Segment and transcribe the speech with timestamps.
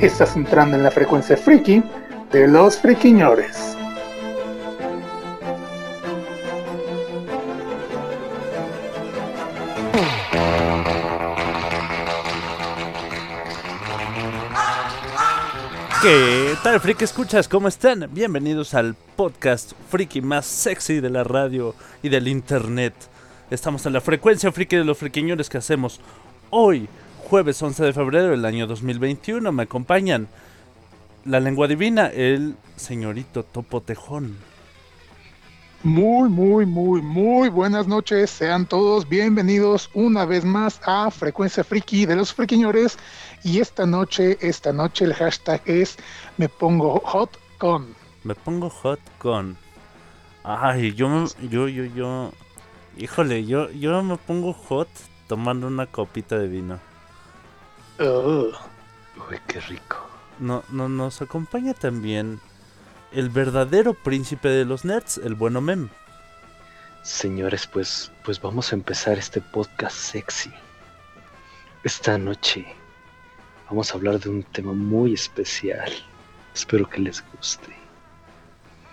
[0.00, 1.82] Estás entrando en la frecuencia friki
[2.30, 3.74] de los friquiñores.
[16.02, 17.48] ¿Qué tal, friki escuchas?
[17.48, 18.06] ¿Cómo están?
[18.12, 22.92] Bienvenidos al podcast friki más sexy de la radio y del internet.
[23.50, 26.02] Estamos en la frecuencia friki de los friquiñores que hacemos
[26.50, 26.86] hoy,
[27.26, 29.50] jueves 11 de febrero del año 2021.
[29.50, 30.28] Me acompañan
[31.24, 34.36] la lengua divina, el señorito Topo Tejón.
[35.82, 38.30] Muy, muy, muy, muy buenas noches.
[38.30, 42.96] Sean todos bienvenidos una vez más a Frecuencia Friki de los Friquiñores.
[43.42, 45.96] Y esta noche, esta noche el hashtag es
[46.36, 47.88] Me pongo hot con.
[48.22, 49.56] Me pongo hot con.
[50.44, 52.32] Ay, yo, yo, yo, yo.
[52.96, 54.88] Híjole, yo, yo me pongo hot
[55.26, 56.78] tomando una copita de vino.
[57.98, 58.54] Ugh.
[59.28, 60.06] Uy, qué rico.
[60.38, 62.40] No, no, nos acompaña también
[63.12, 65.88] el verdadero príncipe de los nerds, el bueno Mem.
[67.02, 70.52] Señores, pues, pues vamos a empezar este podcast sexy.
[71.84, 72.66] Esta noche
[73.68, 75.90] vamos a hablar de un tema muy especial.
[76.54, 77.74] Espero que les guste.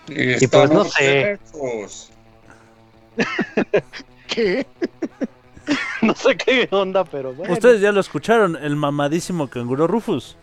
[0.08, 1.40] Y pues, no sé.
[4.28, 4.66] ¿Qué?
[6.02, 7.54] no sé qué onda, pero bueno.
[7.54, 10.36] Ustedes ya lo escucharon, el mamadísimo canguro Rufus.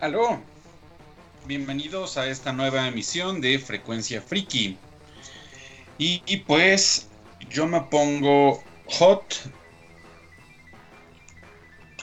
[0.00, 0.40] Aló.
[1.46, 4.76] Bienvenidos a esta nueva emisión de Frecuencia Friki.
[5.98, 7.08] Y, y pues
[7.50, 9.34] yo me pongo hot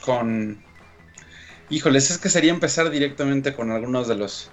[0.04, 0.62] con...
[1.70, 4.50] Híjoles, es que sería empezar directamente con algunos de los...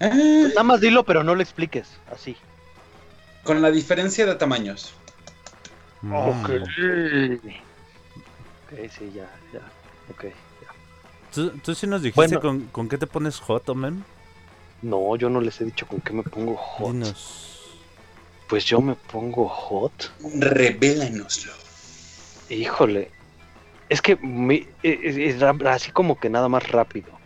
[0.00, 1.88] Nada más dilo, pero no lo expliques.
[2.12, 2.36] Así.
[3.42, 4.92] con la diferencia de tamaños.
[6.02, 6.50] Ok.
[8.72, 9.60] Ok, sí, ya, ya.
[10.10, 10.26] Ok.
[11.34, 12.40] ¿Tú, tú sí nos dijiste Bueno.
[12.40, 14.02] con, con qué te pones hot, o Mem?
[14.82, 16.92] No, yo no les he dicho con qué me pongo hot.
[16.92, 17.44] Dinos.
[18.48, 20.12] Pues yo me pongo hot.
[20.38, 21.52] Revélanoslo.
[22.48, 23.10] Híjole.
[23.88, 27.18] Es que me- es- es- es ra- así como que nada más rápido.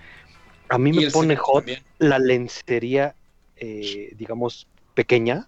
[0.69, 1.85] A mí me pone hot también.
[1.99, 3.15] la lencería,
[3.57, 5.47] eh, digamos, pequeña,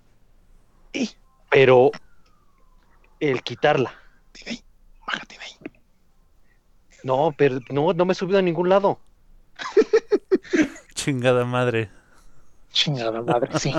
[1.50, 1.90] pero
[3.30, 3.92] el quitarla.
[5.06, 5.50] Bájate de ahí.
[7.02, 9.00] No, pero no, no me he subido a ningún lado.
[10.94, 11.90] Chingada madre.
[12.72, 13.72] Chingada madre, sí.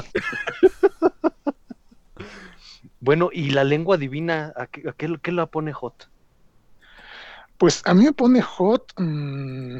[3.00, 6.10] Bueno, y la lengua divina, ¿a qué, a qué- qué la pone hot?
[7.58, 8.94] Pues a mí me pone hot.
[8.98, 9.78] mm,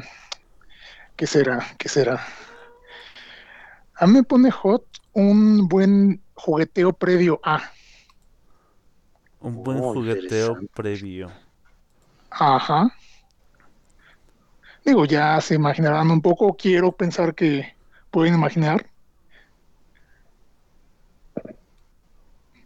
[1.16, 1.74] ¿Qué será?
[1.78, 2.24] ¿Qué será?
[3.94, 7.72] A mí me pone hot un buen jugueteo previo a.
[9.40, 10.70] Un buen Oh, jugueteo interesante.
[10.74, 11.30] previo.
[12.30, 12.90] Ajá.
[14.84, 16.54] Digo, ya se imaginarán un poco.
[16.56, 17.74] Quiero pensar que
[18.10, 18.86] pueden imaginar.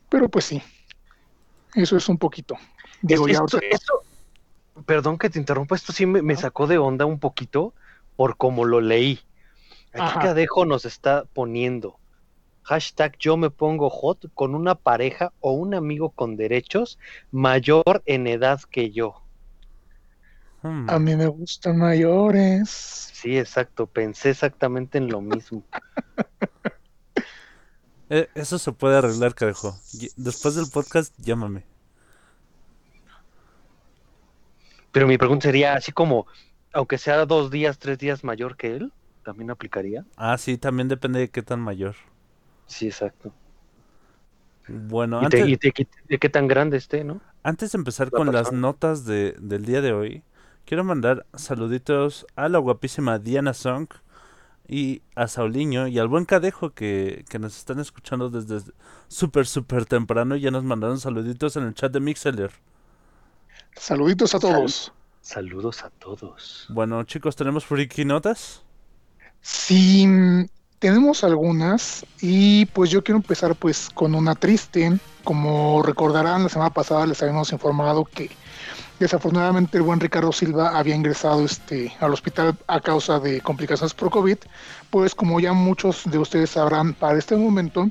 [0.08, 0.62] Pero pues sí.
[1.74, 2.56] Eso es un poquito.
[3.02, 4.02] Digo, ya Esto-
[4.84, 7.74] perdón que te interrumpa, esto sí me, me sacó de onda un poquito
[8.16, 9.20] por como lo leí.
[9.92, 10.20] Aquí Ajá.
[10.20, 11.98] Cadejo nos está poniendo
[12.62, 16.98] hashtag yo me pongo hot con una pareja o un amigo con derechos
[17.30, 19.22] mayor en edad que yo.
[20.62, 20.90] Hmm.
[20.90, 22.68] a mí me gustan mayores.
[22.70, 25.62] Sí, exacto, pensé exactamente en lo mismo.
[28.12, 29.78] Eh, eso se puede arreglar, cadejo.
[29.92, 31.62] Y- Después del podcast, llámame.
[34.90, 36.26] Pero mi pregunta sería así como,
[36.72, 38.92] aunque sea dos días, tres días mayor que él,
[39.24, 40.04] ¿también aplicaría?
[40.16, 41.94] Ah, sí, también depende de qué tan mayor.
[42.70, 43.34] Sí, exacto.
[44.68, 45.72] Bueno, Y, antes, te- y te-
[46.08, 47.20] de qué tan grande esté, ¿no?
[47.42, 50.22] antes de empezar la con las notas de, del día de hoy,
[50.64, 53.88] quiero mandar saluditos a la guapísima Diana Song
[54.68, 58.60] y a Sauliño y al buen Cadejo que, que nos están escuchando desde
[59.08, 62.52] súper, súper temprano y ya nos mandaron saluditos en el chat de Mixeler.
[63.74, 64.92] Saluditos a todos.
[65.22, 66.68] Saludos a todos.
[66.68, 68.64] Bueno, chicos, ¿tenemos friki notas?
[69.42, 70.06] Sí,
[70.80, 74.98] tenemos algunas y pues yo quiero empezar pues con una triste.
[75.22, 78.30] Como recordarán, la semana pasada les habíamos informado que
[78.98, 84.10] desafortunadamente el buen Ricardo Silva había ingresado este, al hospital a causa de complicaciones por
[84.10, 84.38] COVID.
[84.88, 87.90] Pues como ya muchos de ustedes sabrán, para este momento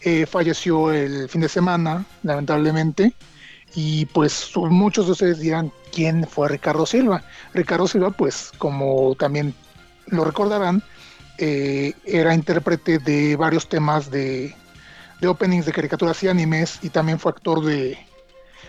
[0.00, 3.12] eh, falleció el fin de semana, lamentablemente.
[3.74, 7.24] Y pues muchos de ustedes dirán, ¿quién fue Ricardo Silva?
[7.52, 9.54] Ricardo Silva, pues como también
[10.06, 10.84] lo recordarán,
[11.44, 14.54] eh, era intérprete de varios temas de,
[15.26, 17.98] openings de caricaturas y animes y también fue actor de,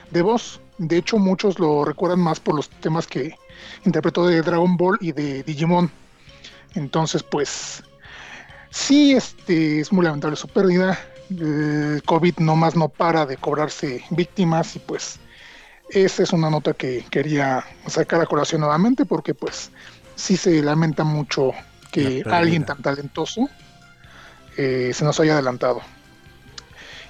[0.10, 0.60] de voz.
[0.80, 3.36] De hecho, muchos lo recuerdan más por los temas que
[3.86, 5.92] interpretó de Dragon Ball y de Digimon.
[6.74, 7.84] Entonces, pues,
[8.72, 11.00] sí, este, es muy lamentable su pérdida.
[11.30, 15.20] El COVID nomás no para de cobrarse víctimas y pues
[15.90, 19.70] esa es una nota que quería sacar a colación nuevamente porque pues
[20.16, 21.54] sí se lamenta mucho
[21.94, 23.50] que alguien tan talentoso
[24.57, 25.81] eh, se nos haya adelantado.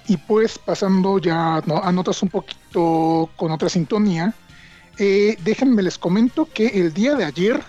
[0.07, 4.33] Y pues pasando ya a notas un poquito con otra sintonía,
[4.99, 7.61] eh, déjenme les comento que el día de ayer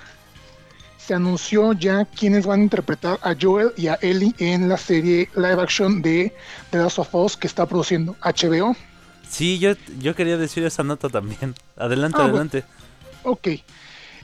[0.99, 5.28] se anunció ya quiénes van a interpretar a Joel y a Ellie en la serie
[5.37, 6.34] live action de
[6.70, 8.75] The Last of Us que está produciendo HBO.
[9.28, 11.55] Sí, yo, yo quería decir esa nota también.
[11.76, 12.64] Adelante, Ah, adelante.
[13.22, 13.49] Ok.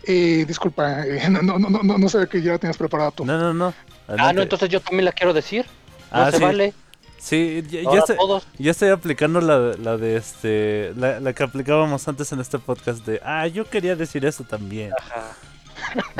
[0.05, 3.25] Eh, disculpa, eh, no, no, no, no, no sabía que ya la tenías preparado tú.
[3.25, 3.75] No, no, no.
[4.09, 5.67] Ah, no, entonces yo también la quiero decir.
[6.13, 6.43] No Ah, se sí.
[6.43, 6.75] vale.
[7.19, 8.17] Sí, ya, estoy,
[8.59, 10.95] ya estoy aplicando la, la de este.
[10.97, 13.21] La, la que aplicábamos antes en este podcast de.
[13.23, 14.93] Ah, yo quería decir eso también.
[14.99, 15.37] Ajá.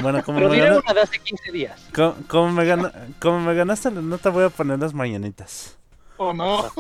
[0.03, 1.81] Bueno, como, Pero me, diré una de hace 15 días.
[1.95, 5.77] como, como me, gana- como me ganaste la nota, voy a poner las mañanitas.
[6.19, 6.71] Oh, no.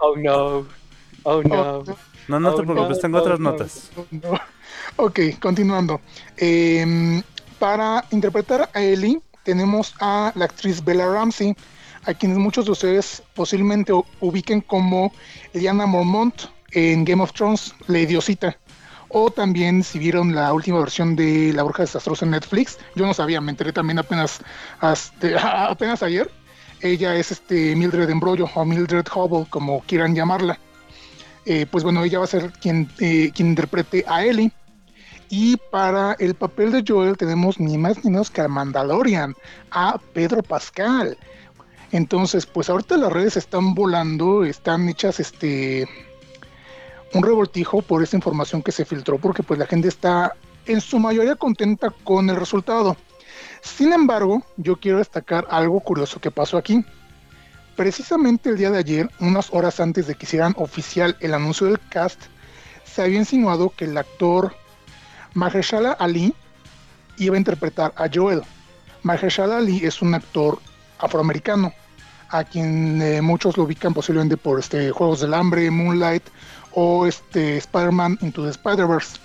[0.00, 0.66] Oh no.
[1.24, 1.54] Oh no.
[1.78, 1.84] Oh,
[2.28, 3.50] No, no Oh, te no, preocupes, tengo no, otras no.
[3.50, 3.90] notas.
[4.10, 4.40] no.
[4.96, 6.00] Ok, continuando.
[6.36, 7.22] Em,
[7.58, 11.54] para interpretar a Ellie tenemos a la actriz Bella Ramsey,
[12.06, 15.12] a quienes muchos de ustedes posiblemente ubiquen como
[15.52, 16.34] Eliana Mormont
[16.72, 18.56] en Game of Thrones, la idiosita.
[19.08, 23.14] O también si vieron la última versión de La Bruja Desastrosa en Netflix, yo no
[23.14, 24.40] sabía, me enteré también apenas,
[24.80, 26.30] hasta- apenas ayer.
[26.80, 30.58] Ella es este Mildred Embrollo o Mildred Hubble, como quieran llamarla.
[31.46, 34.52] Eh, pues bueno, ella va a ser quien, eh, quien interprete a Ellie.
[35.30, 39.34] Y para el papel de Joel tenemos ni más ni menos que a Mandalorian,
[39.70, 41.16] a Pedro Pascal.
[41.92, 45.88] Entonces, pues ahorita las redes están volando, están hechas este
[47.14, 50.34] un revoltijo por esta información que se filtró, porque pues la gente está
[50.66, 52.96] en su mayoría contenta con el resultado.
[53.62, 56.84] Sin embargo, yo quiero destacar algo curioso que pasó aquí.
[57.76, 61.80] Precisamente el día de ayer, unas horas antes de que hicieran oficial el anuncio del
[61.88, 62.20] cast,
[62.84, 64.54] se había insinuado que el actor
[65.34, 66.32] Mahershala Ali
[67.18, 68.42] iba a interpretar a Joel.
[69.02, 70.60] Mahershala Ali es un actor
[70.98, 71.72] afroamericano,
[72.28, 76.22] a quien eh, muchos lo ubican posiblemente por este Juegos del Hambre, Moonlight
[76.72, 79.18] o este Spider-Man Into the Spider-Verse.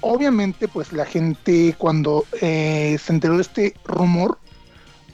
[0.00, 4.38] Obviamente, pues la gente cuando eh, se enteró de este rumor,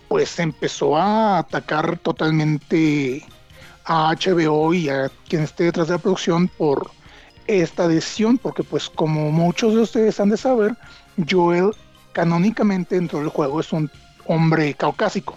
[0.09, 3.25] pues empezó a atacar totalmente
[3.85, 6.91] a HBO y a quien esté detrás de la producción por
[7.47, 10.77] esta decisión, porque pues como muchos de ustedes han de saber,
[11.29, 11.73] Joel
[12.13, 13.91] canónicamente dentro del juego es un
[14.27, 15.37] hombre caucásico.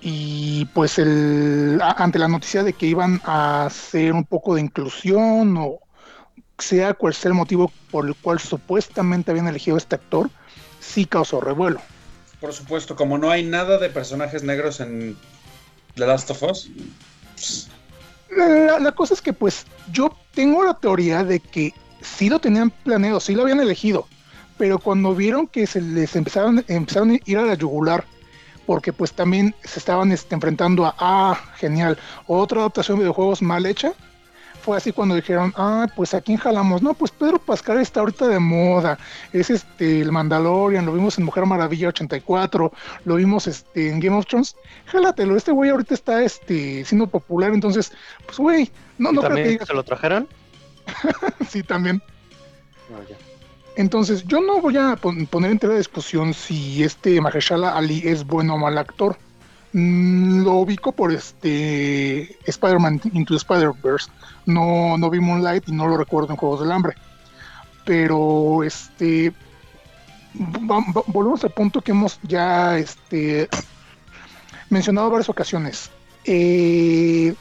[0.00, 5.56] Y pues el, ante la noticia de que iban a hacer un poco de inclusión
[5.56, 5.80] o
[6.58, 10.30] sea cual sea el motivo por el cual supuestamente habían elegido este actor,
[10.80, 11.80] sí causó revuelo.
[12.40, 15.16] Por supuesto, como no hay nada de personajes negros en
[15.94, 16.70] The Last of Us,
[18.30, 22.70] La, la cosa es que pues yo tengo la teoría de que sí lo tenían
[22.70, 24.06] planeado, sí lo habían elegido,
[24.56, 28.04] pero cuando vieron que se les empezaron, empezaron a ir a la yugular,
[28.66, 33.66] porque pues también se estaban este, enfrentando a, ah, genial, otra adaptación de videojuegos mal
[33.66, 33.94] hecha,
[34.68, 38.28] fue así cuando dijeron, ah, pues a quién jalamos, no, pues Pedro Pascal está ahorita
[38.28, 38.98] de moda,
[39.32, 42.70] es este el Mandalorian, lo vimos en Mujer Maravilla 84,
[43.06, 47.54] lo vimos este en Game of Thrones, jálatelo, este güey ahorita está este siendo popular,
[47.54, 47.92] entonces,
[48.26, 50.28] pues güey, no, ¿Y no creo que se lo trajeron?
[51.48, 52.02] sí también.
[53.08, 53.16] Ya.
[53.76, 58.06] Entonces, yo no voy a pon- poner en tela de discusión si este Mahershala Ali
[58.06, 59.16] es bueno o mal actor.
[59.72, 64.10] Mm, lo ubico por este Spider-Man Into Spider-Verse.
[64.46, 66.94] No, no vi Moonlight y no lo recuerdo en Juegos del Hambre.
[67.84, 69.32] Pero este
[71.06, 73.48] volvemos al punto que hemos ya este,
[74.70, 75.90] mencionado varias ocasiones.
[76.24, 77.34] Eh,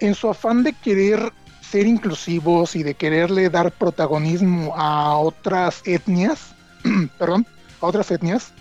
[0.00, 6.54] en su afán de querer ser inclusivos y de quererle dar protagonismo a otras etnias,
[7.18, 7.46] perdón,
[7.80, 8.52] a otras etnias,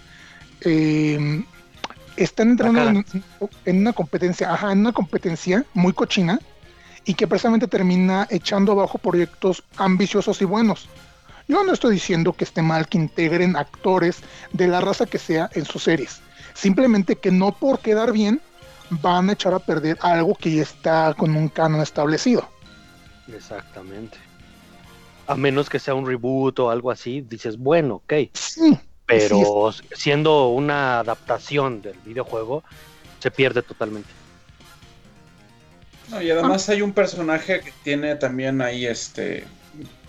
[0.61, 1.43] eh,
[2.23, 3.03] están entrando
[3.65, 6.39] en una competencia, ajá, en una competencia muy cochina
[7.05, 10.89] y que precisamente termina echando abajo proyectos ambiciosos y buenos.
[11.47, 14.21] Yo no estoy diciendo que esté mal que integren actores
[14.53, 16.21] de la raza que sea en sus series.
[16.53, 18.41] Simplemente que no por quedar bien
[18.89, 22.47] van a echar a perder algo que ya está con un canon establecido.
[23.33, 24.17] Exactamente.
[25.25, 28.13] A menos que sea un reboot o algo así, dices, bueno, ok.
[28.33, 28.77] Sí,
[29.09, 32.63] Pero siendo una adaptación del videojuego,
[33.19, 34.09] se pierde totalmente.
[36.09, 39.45] No, y además hay un personaje que tiene también ahí este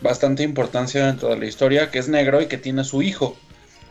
[0.02, 3.36] bastante importancia dentro de la historia, que es negro y que tiene su hijo.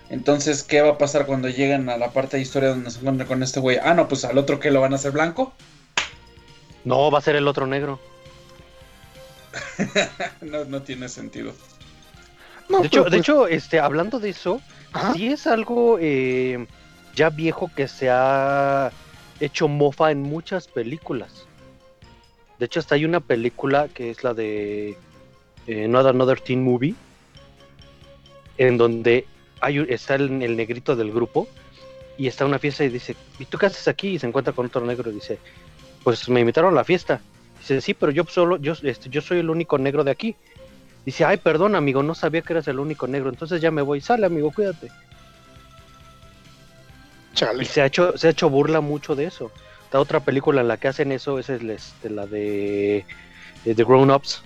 [0.10, 3.28] Entonces, ¿qué va a pasar cuando lleguen a la parte de historia donde se encuentran
[3.28, 3.78] con este güey?
[3.82, 5.54] Ah, no, pues al otro que lo van a hacer blanco.
[6.84, 8.00] No, va a ser el otro negro.
[10.42, 11.54] no, no tiene sentido.
[12.70, 14.62] No, de hecho, de pues, hecho este, hablando de eso,
[14.94, 16.68] ajá, sí es algo eh,
[17.16, 18.92] ya viejo que se ha
[19.40, 21.46] hecho mofa en muchas películas.
[22.60, 24.98] De hecho, hasta hay una película que es la de
[25.68, 26.94] eh, Not Another Teen Movie,
[28.58, 29.26] en donde
[29.62, 31.48] hay, está el, el negrito del grupo
[32.18, 34.10] y está en una fiesta y dice, ¿y tú qué haces aquí?
[34.10, 35.40] Y se encuentra con otro negro y dice,
[36.04, 37.22] pues me invitaron a la fiesta.
[37.60, 40.36] Dice, sí, pero yo solo, yo, este, yo soy el único negro de aquí.
[41.06, 44.02] Dice, ay, perdón, amigo, no sabía que eras el único negro, entonces ya me voy.
[44.02, 44.92] Sale, amigo, cuídate.
[47.34, 47.64] chale.
[47.64, 49.52] Y se ha hecho, se ha hecho burla mucho de eso.
[49.92, 53.06] La otra película en la que hacen eso es este, la de,
[53.66, 54.42] de The Grown Ups.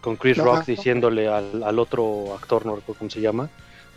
[0.00, 0.36] Con Chris.
[0.38, 3.48] Rock diciéndole al, al otro actor, no recuerdo cómo se llama,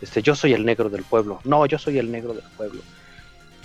[0.02, 1.40] este, yo soy el negro del pueblo.
[1.44, 2.80] No, yo soy el negro del pueblo.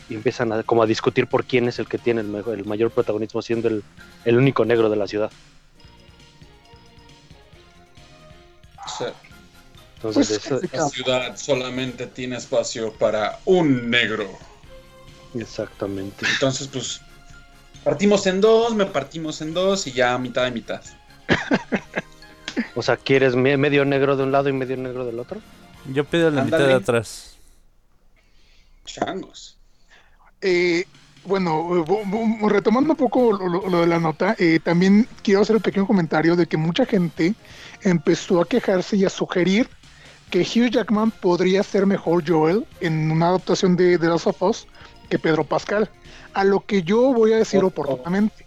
[0.07, 2.65] Y empiezan a, como a discutir por quién es el que tiene el, mejor- el
[2.65, 3.83] mayor protagonismo siendo el,
[4.25, 5.31] el único negro de la ciudad.
[8.85, 9.13] Entonces,
[10.01, 14.29] Pues, eso- este la ciudad solamente tiene espacio para un negro.
[15.33, 16.25] exactamente.
[16.33, 17.01] Entonces, pues,
[17.83, 20.81] partimos en dos, me partimos en dos y ya mitad de mitad.
[22.77, 25.41] O sea, ¿quieres me- medio negro de un lado y medio negro del otro?
[25.93, 27.35] Yo pido la mitad de atrás.
[28.85, 29.57] Changos.
[30.41, 30.85] Eh,
[31.25, 35.87] bueno, eh, retomando un poco lo, de la nota, eh, también quiero hacer el pequeño
[35.87, 37.33] comentario de que mucha gente
[37.81, 39.69] empezó a quejarse y a sugerir
[40.29, 44.67] que Hugh Jackman podría ser mejor Joel en una adaptación de The Last of Us
[45.09, 45.89] que Pedro Pascal.
[46.33, 48.45] A lo que yo voy a decir oportunamente.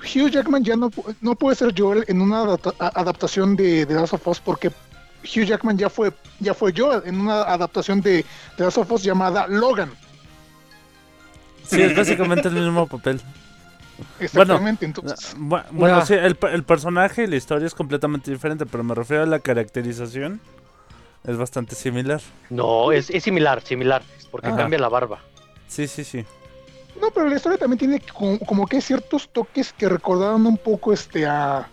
[0.00, 4.12] Hugh Jackman ya no, no puede ser Joel en una adapta- adaptación de The Last
[4.14, 8.24] of Us porque Hugh Jackman ya fue, ya fue Joel en una adaptación de
[8.56, 9.90] The Last of Us llamada Logan.
[11.68, 13.20] Sí, es básicamente el mismo papel.
[14.20, 15.36] Exactamente, entonces.
[15.36, 18.84] Bu- Bueno, Una- sí, el, pe- el personaje y la historia es completamente diferente, pero
[18.84, 20.40] me refiero a la caracterización.
[21.24, 22.20] Es bastante similar.
[22.48, 24.56] No, es, es similar, similar, porque Ajá.
[24.56, 25.18] cambia la barba.
[25.66, 26.24] Sí, sí, sí.
[27.00, 30.92] No, pero la historia también tiene como, como que ciertos toques que recordaron un poco
[30.92, 31.68] este a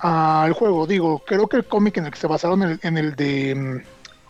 [0.00, 0.86] al juego.
[0.86, 3.54] Digo, creo que el cómic en el que se basaron en el, en el de
[3.54, 3.82] mm,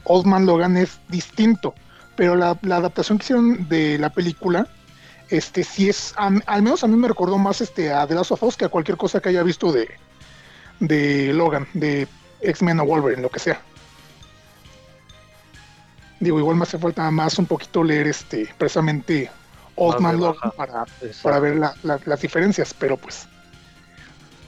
[0.05, 1.75] Old Man Logan es distinto,
[2.19, 4.67] pero la, la adaptación que hicieron de la película,
[5.31, 8.43] este sí es, al menos a mí me recordó más este a The Last of
[8.43, 9.89] Us que a cualquier cosa que haya visto de,
[10.81, 12.09] de Logan, de
[12.41, 13.61] X-Men o Wolverine, lo que sea.
[16.21, 19.31] Digo, igual me hace falta más un poquito leer este precisamente
[19.77, 20.85] Old Man Logan para,
[21.23, 23.29] para ver la- la- las diferencias, pero pues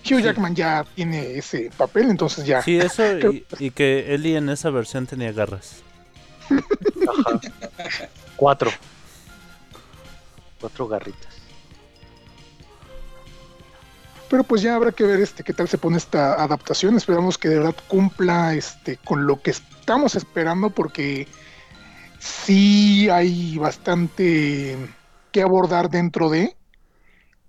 [0.05, 0.23] Hugh Sí.
[0.23, 2.63] Jackman ya tiene ese papel, entonces ya.
[2.63, 3.05] Sí, eso
[3.61, 5.83] y que Ellie en esa versión tenía garras.
[7.11, 8.09] Ajá.
[8.37, 8.71] Cuatro.
[10.61, 11.41] Cuatro garritas.
[14.31, 16.97] Pero pues ya habrá que ver este qué tal se pone esta adaptación.
[16.97, 21.27] Esperamos que de verdad cumpla este con lo que estamos esperando, porque
[22.21, 24.77] sí hay bastante
[25.33, 26.57] que abordar dentro de.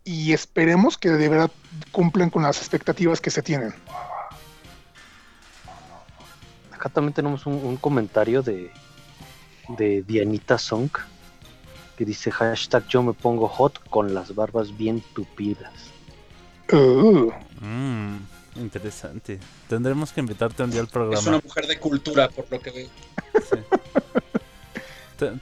[0.04, 1.52] Y esperemos que de verdad
[1.92, 3.76] cumplan con las expectativas que se tienen.
[6.72, 8.72] Acá también tenemos un, un comentario de,
[9.70, 10.90] de Dianita Song
[11.98, 15.72] que dice hashtag yo me pongo hot con las barbas bien tupidas.
[16.72, 18.16] Uh, Mmm,
[18.56, 19.40] interesante.
[19.68, 21.28] Tendremos que invitarte un día al Es programa.
[21.28, 22.88] una mujer de cultura, por lo que veo.
[23.34, 23.58] Sí.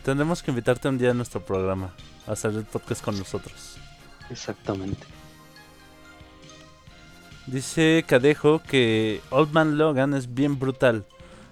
[0.03, 1.93] Tendremos que invitarte un día a nuestro programa
[2.27, 3.77] a hacer el podcast con nosotros.
[4.29, 5.07] Exactamente.
[7.47, 11.05] Dice Cadejo que Old Man Logan es bien brutal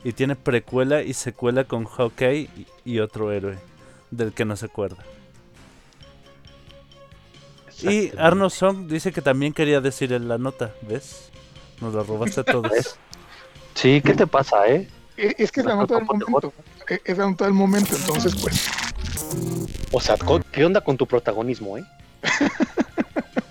[0.04, 2.50] y tiene precuela y secuela con Hawkeye
[2.86, 3.58] y, otro héroe
[4.12, 5.04] del que no se acuerda.
[7.82, 8.12] Y.
[8.18, 11.30] Arno Song dice que también quería decir en la nota, ¿ves?
[11.82, 12.98] Nos la robaste a todos.
[13.76, 14.88] Sí, ¿qué te pasa, eh?
[15.18, 16.54] e- es que es la nota del ¿cómo te momento.
[16.90, 18.68] e- era en todo el momento, entonces pues
[19.92, 20.16] O sea,
[20.52, 21.84] ¿qué onda con tu protagonismo, eh?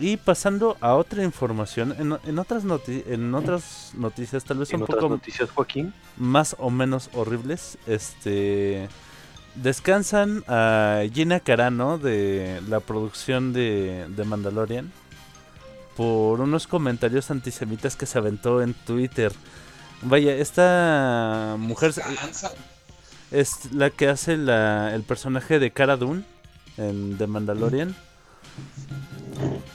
[0.00, 4.76] Y pasando a otra información, en, en otras noti- en otras noticias tal vez En
[4.76, 5.92] un otras poco noticias, Joaquín.
[6.16, 8.88] más o menos horribles, este
[9.56, 14.92] descansan a Gina Carano de la producción de, de Mandalorian
[15.96, 19.32] por unos comentarios antisemitas que se aventó en Twitter.
[20.02, 21.92] Vaya, esta mujer
[23.32, 26.22] es la que hace la- el personaje de Cara Dune
[26.76, 27.96] en The Mandalorian.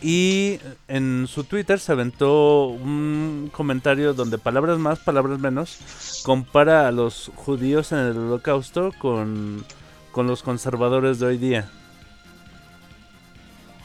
[0.02, 6.92] Y en su Twitter se aventó un comentario donde palabras más, palabras menos, compara a
[6.92, 9.66] los judíos en el holocausto con,
[10.12, 11.70] con los conservadores de hoy día.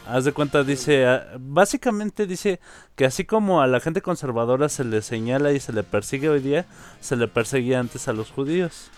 [0.09, 1.07] Haz de cuenta, dice,
[1.39, 2.61] básicamente dice
[2.97, 6.41] que así como a la gente conservadora se le señala y se le persigue hoy
[6.41, 6.67] día,
[7.01, 8.91] se le perseguía antes a los judíos.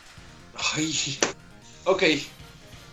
[0.75, 1.19] Ay.
[1.85, 2.05] Ok.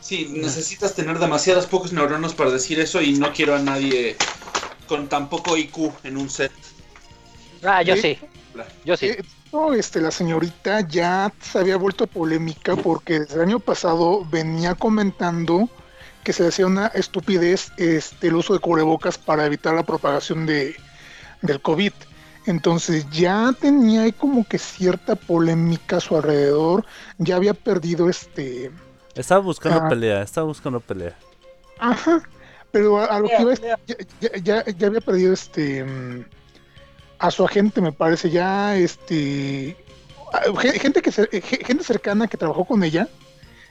[0.07, 4.15] Sí, necesitas tener demasiadas pocos neuronas para decir eso y no quiero a nadie
[4.87, 6.53] con tan poco IQ en un set.
[7.61, 8.01] Ah, yo Sí.
[8.01, 8.19] sí.
[8.85, 9.07] Yo sí.
[9.07, 9.21] Eh,
[9.51, 14.75] no, este, la señorita ya se había vuelto polémica porque desde el año pasado venía
[14.75, 15.67] comentando
[16.23, 20.45] que se le hacía una estupidez este, el uso de cubrebocas para evitar la propagación
[20.45, 20.73] de,
[21.41, 21.91] del COVID.
[22.45, 26.85] Entonces ya tenía ahí como que cierta polémica a su alrededor,
[27.17, 28.71] ya había perdido este...
[29.17, 29.89] Estaba buscando Ah.
[29.89, 31.15] pelea, estaba buscando pelea.
[31.79, 32.21] Ajá,
[32.71, 33.77] pero a, a lo que iba es, ya,
[34.43, 35.85] ya, ya- había perdido este
[37.19, 39.75] a su agente, me parece, ya este
[40.71, 43.07] gente que se- ge- gente cercana que trabajó con ella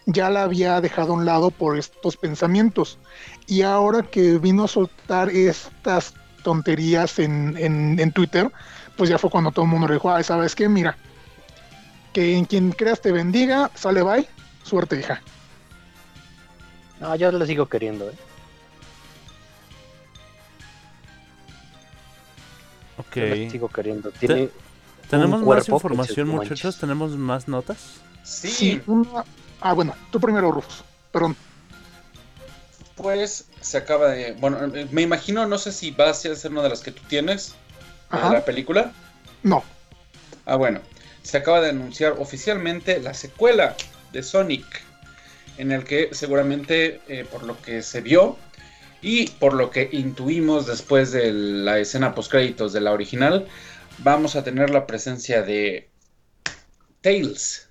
[0.06, 2.98] ya la había dejado a un lado por estos pensamientos
[3.46, 8.50] y ahora que vino a soltar estas tonterías en, en, en Twitter,
[8.96, 10.68] pues ya fue cuando todo el mundo le dijo, ah, ¿sabes qué?
[10.68, 10.96] Mira,
[12.12, 14.28] que en quien creas te bendiga, sale bye,
[14.62, 15.20] suerte hija.
[17.00, 18.14] No, yo lo sigo queriendo, eh.
[22.98, 23.16] Ok.
[23.16, 24.10] Yo lo sigo queriendo.
[24.12, 24.48] Tiene
[25.10, 26.78] ¿Tenemos más información, muchachos?
[26.78, 27.78] ¿Tenemos más notas?
[28.24, 29.24] Sí, Sí, una-
[29.60, 30.82] Ah, bueno, tú primero, Rufus.
[31.12, 31.36] Perdón.
[32.96, 34.32] pues se acaba de.
[34.32, 37.02] Bueno, eh, me imagino, no sé si va a ser una de las que tú
[37.08, 37.54] tienes
[38.10, 38.32] de Ajá.
[38.32, 38.92] la película.
[39.42, 39.62] No.
[40.46, 40.80] Ah, bueno.
[41.22, 43.76] Se acaba de anunciar oficialmente la secuela
[44.12, 44.64] de Sonic.
[45.58, 48.36] En el que seguramente, eh, por lo que se vio
[49.02, 53.46] y por lo que intuimos después de la escena postcréditos de la original,
[53.98, 55.88] vamos a tener la presencia de
[57.00, 57.68] Tails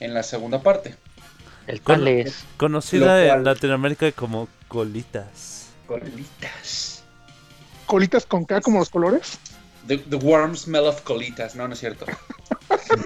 [0.00, 0.94] en la segunda parte.
[1.66, 2.44] el Con- tal es.
[2.56, 5.68] Conocida cual- en Latinoamérica como Colitas.
[5.86, 7.02] Colitas.
[7.86, 9.38] Colitas con K como los colores.
[9.86, 11.54] The, the warm smell of colitas.
[11.54, 12.06] No, no es cierto.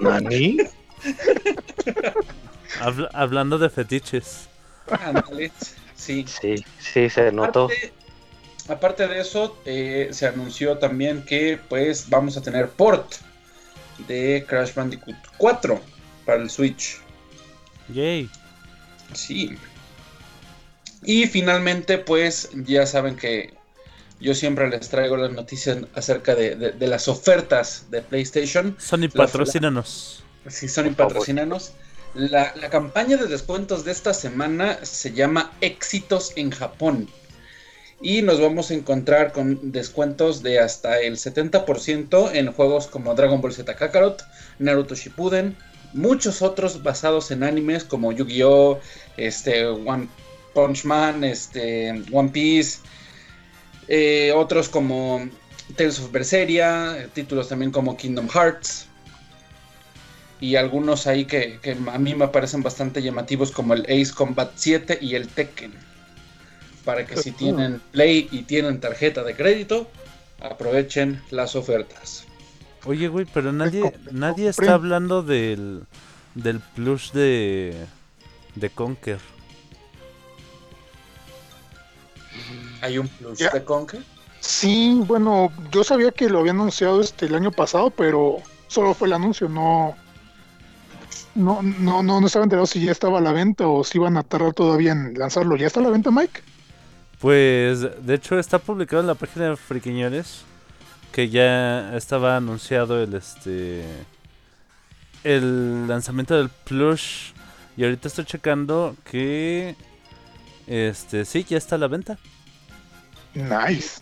[0.01, 0.57] ¿Nani?
[2.81, 4.49] Habla- hablando de fetiches.
[5.97, 6.25] Sí.
[6.27, 7.65] Sí, sí, se notó.
[7.65, 7.93] Aparte,
[8.69, 13.15] aparte de eso, eh, se anunció también que pues vamos a tener port
[14.09, 15.81] de Crash Bandicoot 4
[16.25, 16.99] para el Switch.
[17.93, 18.31] Yay.
[19.13, 19.57] Sí.
[21.03, 23.55] Y finalmente, pues ya saben que
[24.21, 28.77] yo siempre les traigo las noticias acerca de, de- de las ofertas de PlayStation.
[28.79, 30.23] Sony, patrocínanos.
[30.49, 31.13] Si son Por favor.
[32.15, 37.09] La campaña de descuentos de esta semana se llama Éxitos en Japón.
[38.03, 43.41] Y nos vamos a encontrar con descuentos de hasta el 70% en juegos como Dragon
[43.41, 44.25] Ball Z Kakarot,
[44.59, 45.55] Naruto Shippuden,
[45.93, 48.81] muchos otros basados en animes como Yu-Gi-Oh,
[49.19, 50.09] este, One
[50.55, 52.79] Punch Man, este, One Piece,
[53.89, 55.29] eh, otros como
[55.77, 58.87] Tales of Berseria, títulos también como Kingdom Hearts
[60.41, 64.51] y algunos ahí que, que a mí me parecen bastante llamativos como el Ace Combat
[64.55, 65.73] 7 y el Tekken.
[66.85, 69.87] Para que si tienen Play y tienen tarjeta de crédito,
[70.41, 72.25] aprovechen las ofertas.
[72.87, 75.83] Oye, güey, pero nadie, nadie está hablando del,
[76.35, 77.77] del plush de,
[78.55, 79.19] de Conker.
[82.81, 83.51] Hay un plus Ya.
[83.51, 84.01] de Conker.
[84.41, 89.09] Sí, bueno, yo sabía que lo había anunciado este el año pasado, pero solo fue
[89.09, 89.95] el anuncio, no.
[91.35, 94.17] No, no, no, no estaba enterado si ya estaba a la venta o si iban
[94.17, 95.57] a tardar todavía en lanzarlo.
[95.57, 96.41] ¿Ya está a la venta, Mike?
[97.21, 100.43] Pues, de hecho, está publicado en la página de Friquiñores
[101.13, 103.85] que ya estaba anunciado el este
[105.25, 107.33] el lanzamiento del plush
[107.77, 109.77] y ahorita estoy checando que
[110.67, 112.19] este sí ya está a la venta.
[113.35, 114.01] Nice.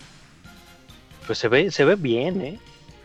[1.27, 2.61] Pues se ve, se ve bien, eh.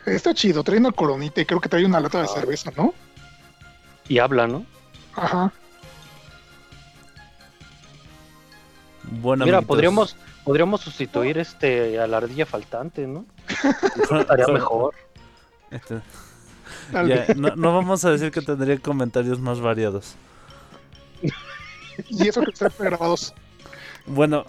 [0.06, 2.34] Está chido, trae una coronita y creo que trae una lata de Ah.
[2.34, 2.94] cerveza, ¿no?
[4.08, 4.66] Y habla, ¿no?
[5.16, 5.52] Ajá.
[9.04, 9.68] Bueno, Mira, amiguitos.
[9.76, 13.26] podríamos, podríamos sustituir este a la ardilla faltante, ¿no?
[14.20, 14.94] Estaría mejor.
[15.72, 16.02] Este,
[16.94, 20.16] ya, no, no vamos a decir que tendría comentarios más variados.
[22.10, 23.34] Y eso que están grabados.
[24.06, 24.46] Bueno,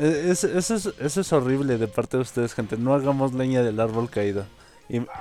[0.00, 2.76] es- eso es, eso es horrible de parte de ustedes, gente.
[2.76, 4.44] No hagamos leña del árbol caído.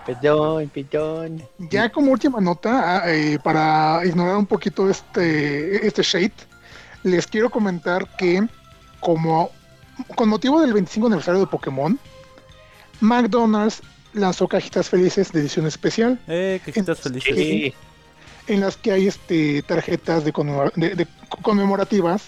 [0.05, 1.43] Perdón, perdón.
[1.57, 6.33] Ya como última nota, ah, eh, para ignorar un poquito este, este shade,
[7.03, 8.45] les quiero comentar que
[8.99, 9.49] como
[10.15, 11.97] con motivo del 25 aniversario de Pokémon,
[12.99, 13.81] McDonald's
[14.13, 17.73] lanzó cajitas felices de edición especial Eh, cajitas felices.
[18.47, 21.07] En las que hay este tarjetas de, conmemora- de- de
[21.41, 22.25] conmemorativas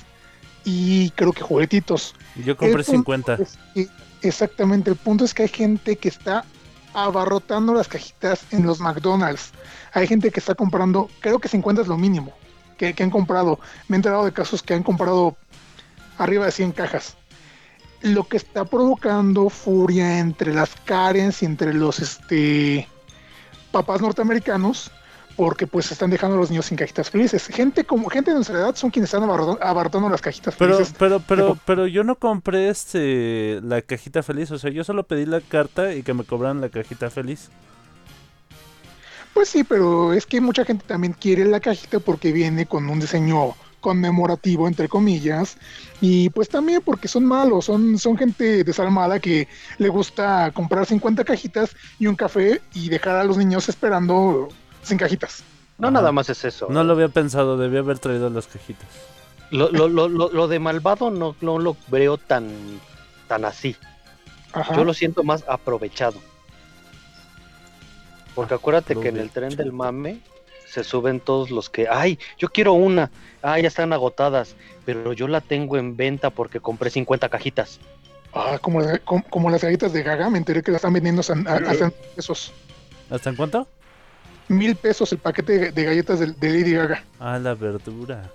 [0.63, 2.15] y creo que juguetitos.
[2.35, 3.33] Yo compré El punto 50.
[3.35, 3.87] es que-
[4.21, 6.45] exactamente, el punto es que hay gente que está
[6.95, 9.51] abarrotando las cajitas en los McDonald's.
[9.93, 12.33] Hay gente que está comprando, creo que 50 es lo mínimo
[12.77, 13.59] que, han comprado.
[13.87, 15.35] Me he enterado de casos que han comprado
[16.17, 17.15] arriba de 100 cajas.
[18.01, 22.87] Lo que está provocando furia entre las Karens y entre los este,
[23.71, 24.91] papás norteamericanos,
[25.35, 27.47] porque pues están dejando a los niños sin cajitas felices.
[27.47, 30.95] Gente como gente de nuestra edad son quienes están abarrotando las cajitas Pero, felices.
[30.97, 34.51] pero, pero, pero yo no compré este la cajita feliz.
[34.51, 37.49] O sea, yo solo pedí la carta y que me cobraran la cajita feliz.
[39.33, 43.01] Pues sí, pero es que mucha gente también quiere la cajita porque viene con un
[43.01, 45.57] diseño conmemorativo, entre comillas,
[46.01, 51.23] y pues también porque son malos, son, son gente desalmada que le gusta comprar 50
[51.23, 54.49] cajitas y un café y dejar a los niños esperando
[54.85, 55.43] sin cajitas.
[55.77, 55.93] No, Ajá.
[55.95, 56.67] nada más es eso.
[56.69, 58.87] No lo había pensado, debía haber traído las cajitas.
[59.51, 62.49] Lo, lo, lo, lo, lo de malvado no, no lo veo tan,
[63.27, 63.75] tan así.
[64.53, 64.75] Ajá.
[64.75, 66.17] Yo lo siento más aprovechado.
[68.33, 70.19] Porque acuérdate que en el tren del mame
[70.67, 73.09] se suben todos los que, ay, yo quiero una,
[73.41, 77.79] ah, ya están agotadas, pero yo la tengo en venta porque compré 50 cajitas.
[78.33, 81.51] Ah, como, como, como las galletas de Gaga, me enteré que las están vendiendo a-
[81.53, 82.51] a- hasta pesos.
[83.09, 83.67] ¿Hasta en cuánto?
[84.47, 87.03] Mil pesos el paquete de, de galletas de, de Lady Gaga.
[87.19, 88.29] Ah, la verdura.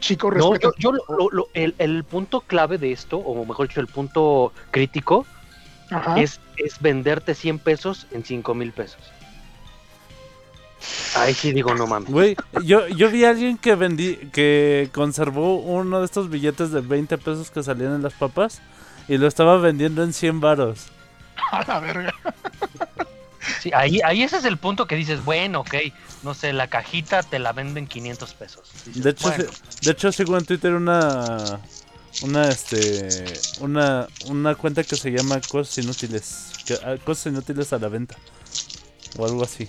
[0.00, 3.68] Chico, No, yo, yo lo- lo- lo- el, el punto clave de esto, o mejor
[3.68, 5.24] dicho, el punto crítico,
[5.90, 6.20] Ajá.
[6.20, 8.98] es, es venderte 100 pesos en 5 mil pesos.
[11.16, 12.10] Ahí sí digo, no mames.
[12.10, 16.82] Güey, yo, yo vi a alguien que vendí, que conservó uno de estos billetes de
[16.82, 18.60] 20 pesos que salían en las papas
[19.08, 20.88] y lo estaba vendiendo en 100 varos.
[21.50, 22.12] A la verga.
[23.60, 25.74] Sí, ahí, ahí ese es el punto que dices, bueno, ok,
[26.22, 28.70] no sé, la cajita te la venden 500 pesos.
[28.86, 31.60] Dices, De hecho, bueno, se- de hecho sigo en Twitter una
[32.22, 33.24] una este
[33.60, 38.16] una una cuenta que se llama cosas inútiles, que- ah, cosas inútiles a la venta
[39.18, 39.68] o algo así.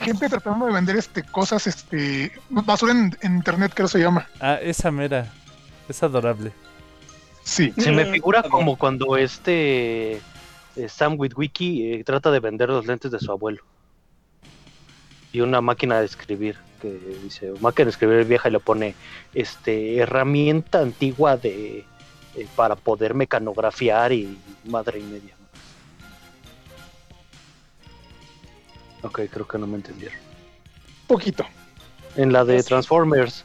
[0.00, 4.28] Gente tratando de vender este cosas, este basura en, en internet, creo que se llama.
[4.40, 5.32] Ah, esa mera.
[5.88, 6.52] Es adorable.
[7.44, 7.72] Sí.
[7.78, 10.20] Se me figura como cuando este
[10.76, 13.62] eh, Sam Witwicky eh, trata de vender los lentes de su abuelo.
[15.32, 18.94] Y una máquina de escribir que dice, máquina de escribir vieja y le pone
[19.34, 21.84] este herramienta antigua de
[22.36, 25.34] eh, para poder mecanografiar y madre y media.
[29.02, 30.18] Ok, creo que no me entendieron.
[31.06, 31.46] Poquito.
[32.16, 32.68] En la de Así.
[32.68, 33.44] Transformers.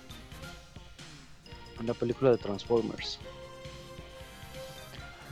[1.80, 3.20] En la película de Transformers.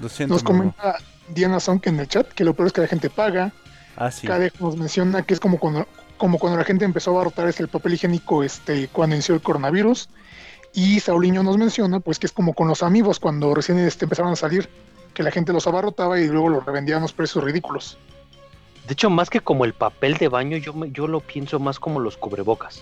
[0.01, 0.35] Lo siento.
[0.35, 0.97] Nos comenta
[1.33, 3.51] Diana Sonk en el chat que lo peor es que la gente paga.
[3.95, 4.27] Ah, sí.
[4.27, 5.87] Kadek nos menciona que es como cuando,
[6.17, 9.41] como cuando la gente empezó a abarrotar este, el papel higiénico este, cuando inició el
[9.41, 10.09] coronavirus.
[10.73, 14.31] Y Sauliño nos menciona pues que es como con los amigos cuando recién este, empezaron
[14.31, 14.69] a salir,
[15.13, 17.97] que la gente los abarrotaba y luego los revendía a unos precios ridículos.
[18.87, 21.79] De hecho, más que como el papel de baño, yo, me- yo lo pienso más
[21.79, 22.81] como los cubrebocas.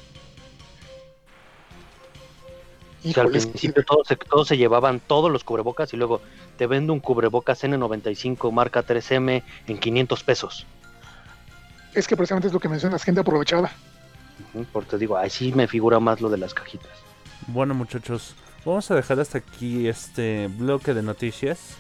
[3.05, 6.21] O sea, al principio todos se, todos se llevaban todos los cubrebocas y luego
[6.57, 10.65] te vendo un cubrebocas N95 marca 3M en 500 pesos.
[11.93, 13.71] es que precisamente es lo que mencionas, gente aprovechada.
[14.53, 16.91] Ujú, Porque te digo, ahí sí me figura más lo de las cajitas.
[17.47, 21.75] Bueno, muchachos, vamos a dejar hasta aquí este bloque de noticias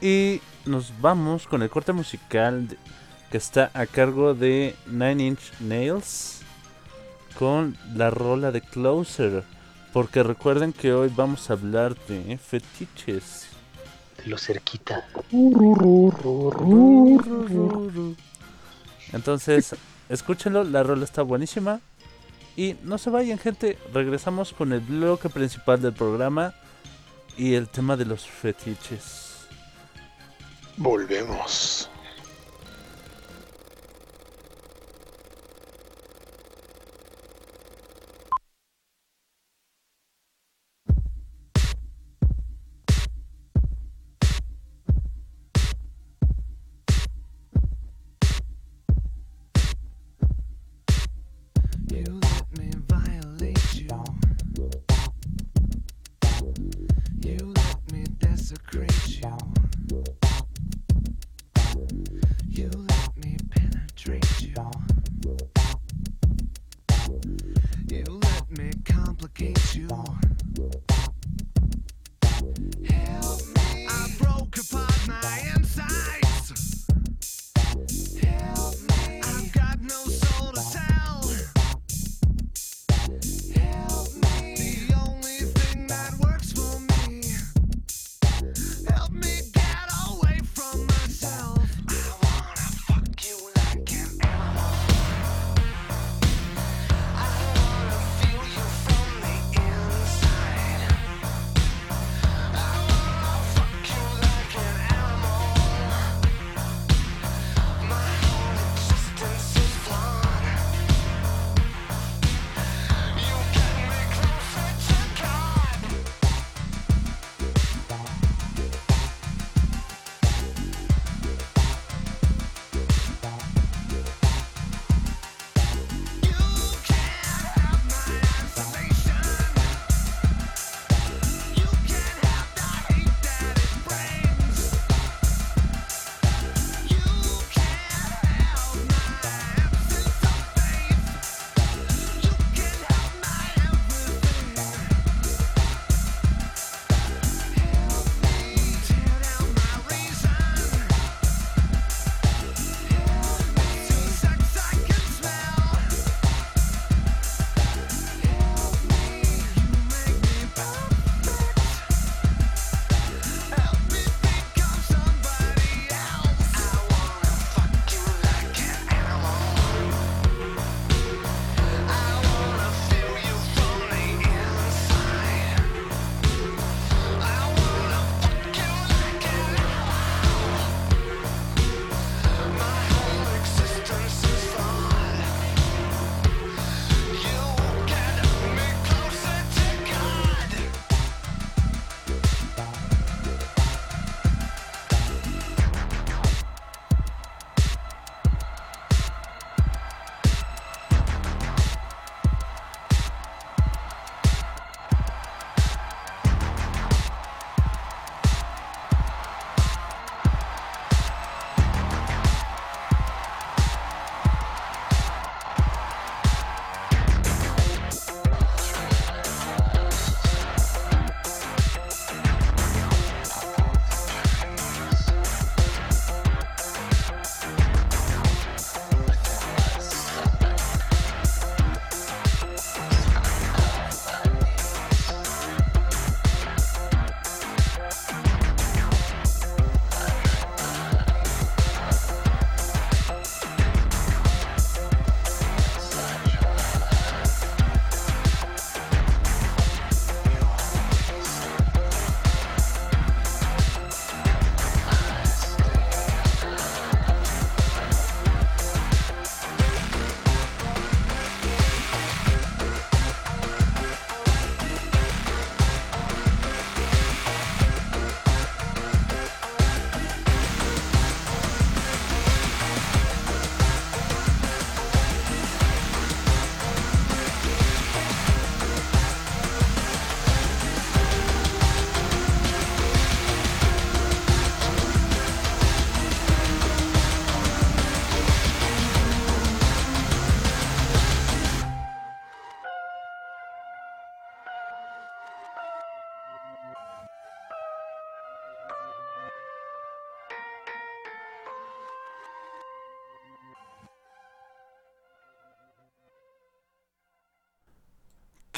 [0.00, 2.76] y nos vamos con el corte musical de-
[3.30, 6.40] que está a cargo de Nine Inch Nails
[7.38, 9.44] con la rola de Closer.
[9.98, 13.48] Porque recuerden que hoy vamos a hablar de fetiches.
[14.16, 15.04] De lo cerquita.
[19.12, 19.74] Entonces,
[20.08, 21.80] escúchenlo, la rola está buenísima.
[22.56, 23.76] Y no se vayan, gente.
[23.92, 26.54] Regresamos con el bloque principal del programa
[27.36, 29.48] y el tema de los fetiches.
[30.76, 31.90] Volvemos.
[69.38, 70.87] Can't you.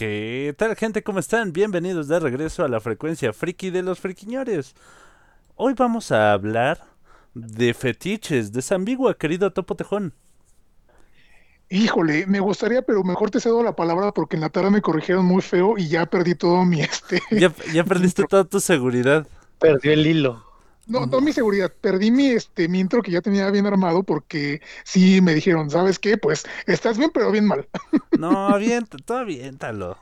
[0.01, 1.03] ¿Qué tal gente?
[1.03, 1.53] ¿Cómo están?
[1.53, 4.75] Bienvenidos de regreso a la frecuencia friki de los friquiñores.
[5.57, 6.83] Hoy vamos a hablar
[7.35, 10.15] de fetiches, de Zambigua, querido Topo Tejón.
[11.69, 15.27] Híjole, me gustaría, pero mejor te cedo la palabra porque en la tarde me corrigieron
[15.27, 17.21] muy feo y ya perdí todo mi este.
[17.31, 19.29] Ya, ya perdiste toda tu seguridad.
[19.59, 20.50] Perdió el hilo.
[20.91, 24.61] No, no mi seguridad, perdí mi este mi intro que ya tenía bien armado porque
[24.85, 26.19] sí me dijeron, ¿sabes qué?
[26.19, 27.69] Pues estás bien, pero bien mal.
[28.15, 29.97] No, avienta, tú aviéntalo.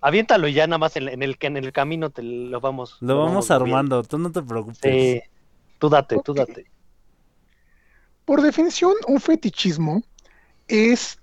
[0.00, 3.00] Aviéntalo y ya nada más en, en el, en el camino te lo vamos.
[3.00, 4.80] Lo vamos armando, tú no te preocupes.
[4.82, 5.20] Sí.
[5.78, 6.38] Tú date, tú Ok.
[6.38, 6.66] date.
[8.24, 10.02] Por definición, un fetichismo
[10.68, 11.18] es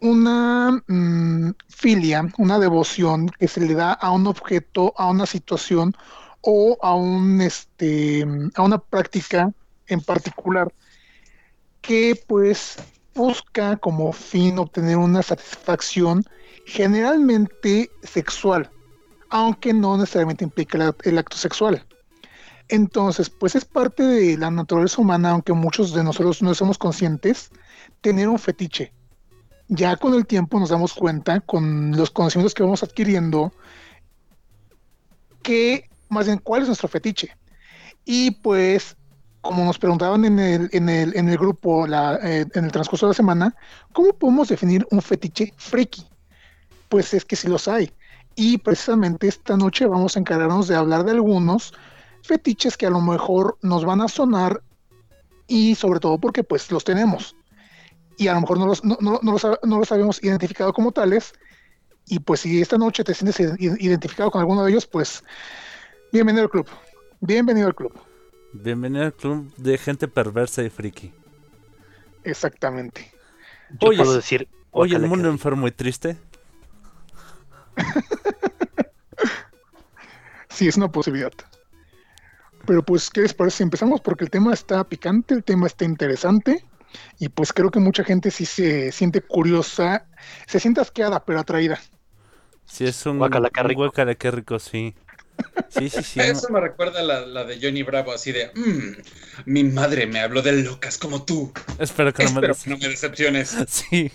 [0.00, 5.94] una mm, filia, una devoción que se le da a un objeto, a una situación
[6.42, 9.52] o a un este a una práctica
[9.86, 10.72] en particular
[11.80, 12.76] que pues
[13.14, 16.24] busca como fin obtener una satisfacción
[16.66, 18.70] generalmente sexual,
[19.28, 21.84] aunque no necesariamente implica el, acto sexual.
[22.68, 27.50] Entonces, pues es parte de la naturaleza humana, aunque muchos de nosotros no somos conscientes,
[28.00, 28.92] tener un fetiche.
[29.68, 33.52] Ya con el tiempo nos damos cuenta, con los conocimientos que vamos adquiriendo,
[35.42, 37.34] que más bien cuál es nuestro fetiche.
[38.04, 38.96] Y pues,
[39.40, 43.10] como nos preguntaban en el, en el, en el grupo eh, en el transcurso de
[43.10, 43.54] la semana,
[43.92, 46.06] ¿cómo podemos definir un fetiche friki?
[46.88, 47.92] Pues es que sí los hay.
[48.36, 51.72] Y precisamente esta noche vamos a encargarnos de hablar de algunos
[52.22, 54.62] fetiches que a lo mejor nos van a sonar
[55.46, 57.34] y sobre todo porque pues los tenemos
[58.16, 60.92] y a lo mejor no los, no, no- no los, no los habíamos identificado como
[60.92, 61.32] tales
[62.06, 65.24] y pues si esta noche te sientes identificado con alguno de ellos pues
[66.12, 66.68] bienvenido al club
[67.20, 67.92] bienvenido al club
[68.52, 71.12] Bienvenido al club de gente perversa y friki.
[72.24, 73.12] exactamente
[73.80, 74.48] Yo Oye, puedo decir.
[74.72, 76.16] Hoy el mundo enfermo y triste.
[80.48, 81.32] sí es una posibilidad
[82.66, 85.84] pero pues qué les parece si empezamos porque el tema está picante el tema está
[85.84, 86.64] interesante
[87.18, 90.06] y pues creo que mucha gente sí se siente curiosa
[90.46, 91.78] se siente asqueada pero atraída
[92.70, 93.92] Sí, es un Guácala, qué un rico.
[93.92, 94.94] qué rico, sí.
[95.68, 96.20] Sí, sí, sí.
[96.20, 99.02] Eso me recuerda a la, la de Johnny Bravo, así de, "Mm,
[99.46, 101.52] mi madre me habló de locas como tú.
[101.78, 102.62] Espero que no me Espero des...
[102.64, 103.56] que no me decepciones.
[103.68, 104.10] Sí.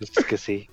[0.00, 0.68] Es que sí.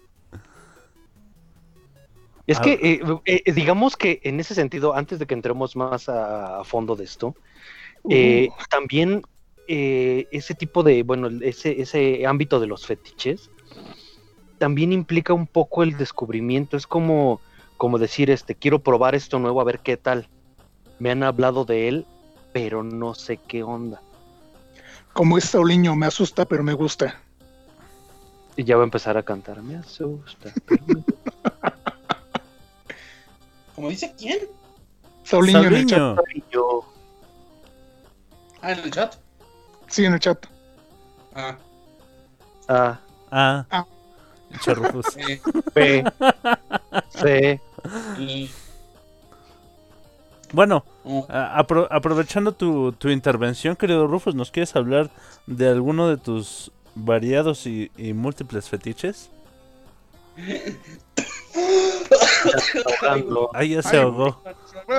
[2.46, 2.62] Es Ah.
[2.62, 3.02] que, eh,
[3.46, 7.06] eh, digamos que en ese sentido, antes de que entremos más a, a fondo de
[7.06, 7.36] esto,
[8.10, 9.22] eh, Uh, también
[9.70, 13.50] eh, ese tipo de, bueno, ese, ese ámbito de los fetiches
[14.58, 16.76] también implica un poco el descubrimiento.
[16.76, 17.40] Es como,
[17.84, 20.30] como decir, este, quiero probar esto nuevo a ver qué tal.
[21.00, 22.06] Me han hablado de él,
[22.54, 24.00] pero no sé qué onda.
[25.12, 27.20] como es Sauliño me asusta pero me gusta
[28.56, 29.62] Y ya va a empezar a cantar.
[29.62, 30.54] Me asusta.
[30.66, 31.04] pero me
[33.76, 34.40] Como dice quién?
[35.26, 36.16] Sauliño en el chat Sauliño.
[36.16, 36.32] gusta".
[36.36, 36.86] Y yo,
[38.62, 39.16] Ah, en el chat.
[39.88, 40.46] sí en el chat
[41.36, 41.58] Ah,
[42.70, 42.98] ah,
[43.30, 43.66] Ah.
[43.70, 43.86] Ah.
[48.20, 48.50] y-
[50.52, 50.84] Bueno,
[51.30, 55.10] a- apro- aprovechando tu, tu intervención, querido Rufus, ¿nos quieres hablar
[55.48, 59.30] de alguno de tus variados y, y múltiples fetiches?
[63.54, 64.42] Ahí ya se Ay, ahogó.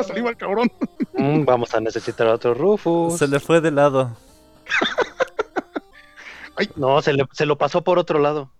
[0.06, 0.70] Saliva al cabrón.
[1.14, 3.18] Mm, vamos a necesitar otro Rufus.
[3.18, 4.16] Se le fue de lado.
[6.76, 8.50] No, se, le, se lo pasó por otro lado.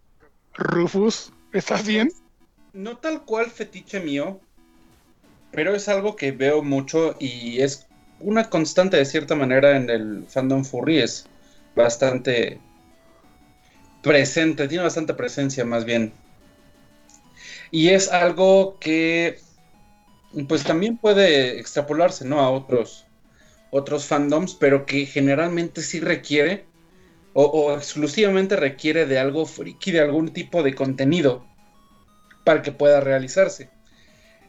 [0.54, 2.10] Rufus, ¿estás bien?
[2.74, 4.40] No tal cual fetiche mío,
[5.52, 7.87] pero es algo que veo mucho y es
[8.20, 10.98] una constante de cierta manera en el fandom furry.
[10.98, 11.26] Es
[11.76, 12.58] bastante
[14.02, 16.12] presente, tiene bastante presencia más bien.
[17.70, 19.38] Y es algo que
[20.48, 22.40] pues también puede extrapolarse, ¿no?
[22.40, 23.06] A otros,
[23.70, 26.64] otros fandoms, pero que generalmente sí requiere
[27.34, 31.53] o, o exclusivamente requiere de algo friki, de algún tipo de contenido
[32.44, 33.70] para que pueda realizarse.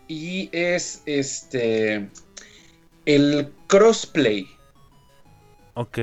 [0.08, 2.10] Y es este
[3.05, 4.47] el crossplay.
[5.73, 5.95] Ok,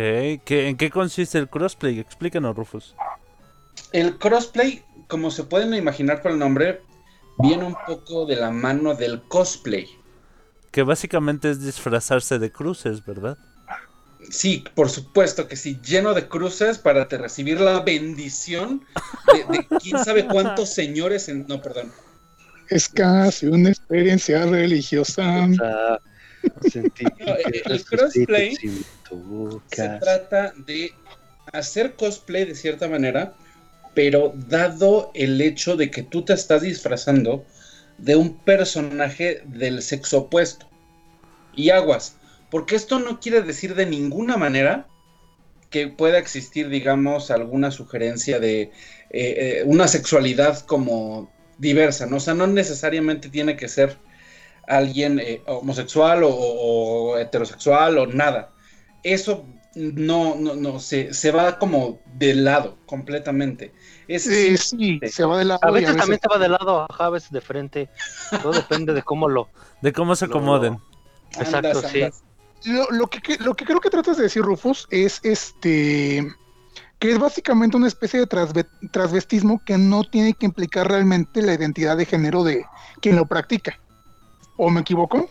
[0.44, 1.98] ¿qué, ¿en qué consiste el crossplay?
[1.98, 2.94] Explícanos, Rufus.
[3.92, 6.83] El crossplay, como se pueden imaginar por el nombre,
[7.38, 9.88] viene un poco de la mano del cosplay.
[10.70, 13.38] Que básicamente es disfrazarse de cruces, ¿verdad?
[14.30, 18.85] Sí, por supuesto que sí, lleno de cruces para te recibir la bendición
[19.24, 21.46] de, de quién sabe cuántos señores en...
[21.46, 21.92] No, perdón.
[22.68, 25.48] Es casi una experiencia religiosa.
[26.60, 28.83] Sentí No, el- que el crossplay sin
[29.66, 30.98] Se trata de
[31.52, 33.37] hacer cosplay de cierta manera
[33.94, 37.46] pero dado el hecho de que tú te estás disfrazando
[37.98, 40.66] de un personaje del sexo opuesto.
[41.52, 42.18] Y aguas,
[42.53, 44.88] porque esto no quiere decir de ninguna manera
[45.71, 48.71] que pueda existir, digamos, alguna sugerencia de eh,
[49.11, 52.17] eh, una sexualidad como diversa, ¿no?
[52.17, 53.98] O sea, no necesariamente tiene que ser
[54.67, 58.53] alguien eh, homosexual o, o heterosexual o nada.
[59.03, 63.73] Eso no, no, no, se, se va como de lado completamente.
[64.09, 65.61] Es Sí, sí, se va de lado.
[65.63, 67.90] A y veces también se va de lado, ajá, a veces de frente.
[68.42, 69.48] Todo depende de cómo lo.
[69.81, 70.79] De cómo se Lo- acomoden.
[71.38, 72.03] Exacto, Andas, sí.
[72.03, 72.23] andas.
[72.65, 76.27] Lo, lo que, lo que creo que tratas de decir, Rufus, es este
[76.98, 81.52] que es básicamente una especie de transve- transvestismo que no tiene que implicar realmente la
[81.54, 82.65] identidad de género de
[83.00, 83.77] quien lo practica.
[84.56, 85.29] ¿O me equivoco?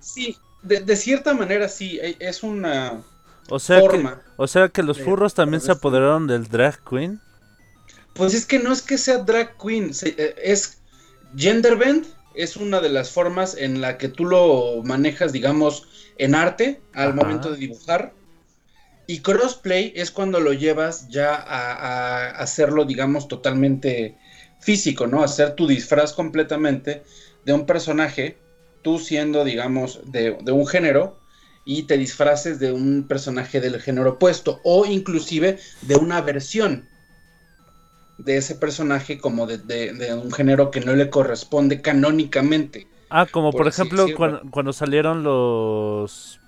[0.00, 3.02] Sí, de, de cierta manera sí, e- es una
[3.48, 4.20] O sea, que, forma.
[4.36, 7.20] o sea que los de furros también se apoderaron del drag queen.
[8.14, 10.78] Pues es que no es que sea drag queen, se- eh, es
[11.36, 12.04] gender bend,
[12.34, 17.08] es una de las formas en la que tú lo manejas, digamos, en arte al
[17.08, 17.16] Ajá.
[17.16, 18.14] momento de dibujar.
[19.06, 24.16] Y crossplay es cuando lo llevas ya a, a hacerlo, digamos, totalmente
[24.60, 25.22] físico, ¿no?
[25.22, 27.02] Hacer tu disfraz completamente
[27.44, 28.36] de un personaje,
[28.82, 31.18] tú siendo, digamos, de, de un género,
[31.64, 36.91] y te disfraces de un personaje del género opuesto, o inclusive de una versión
[38.24, 42.86] de ese personaje como de, de- de un género que no le corresponde canónicamente.
[43.10, 46.40] Ah, como por, ejemplo cuando, cuando salieron los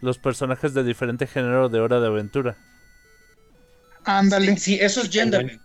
[0.00, 2.56] los personajes de diferente género de Hora de Aventura.
[4.04, 4.56] Ándale.
[4.56, 5.60] Sí, sí, eso es gender.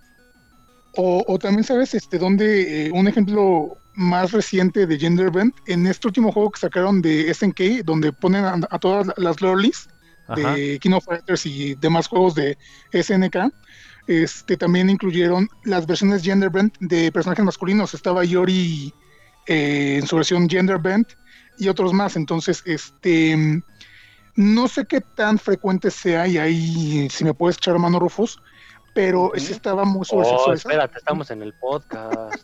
[0.98, 6.08] O, o también sabes este donde un ejemplo más reciente de Gender Bend, en este
[6.08, 9.90] último juego que sacaron de SNK, donde ponen a, a todas las lolis
[10.28, 10.54] Ajá.
[10.54, 12.58] de King of Fighters y demás juegos de
[12.92, 13.52] SNK,
[14.08, 17.94] este también incluyeron las versiones Gender Bend de personajes masculinos.
[17.94, 18.94] Estaba Yori
[19.48, 21.08] eh, en su versión Gender Bend
[21.58, 22.16] y otros más.
[22.16, 23.64] Entonces, este
[24.36, 28.40] no sé qué tan frecuente sea, y ahí si me puedes echar mano, Rufus,
[28.94, 32.44] pero sí estaba muy Oh, espérate, estamos en el podcast.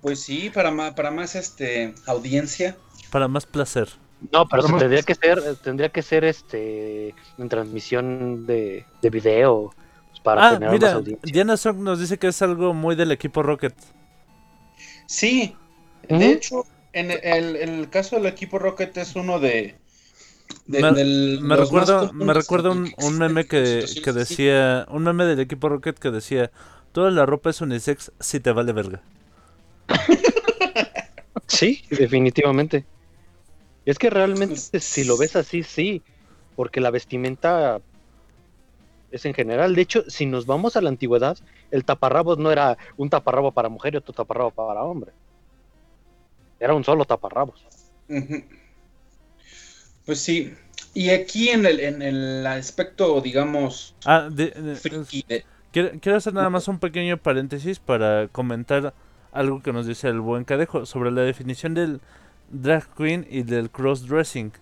[0.00, 2.76] Pues sí, para más, para más este audiencia.
[3.10, 3.88] Para más placer.
[4.32, 4.80] No, pero Vamos.
[4.80, 9.74] tendría que ser, tendría que ser este en transmisión de, de video
[10.10, 11.32] pues, para ah, generar más mira, audiencia.
[11.32, 13.74] Diana Song nos dice que es algo muy del equipo Rocket.
[15.06, 15.56] Sí,
[16.08, 19.76] de hecho, en el, en el caso del equipo Rocket es uno de...
[20.66, 21.70] de- Me- del- Me más
[22.12, 26.50] me en un, un meme que, que decía, un meme del equipo Rocket que decía,
[26.92, 29.02] toda la ropa es unisex si te vale verga.
[31.46, 32.84] Sí, definitivamente.
[33.84, 36.02] Y es que realmente Pues, si lo ves así, sí,
[36.56, 37.80] porque la vestimenta
[39.10, 39.74] es en general.
[39.74, 41.36] De hecho, si nos vamos a la antigüedad,
[41.70, 45.12] el taparrabos no era un taparrabo para mujer y otro taparrabo para hombre.
[46.58, 47.64] Era un solo taparrabos.
[50.06, 50.54] Pues sí.
[50.92, 56.18] Y aquí en el, en el aspecto, digamos, Ah, de- de- friki de- quiero, quiero
[56.18, 58.94] hacer nada más un pequeño paréntesis para comentar
[59.32, 62.00] algo que nos dice el buen Cadejo sobre la definición del
[62.50, 64.52] drag queen y del crossdressing.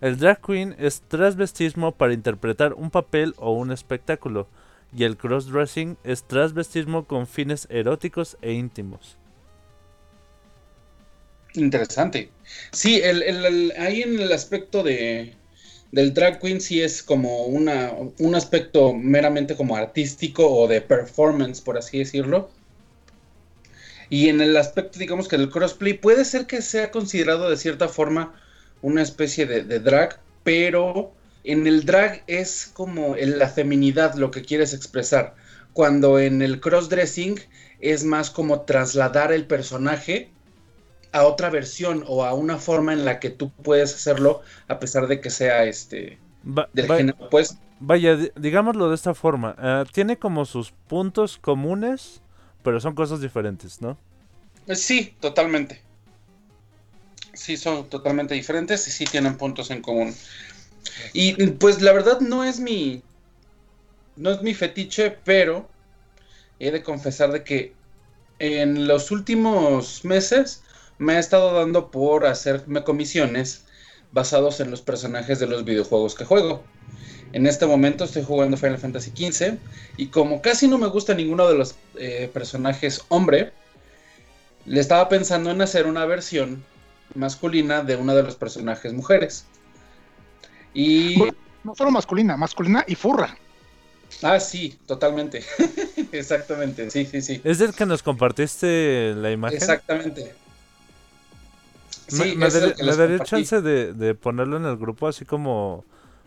[0.00, 4.48] El drag queen es transvestismo para interpretar un papel o un espectáculo,
[4.92, 9.18] y el crossdressing es transvestismo con fines eróticos e íntimos.
[11.54, 12.30] Interesante.
[12.72, 15.34] Sí, el, el- el- ahí en el aspecto de
[15.92, 21.60] del drag queen sí es como una, un aspecto meramente como artístico o de performance,
[21.62, 22.50] por así decirlo.
[24.08, 27.88] Y en el aspecto, digamos que del crossplay, puede ser que sea considerado de cierta
[27.88, 28.34] forma
[28.82, 31.12] una especie de, de drag, pero
[31.44, 35.34] en el drag es como en la feminidad lo que quieres expresar,
[35.72, 37.40] cuando en el crossdressing
[37.80, 40.30] es más como trasladar el personaje
[41.12, 45.06] a otra versión o a una forma en la que tú puedes hacerlo a pesar
[45.06, 49.54] de que sea este Va- del va- género pues Vaya, di- digámoslo de esta forma.
[49.58, 52.22] eh, tiene como sus puntos comunes,
[52.66, 53.96] pero son cosas diferentes, ¿no?
[54.74, 55.80] sí totalmente
[57.32, 60.12] sí son totalmente diferentes y sí tienen puntos en común
[61.12, 63.04] y pues la verdad no es mi
[64.16, 65.68] no es mi fetiche pero
[66.58, 67.72] he de confesar de que
[68.40, 70.64] en los últimos meses
[70.98, 73.64] me ha estado dando por hacerme comisiones
[74.10, 76.64] basados en los personajes de los videojuegos que juego.
[77.32, 79.58] En este momento estoy jugando Final Fantasy XV
[79.96, 83.52] y como casi no me gusta ninguno de los eh, personajes hombre,
[84.64, 86.64] le estaba pensando en hacer una versión
[87.14, 89.44] masculina de uno de los personajes mujeres.
[90.74, 93.36] Y Bueno, No solo masculina, masculina y furra.
[94.22, 95.44] Ah, sí, totalmente.
[96.12, 97.40] Exactamente, sí, sí, sí.
[97.44, 99.56] ¿Es del que nos compartiste la imagen?
[99.58, 100.34] Exactamente.
[102.12, 103.30] ¿Me, Sí, me daré- me les daría compartí.
[103.30, 105.84] chance de, de ponerlo en el grupo así como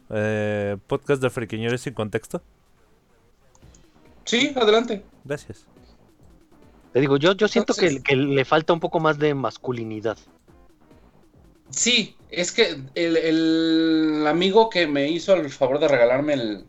[0.09, 2.41] eh, podcast de friquiñores sin contexto?
[4.25, 5.03] Sí, adelante.
[5.23, 5.65] Gracias.
[6.93, 10.17] Te digo, yo, yo siento Entonces- que, que le falta un poco más de masculinidad.
[11.69, 16.65] Sí, es que el, el amigo que me hizo el favor de regalarme el,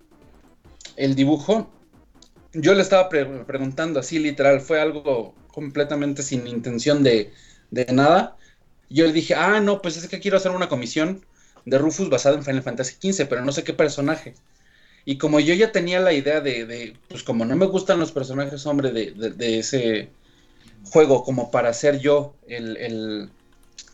[0.97, 1.71] el dibujo,
[2.53, 7.33] yo le estaba pre- preguntando así literal, fue algo completamente sin intención de,
[7.71, 8.37] de nada.
[8.91, 11.25] Yo le dije, ah, no, pues es que quiero hacer una comisión
[11.71, 14.35] de Rufus basada en Final Fantasy XV, pero no sé qué personaje.
[15.05, 18.13] Y como yo ya tenía la idea de, de, pues como no me gustan los
[18.13, 20.11] personajes, hombre, de, de- ese
[20.93, 23.31] juego, como para ser yo el,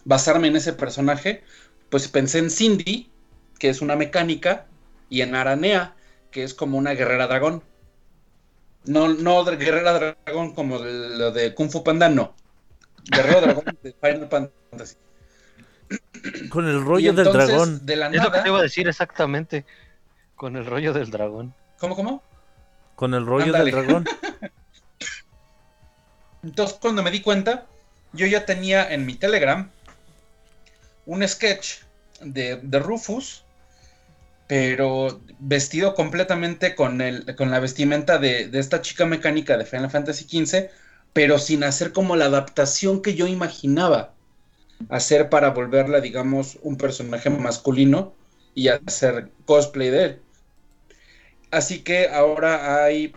[0.04, 1.42] basarme en ese personaje,
[1.90, 3.10] pues pensé en Cindy,
[3.58, 4.66] que es una mecánica,
[5.10, 5.96] y en Aranea,
[6.30, 7.62] que es como una guerrera dragón.
[8.84, 9.92] No, no guerrera
[10.24, 12.34] dragón como lo de Kung Fu Panda, no.
[13.04, 14.96] Guerrero dragón de Final Fantasy.
[16.48, 17.84] Con el rollo del dragón.
[17.84, 19.64] De la Es lo que nada, te iba a decir exactamente.
[20.34, 21.54] Con el rollo del dragón.
[21.78, 22.22] ¿Cómo, cómo?
[22.94, 23.64] Con el rollo Ándale.
[23.64, 24.06] del dragón.
[26.42, 27.66] Entonces, cuando me di cuenta,
[28.12, 29.70] yo ya tenía en mi Telegram
[31.06, 31.82] un sketch
[32.20, 33.44] de, de Rufus,
[34.46, 39.90] pero vestido completamente con, el, con la vestimenta de, de esta chica mecánica de Final
[39.90, 40.68] Fantasy XV,
[41.12, 44.15] pero sin hacer como la adaptación que yo imaginaba
[44.88, 48.14] hacer para volverla, digamos, un personaje masculino
[48.54, 50.22] y hacer cosplay de él.
[51.50, 53.14] Así que ahora hay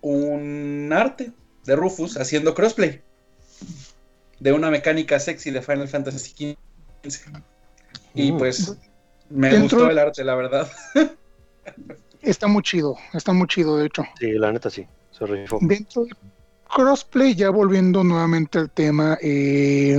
[0.00, 1.32] un arte
[1.64, 3.00] de Rufus haciendo crossplay
[4.40, 6.56] de una mecánica sexy de Final Fantasy
[7.04, 7.30] XV.
[8.14, 8.38] Y Mm.
[8.38, 8.76] pues
[9.30, 10.70] me Dentro- gustó el arte, la verdad.
[12.22, 14.04] Está muy chido, está muy chido, de hecho.
[14.18, 14.86] Sí, la neta sí.
[15.10, 15.58] Se rifó.
[15.60, 16.16] Dentro del
[16.74, 19.98] crossplay, ya volviendo nuevamente al tema, eh,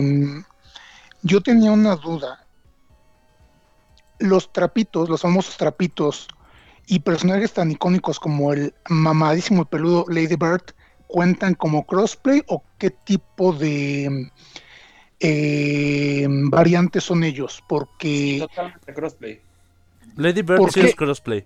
[1.21, 2.39] yo tenía una duda.
[4.19, 6.27] Los trapitos, los famosos trapitos
[6.87, 10.63] y personajes tan icónicos como el mamadísimo y peludo Lady Bird,
[11.07, 14.31] ¿cuentan como crossplay o qué tipo de
[15.19, 17.63] eh, variantes son ellos?
[17.67, 19.41] Porque Totalmente crossplay.
[20.15, 20.87] Lady Bird ¿Por sí qué?
[20.87, 21.45] es crossplay.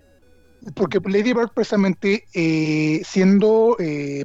[0.74, 4.24] porque Lady Bird precisamente eh, siendo eh,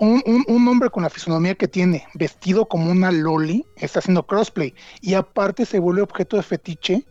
[0.00, 4.26] un, un- un hombre con la fisonomía que tiene, vestido como una loli, está haciendo
[4.26, 7.04] crossplay y aparte se vuelve objeto de fetiche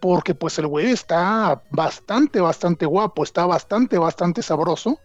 [0.00, 4.98] porque pues el güey está bastante, bastante guapo, está bastante, bastante sabroso,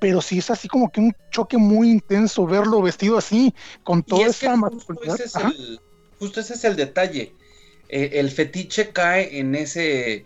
[0.00, 3.54] pero sí es así como que un choque muy intenso verlo vestido así,
[3.84, 5.14] con toda esa masculinidad.
[5.14, 5.48] ese, es Ajá.
[5.56, 5.80] el,
[6.18, 7.34] justo ese es el detalle.
[7.88, 10.24] Eh, el fetiche cae en ese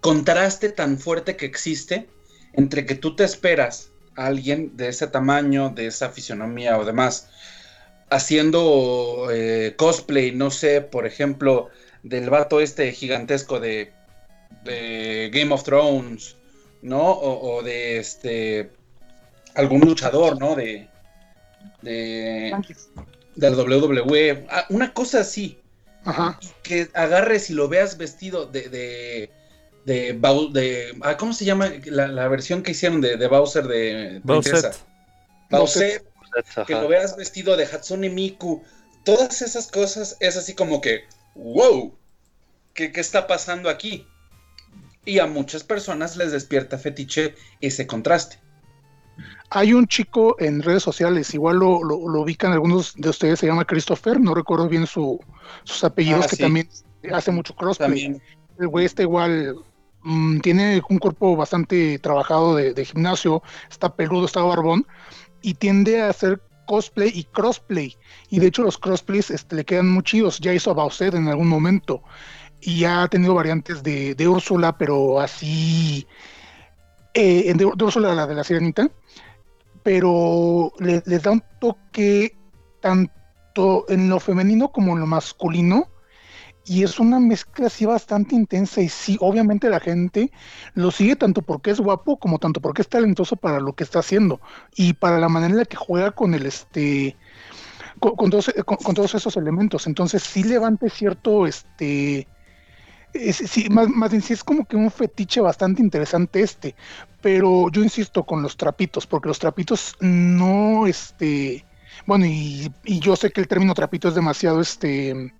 [0.00, 2.08] contraste tan fuerte que existe
[2.54, 7.28] entre que tú te esperas alguien de ese tamaño, de esa fisionomía o demás,
[8.10, 11.70] haciendo eh, cosplay, no sé, por ejemplo,
[12.02, 13.92] del vato este gigantesco de,
[14.64, 16.36] de Game of Thrones,
[16.82, 17.10] ¿no?
[17.10, 18.70] O, o de este
[19.54, 20.54] algún luchador, ¿no?
[20.54, 20.88] De,
[21.82, 22.54] de
[23.34, 25.58] del WWE, ah, una cosa así,
[26.04, 26.38] Ajá.
[26.62, 29.30] que agarres y lo veas vestido de, de,
[29.84, 33.66] de, Bau- de- ah, ¿cómo se llama la, la versión que hicieron de, de Bowser
[33.66, 34.72] de Princesa?
[35.50, 36.02] Bowser.
[36.34, 38.62] Bowser, que lo veas vestido de Hatsune Miku,
[39.04, 41.04] todas esas cosas es así como que,
[41.34, 41.94] wow,
[42.74, 44.06] ¿qué, qué está pasando aquí?
[45.04, 48.38] Y a muchas personas les despierta fetiche ese contraste.
[49.50, 53.46] Hay un chico en redes sociales, igual lo, lo, lo ubican algunos de ustedes, se
[53.46, 55.20] llama Christopher, no recuerdo bien su,
[55.64, 56.42] sus apellidos, Ah, que sí.
[56.42, 56.68] también
[57.12, 57.88] hace mucho crossplay.
[57.88, 58.22] También.
[58.58, 59.56] El güey está igual,
[60.04, 64.86] mm, tiene un cuerpo bastante trabajado de, gimnasio, está peludo, está barbón,
[65.42, 67.96] y tiende a hacer cosplay y crossplay.
[68.30, 71.28] Y de hecho los crossplays este, le quedan muy chidos, ya hizo a Bowser en
[71.28, 72.02] algún momento,
[72.60, 76.06] y ya ha tenido variantes de, Úrsula, pero así,
[77.14, 78.88] eh, de, de Úrsula, la de la sirenita,
[79.82, 82.36] pero le- les da un toque
[82.80, 85.88] tanto en lo femenino como en lo masculino
[86.64, 90.30] y es una mezcla así bastante intensa y sí, obviamente la gente
[90.74, 93.98] lo sigue tanto porque es guapo como tanto porque es talentoso para lo que está
[94.00, 94.40] haciendo
[94.76, 97.18] y para la manera en la que juega con el este
[98.00, 99.86] con, todos, con- con todos esos elementos.
[99.86, 102.28] Entonces sí levante cierto este
[103.12, 106.76] es- sí, más, más bien sí es como que un fetiche bastante interesante este
[107.20, 111.66] pero yo insisto con los trapitos porque los trapitos no este
[112.06, 115.34] bueno y, y yo sé que el término trapito es demasiado este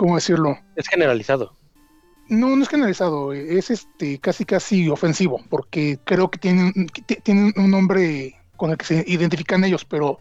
[0.00, 0.58] ¿cómo decirlo?
[0.76, 1.54] Es generalizado.
[2.30, 6.72] No, no es generalizado, es este casi casi ofensivo, porque creo que tienen,
[7.22, 10.18] tienen un nombre con el que se identifican ellos, pero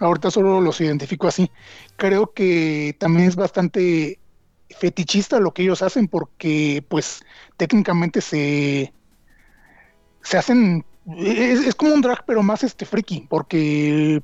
[0.00, 1.48] ahorita solo los identifico así.
[1.94, 4.18] Creo que también es bastante
[4.70, 7.22] fetichista lo que ellos hacen, porque pues
[7.56, 8.92] técnicamente se,
[10.22, 10.84] se hacen,
[11.18, 14.20] es, es como un drag, pero más este friki, porque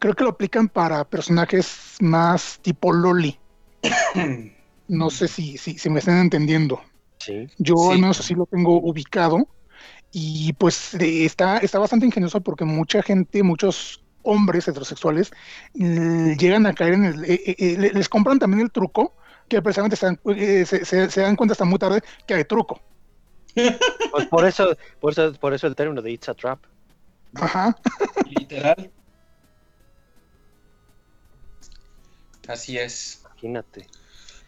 [0.00, 3.38] creo que lo aplican para personajes más tipo loli.
[4.86, 6.82] No sé si, si, si me están entendiendo.
[7.18, 7.48] Sí.
[7.56, 7.92] Yo Sí.
[7.92, 9.48] al menos así lo tengo ubicado
[10.12, 15.30] y pues eh, está, está bastante ingenioso porque mucha gente, muchos hombres heterosexuales
[15.72, 17.24] llegan a caer en el...
[17.24, 19.14] eh, eh, eh, les compran también el truco
[19.48, 22.44] que precisamente se dan, eh, se, se- se dan cuenta hasta muy tarde que hay
[22.44, 22.80] truco.
[24.10, 26.62] Pues por eso, por eso, por eso el término de It's a Trap.
[27.34, 27.74] Ajá.
[28.28, 28.92] Literal.
[32.46, 33.23] Así es.
[33.44, 33.86] Imagínate.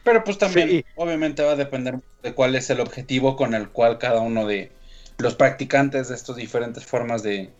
[0.02, 0.84] Pero pues también, Sí.
[0.94, 4.72] obviamente va a depender de cuál es el objetivo con el cual cada uno de
[5.18, 7.50] los practicantes de estas diferentes formas de,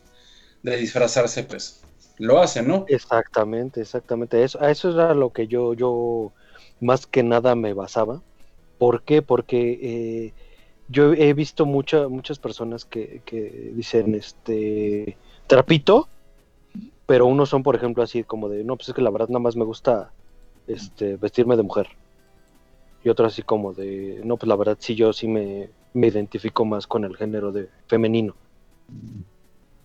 [0.63, 1.83] de disfrazarse, pues
[2.19, 2.87] lo hacen, ¿no?
[2.89, 4.43] Exactamente, exactamente.
[4.43, 6.33] Eso, a eso era lo que yo, yo
[6.81, 8.23] más que nada me basaba.
[8.79, 9.23] ¿Por qué?
[9.23, 10.33] Porque eh,
[10.89, 15.17] yo he visto mucha, muchas personas que, que dicen este
[15.47, 16.09] trapito,
[17.07, 19.41] pero unos son, por ejemplo, así como de, no, pues es que la verdad nada
[19.41, 20.13] más me gusta
[20.67, 21.89] este vestirme de mujer.
[23.05, 26.65] Y otro así como de, no, pues la verdad sí yo sí me, me identifico
[26.65, 28.35] más con el género de femenino.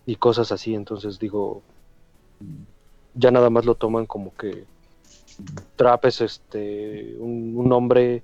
[0.06, 1.62] Y cosas así, entonces digo,
[3.14, 4.64] ya nada más lo toman como que
[5.76, 8.22] Trap es este un, hombre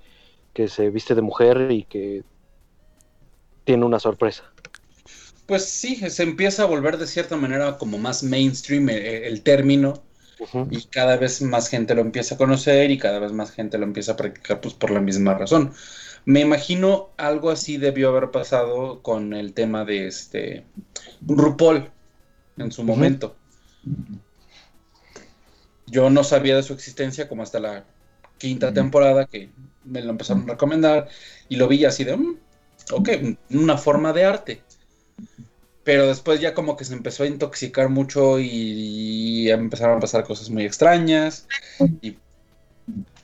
[0.52, 2.22] que se viste de mujer y que
[3.64, 4.44] tiene una sorpresa.
[5.46, 10.02] Pues sí, se empieza a volver de cierta manera como más mainstream el término
[10.70, 13.84] Y cada vez más gente lo empieza a conocer y cada vez más gente lo
[13.84, 15.72] empieza a practicar pues por la misma razón.
[16.24, 20.64] Me imagino algo así debió haber pasado con el tema de este
[21.26, 21.90] RuPaul
[22.58, 23.36] en su momento.
[25.86, 27.84] Yo no sabía de su existencia como hasta la
[28.36, 29.50] quinta temporada que
[29.84, 31.08] me lo empezaron a recomendar
[31.48, 32.36] y lo vi así de, "Mm,
[32.92, 33.08] ok,
[33.50, 34.62] una forma de arte.
[35.88, 40.50] Pero después ya como que se empezó a intoxicar mucho y, empezaron a pasar cosas
[40.50, 41.46] muy extrañas
[42.02, 42.18] y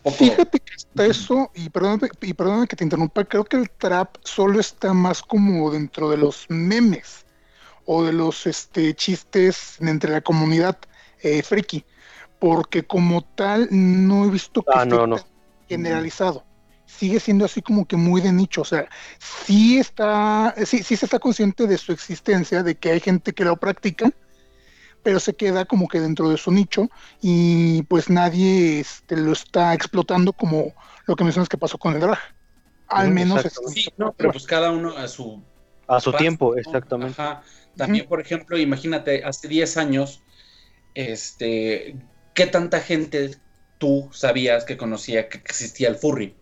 [0.02, 0.16] poco...
[0.16, 4.16] Fíjate que está eso, y perdóname, y perdóname que te interrumpa, creo que el trap
[4.24, 7.26] solo está más como dentro de los memes
[7.84, 10.78] o de los este, chistes entre la comunidad
[11.20, 11.84] eh, friki,
[12.38, 15.16] porque como tal no he visto que Ah, esté no, no.
[15.16, 15.26] tan
[15.68, 16.44] generalizado.
[16.96, 18.88] Sigue siendo así como que muy de nicho, o sea,
[19.18, 23.44] sí está, sí, sí se está consciente de su existencia, de que hay gente que
[23.44, 24.12] lo practica,
[25.02, 26.88] pero se queda como que dentro de su nicho
[27.20, 30.72] y pues nadie este, lo está explotando como
[31.06, 32.18] lo que mencionas que pasó con el drag.
[32.88, 33.80] Al menos exactamente.
[33.80, 35.42] Sí, no, pero pues cada uno a su
[35.86, 37.20] A su paso, tiempo, exactamente.
[37.20, 37.42] Ajá.
[37.76, 40.22] También, por ejemplo, imagínate, hace 10 años,
[40.94, 41.96] este,
[42.34, 43.36] ¿qué tanta gente
[43.78, 46.36] tú sabías que conocía que existía el furry?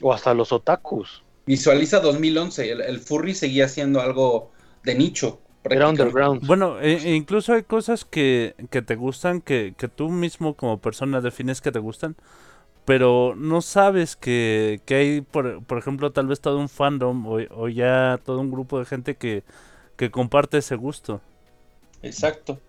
[0.00, 1.24] O hasta los otakus.
[1.46, 4.52] Visualiza 2011, el, el furry seguía siendo algo
[4.82, 5.40] de nicho.
[5.68, 6.42] Era underground.
[6.46, 10.78] Bueno, e- e incluso hay cosas que, que te gustan, que, que tú mismo como
[10.78, 12.16] persona defines que te gustan,
[12.86, 17.38] pero no sabes que, que hay, por, por ejemplo, tal vez todo un fandom o,
[17.50, 19.44] o ya todo un grupo de gente que,
[19.96, 21.20] que comparte ese gusto.
[22.02, 22.62] Exacto.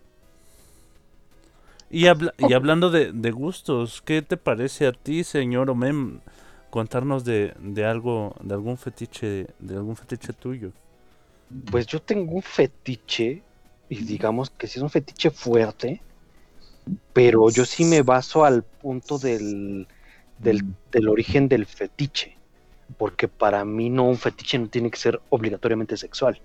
[1.99, 6.19] Y, habla- y hablando de, gustos, ¿qué te parece a ti, señor Omem,
[6.69, 10.71] contarnos de, de algo, de algún fetiche, de algún fetiche tuyo?
[11.69, 13.45] Pues yo tengo un fetiche,
[13.89, 16.05] y digamos que sí es un fetiche fuerte,
[17.13, 19.87] pero yo sí me baso al punto del,
[20.37, 22.41] del, del origen del fetiche,
[22.97, 26.41] porque para mí no un fetiche no tiene que ser obligatoriamente sexual.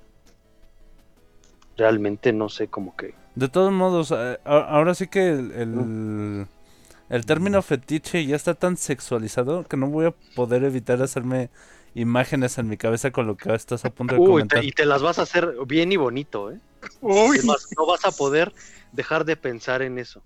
[1.80, 3.14] Realmente no sé cómo que...
[3.34, 6.46] De todos modos, eh, a- ahora sí que el, el,
[7.08, 11.48] el término fetiche ya está tan sexualizado que no voy a poder evitar hacerme
[11.94, 14.62] imágenes en mi cabeza con lo que estás a punto de Uy, te- comentar.
[14.62, 16.60] y te las vas a hacer bien y bonito, ¿eh?
[17.00, 17.40] Uy,
[17.78, 18.52] no vas a poder
[18.92, 20.22] dejar de pensar en eso.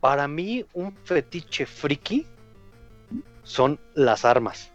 [0.00, 2.26] Para mí, un fetiche friki
[3.44, 4.72] son las armas.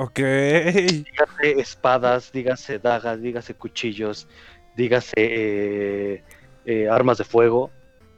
[0.00, 0.18] Ok.
[0.18, 4.26] Dígase espadas, dígase dagas, dígase cuchillos,
[4.74, 6.22] dígase eh,
[6.64, 7.70] eh, armas de fuego.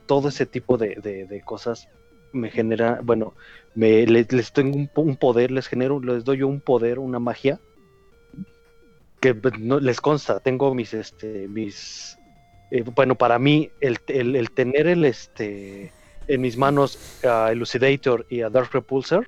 [0.06, 1.88] Todo ese tipo de, de- cosas
[2.32, 3.34] me genera, bueno,
[3.74, 7.58] me, le- les, tengo un poder, les genero, les doy yo un poder, una magia
[9.20, 10.38] que pues, no les consta.
[10.38, 12.16] Tengo mis, este, mis,
[12.70, 15.90] eh, bueno, para mí el, el- el tener el, este,
[16.28, 19.26] en mis manos a Elucidator y a Dark Repulsor.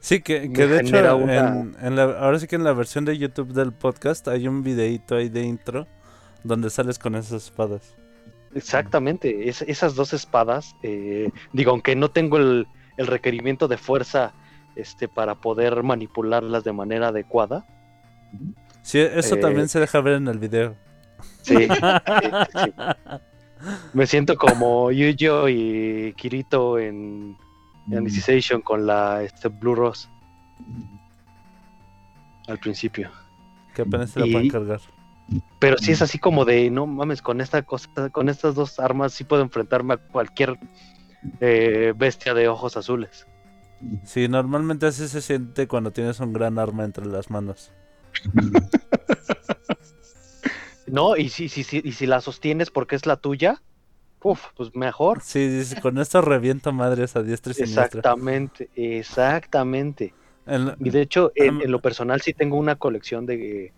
[0.00, 2.72] Sí, que, que de hecho, genera una- en, en la, ahora sí que en la
[2.72, 5.86] versión de YouTube del podcast hay un videito ahí de intro
[6.44, 7.94] donde sales con esas espadas.
[8.54, 12.66] Exactamente, es- esas dos espadas, eh, digo, aunque no tengo el,
[12.96, 14.32] el requerimiento de fuerza
[14.76, 17.66] este, para poder manipularlas de manera adecuada,
[18.82, 20.76] Sí, eso Eh, también se deja ver en el video.
[21.42, 22.72] sí, sí, sí.
[23.94, 27.36] me siento como Yuyo y Kirito en,
[27.92, 30.08] Alicization con la este, Blue Rose
[32.48, 33.10] al principio.
[33.74, 34.80] Que apenas se la Y- pueden cargar.
[35.58, 39.12] Pero sí es así como de, no mames, con esta cosa, con estas dos armas
[39.12, 40.56] sí puedo enfrentarme a cualquier
[41.40, 43.26] eh, bestia de ojos azules.
[44.04, 47.72] Sí, normalmente así se siente cuando tienes un gran arma entre las manos.
[50.86, 53.60] No, y si, si, si, y si la sostienes porque es la tuya,
[54.30, 55.22] uf, pues mejor.
[55.22, 58.00] Sí, dice, con esto reviento madres a diestra y siniestra.
[58.00, 60.14] Exactamente, exactamente.
[60.78, 63.72] Y de hecho, en, lo personal sí tengo una colección de,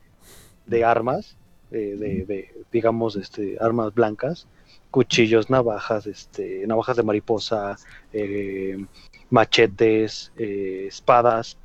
[0.67, 1.37] de armas,
[1.71, 4.49] de, de- de, digamos, este, armas blancas,
[4.91, 7.77] cuchillos, navajas, este, navajas de mariposa,
[8.13, 8.77] eh,
[9.31, 11.57] machetes, eh, espadas.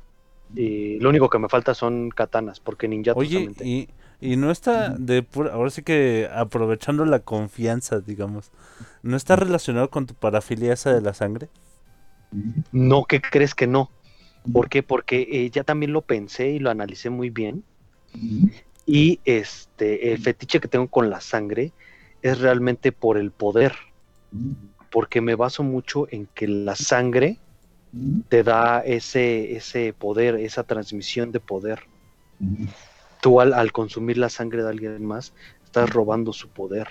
[0.54, 3.88] Y lo único que me falta son katanas, porque ninjatos Oye, y,
[4.20, 8.50] y no está de pura, ahora sí que aprovechando la confianza, digamos,
[9.02, 11.48] ¿no está relacionado con tu parafilia esa de la sangre?
[12.72, 13.90] No, ¿qué crees que no?
[14.52, 14.82] ¿Por qué?
[14.82, 17.64] Porque eh, ya también lo pensé y lo analicé muy bien.
[18.86, 21.72] Y este, el fetiche que tengo con la sangre
[22.22, 23.74] es realmente por el poder.
[24.90, 27.38] Porque me baso mucho en que la sangre
[28.28, 31.80] te da ese, ese poder, esa transmisión de poder.
[33.24, 35.32] Tú al, al consumir la sangre de alguien más,
[35.64, 36.88] estás robando su poder.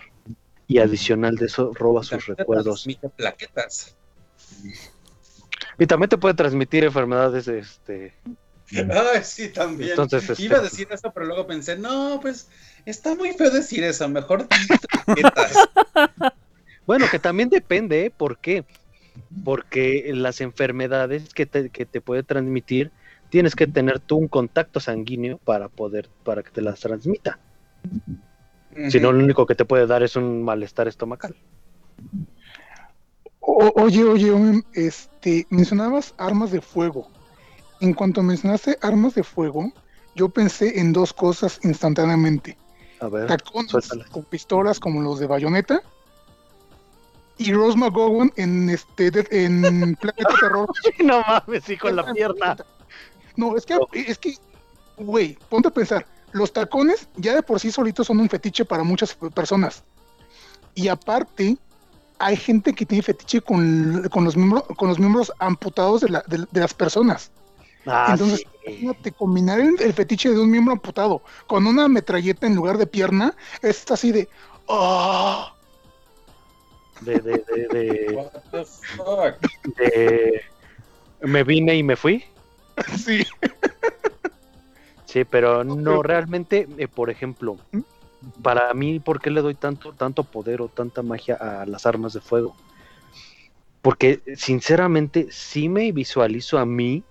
[0.67, 2.87] Y adicional de eso, robas sus recuerdos.
[3.15, 3.95] plaquetas.
[5.77, 8.15] Y también te puede transmitir enfermedades este,
[8.71, 9.91] Ay, sí, también.
[9.91, 12.49] Entonces, este- Iba a decir eso, pero luego pensé, no, pues
[12.83, 14.09] está muy feo decir eso.
[14.09, 15.53] Mejor plaquetas.
[16.87, 18.09] Bueno, que también depende, ¿eh?
[18.09, 18.65] ¿por qué?
[19.45, 22.91] Porque las enfermedades que te, que te puede transmitir,
[23.33, 27.39] tienes que tener tú un contacto sanguíneo para poder, para que te las transmita.
[28.91, 31.35] Si no, lo único que te puede dar es un malestar estomacal.
[33.39, 37.07] O- oye, oye, este, mencionabas armas de fuego.
[37.81, 39.71] En cuanto mencionaste armas de fuego,
[40.13, 42.55] yo pensé en dos cosas instantáneamente.
[42.99, 45.81] A ver, Tacones con pistolas como los de Bayonetta
[47.39, 50.69] y Rose McGowan en este en Planeta Terror.
[51.03, 52.57] no mames, sí, con la pierna.
[53.35, 54.35] No, es que es que
[54.97, 58.83] güey, ponte a pensar, los tacones ya de por sí solitos son un fetiche para
[58.83, 59.83] muchas personas.
[60.75, 61.57] Y aparte
[62.19, 66.23] hay gente que tiene fetiche con, con los miembros con los miembros amputados de, la-
[66.27, 67.31] de- de las personas.
[67.85, 68.47] Ah, Entonces, sí.
[68.65, 72.87] Imagínate combinar el, el fetiche de un miembro amputado con una metralleta en lugar de
[72.87, 74.29] pierna, es así de
[74.69, 75.53] ¡ah!
[77.01, 79.75] De, de, de, de- What the fuck?
[79.77, 80.41] de-
[81.21, 82.23] Me vine y me fui.
[82.97, 83.23] Sí.
[85.05, 87.57] Sí, pero no, realmente, eh, por ejemplo,
[88.41, 92.13] para mí, ¿por qué le doy tanto, tanto poder o tanta magia a las armas
[92.13, 92.55] de fuego?
[93.83, 97.03] Porque, sinceramente, sí me visualizo a mí,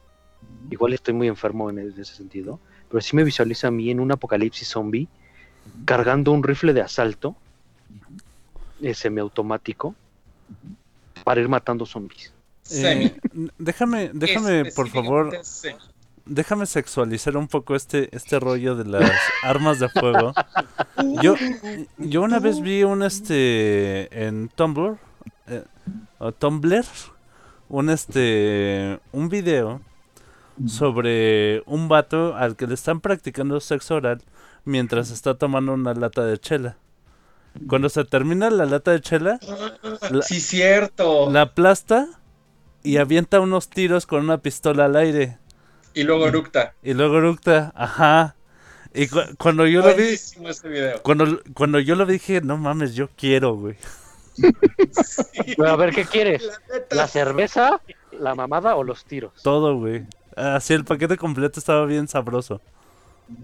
[0.70, 2.58] igual estoy muy enfermo en ese sentido,
[2.88, 5.06] pero sí me visualizo a mí en un apocalipsis zombie,
[5.84, 7.36] cargando un rifle de asalto,
[8.80, 9.94] eh, semiautomático,
[11.22, 12.32] para ir matando zombies.
[12.62, 13.06] Semi.
[13.06, 13.16] Eh,
[13.58, 15.76] déjame, déjame, por favor, semi.
[16.26, 19.10] déjame sexualizar un poco este, este rollo de las
[19.42, 20.32] armas de fuego.
[21.22, 21.34] Yo,
[21.98, 24.96] yo una vez vi un este en Tumblr,
[25.48, 25.64] eh,
[26.18, 26.84] o Tumblr,
[27.68, 29.80] un este, un video
[30.66, 34.22] sobre un vato al que le están practicando sexo oral
[34.64, 36.76] mientras está tomando una lata de chela.
[37.68, 39.38] Cuando se termina la lata de chela,
[40.10, 41.30] la, Sí, cierto.
[41.30, 42.06] la aplasta
[42.82, 45.38] y avienta unos tiros con una pistola al aire.
[45.94, 46.74] Y luego eructa.
[46.82, 48.34] Y luego eructa, ajá.
[48.94, 51.02] Y cu- cuando yo lo vi, ese video.
[51.02, 53.76] cuando, cuando yo lo vi dije, no mames, yo quiero, güey.
[55.66, 56.42] A ver, ¿qué quieres?
[56.44, 57.80] La neta, ¿La cerveza,
[58.12, 59.32] la mamada o los tiros?
[59.42, 60.04] Todo, güey.
[60.36, 62.60] Así el paquete completo estaba bien sabroso.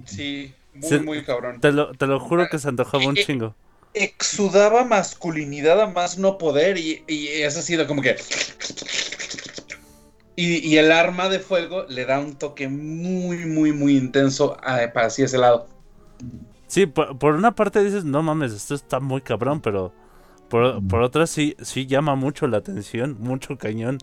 [0.06, 0.98] Sí, muy, Sí.
[1.00, 1.60] muy cabrón.
[1.60, 3.54] Te lo, te lo juro que se antojaba un chingo.
[3.94, 8.16] Exudaba masculinidad a más no poder y, y es así de como que...
[10.38, 14.92] Y, y el arma de fuego le da un toque muy, muy, muy intenso a,
[14.92, 15.66] para así ese lado.
[16.66, 19.92] Sí, por, por una parte dices, no mames, esto está muy cabrón, pero
[20.48, 23.98] Por, por otra, sí, sí llama mucho la atención, mucho cañón.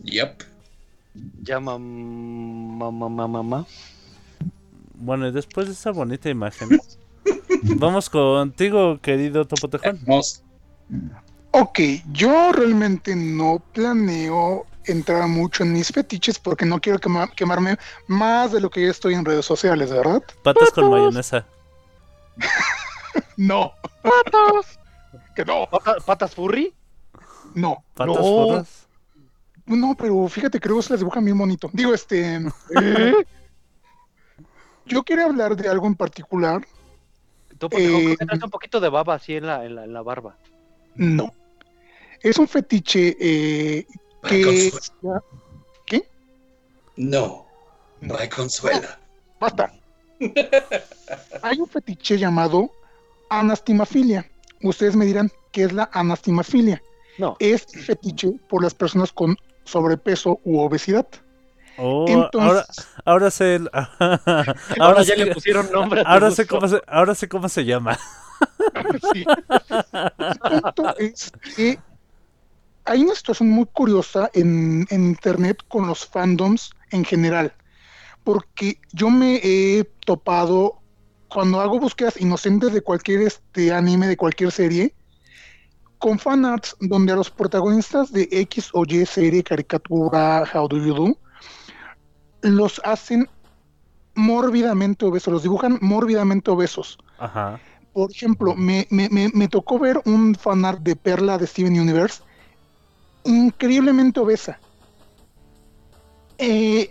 [0.00, 0.42] Yep.
[1.42, 3.66] Llama mamá, mamá, mamá.
[4.94, 6.70] Bueno, y después de esa bonita imagen,
[7.62, 10.00] vamos contigo, querido Topotejón.
[10.06, 10.44] Vamos.
[11.58, 11.78] Ok,
[12.12, 17.76] yo realmente no planeo entrar mucho en mis fetiches porque no quiero quema- quemarme
[18.08, 20.22] más de lo que ya estoy en redes sociales, ¿verdad?
[20.42, 21.46] Patas con mayonesa.
[23.38, 23.72] No.
[25.34, 26.74] Que no, ¿Pata- ¿Patas furry?
[27.54, 27.82] no.
[27.94, 28.22] Patas No.
[28.22, 28.86] furras.
[29.66, 31.68] No, pero fíjate que luego se las dibujan bien bonito.
[31.72, 32.40] Digo, este.
[34.84, 36.64] Yo quería hablar de algo en particular.
[37.58, 40.02] Tú, por ejemplo, Eh, un poquito de baba así en la, en la, en la
[40.02, 40.36] barba.
[40.94, 41.32] No.
[42.26, 43.86] Es un fetiche eh,
[44.28, 44.72] que.
[45.86, 46.08] ¿Qué?
[46.96, 47.46] No.
[48.00, 48.98] No hay consuela.
[49.38, 49.72] Basta.
[51.42, 52.72] Hay un fetiche llamado
[53.30, 54.28] anastimafilia.
[54.62, 56.82] Ustedes me dirán qué es la anastimafilia.
[57.18, 57.36] No.
[57.38, 61.06] Es fetiche por las personas con sobrepeso u obesidad.
[61.78, 62.66] Oh, Entonces- ahora,
[63.04, 63.54] ahora sé.
[63.56, 67.48] el- Ahora, ahora ya sé, le pusieron nombre ahora sé cómo se, ahora sé cómo
[67.48, 67.96] se llama.
[69.14, 69.24] Sí.
[70.18, 71.78] El punto es que
[72.86, 77.52] hay una situación muy curiosa en, en internet con los fandoms en general.
[78.24, 80.80] Porque yo me he topado
[81.28, 84.94] cuando hago búsquedas inocentes de cualquier este anime, de cualquier serie,
[85.98, 90.94] con fanarts donde a los protagonistas de X o Y serie, caricatura, How Do You
[90.94, 91.18] Do,
[92.42, 93.28] los hacen
[94.14, 96.98] mórbidamente obesos, los dibujan mórbidamente obesos.
[97.18, 97.60] Ajá.
[97.92, 102.22] Por ejemplo, me, me, me, me tocó ver un fanart de Perla de Steven Universe
[103.26, 104.58] increíblemente obesa.
[106.38, 106.90] Eh,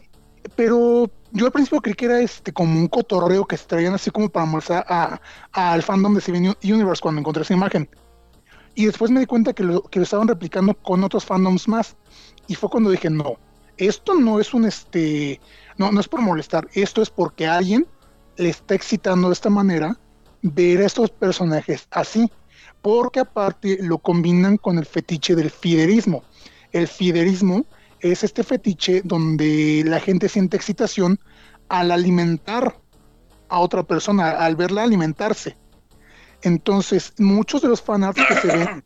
[0.56, 4.10] pero yo al principio creí que era este como un cotorreo que se traían así
[4.12, 5.20] como para molestar a-
[5.52, 7.90] al fandom de Steven Universe cuando encontré esa imagen.
[8.74, 11.96] Y después me di cuenta que lo, que lo estaban replicando con otros fandoms más.
[12.48, 13.38] Y fue cuando dije, no,
[13.78, 15.40] esto no es un este,
[15.78, 17.88] no, no es por molestar, esto es porque alguien
[18.38, 19.98] le está excitando de esta manera
[20.42, 22.30] ver a estos personajes así,
[22.86, 26.24] porque aparte lo combinan con el fetiche del fiderismo.
[26.72, 27.66] El fiderismo
[28.00, 31.20] es este fetiche donde la gente siente excitación
[31.68, 32.78] al alimentar
[33.50, 35.58] a otra persona, al verla alimentarse.
[36.44, 38.84] Entonces, muchos de los fanarts que se ven,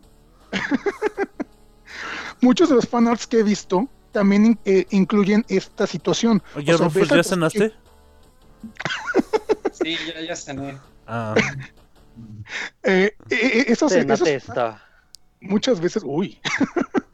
[2.41, 6.41] muchos de los fanarts que he visto también eh, incluyen esta situación.
[6.55, 7.73] Oye, O sea, Rufus, ¿ya cenaste?
[9.73, 10.77] Sí, ya, ya cené.
[11.05, 11.35] Ah,
[12.83, 14.43] Eh, eh, eh, esos, esos-
[15.41, 16.39] muchas veces, uy,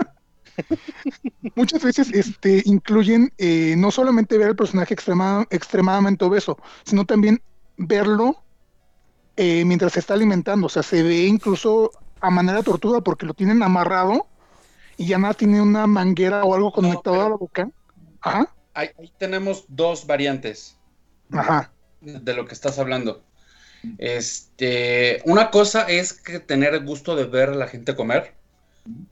[1.56, 7.42] muchas veces este, incluyen eh, no solamente ver al personaje extrema- extremadamente obeso, sino también
[7.78, 8.42] verlo
[9.38, 10.68] eh, mientras se está alimentando.
[10.68, 11.92] O sea, se ve incluso
[12.22, 14.28] a manera de tortura porque lo tienen amarrado
[14.98, 17.70] y ya nada tiene una manguera o algo conectado pero- a la boca.
[18.22, 20.78] Ajá, Ahí, ahí tenemos dos variantes
[21.32, 21.72] ajá.
[22.02, 23.24] de lo que estás hablando.
[23.98, 28.34] Este, una cosa es que tener gusto de ver a la gente comer.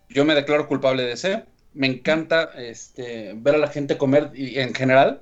[0.09, 1.45] Yo me declaro culpable de ese.
[1.73, 5.21] Me encanta este, ver a la gente comer y en general.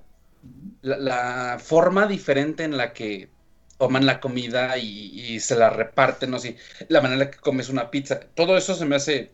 [0.82, 3.30] La, la forma diferente en la que
[3.78, 7.39] toman la comida y, y se la reparten, no sé, la manera en la que
[7.39, 8.20] comes una pizza.
[8.20, 9.32] Todo eso se me hace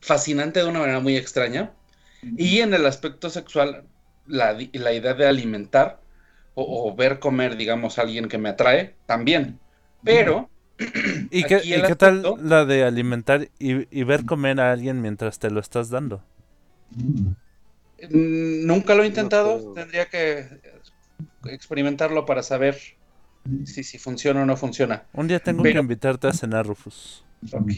[0.00, 1.72] fascinante de una manera muy extraña.
[2.22, 3.84] Y en el aspecto sexual,
[4.26, 6.00] la idea de alimentar
[6.54, 9.58] o, o ver comer, digamos, a alguien que me atrae, también.
[10.04, 10.48] Pero,
[11.30, 15.38] ¿Y qué, y qué tal la de alimentar y, y ver comer a alguien mientras
[15.38, 16.22] te lo estás dando?
[16.96, 20.46] mm, nunca lo he intentado, tendría que
[21.46, 22.78] experimentarlo para saber
[23.64, 25.04] si, si funciona o no funciona.
[25.12, 27.24] Un día tengo Pero- que invitarte a cenar, Rufus.
[27.52, 27.72] Ok.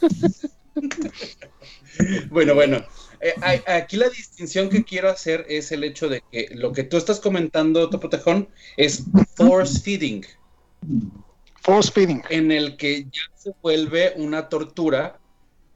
[2.30, 2.84] bueno, bueno.
[3.20, 3.34] Eh,
[3.66, 7.20] aquí la distinción que quiero hacer es el hecho de que lo que tú estás
[7.20, 9.04] comentando, Topo Tejón, es
[9.34, 10.24] force feeding,
[11.62, 12.22] Force feeding.
[12.30, 15.18] en el que ya se vuelve una tortura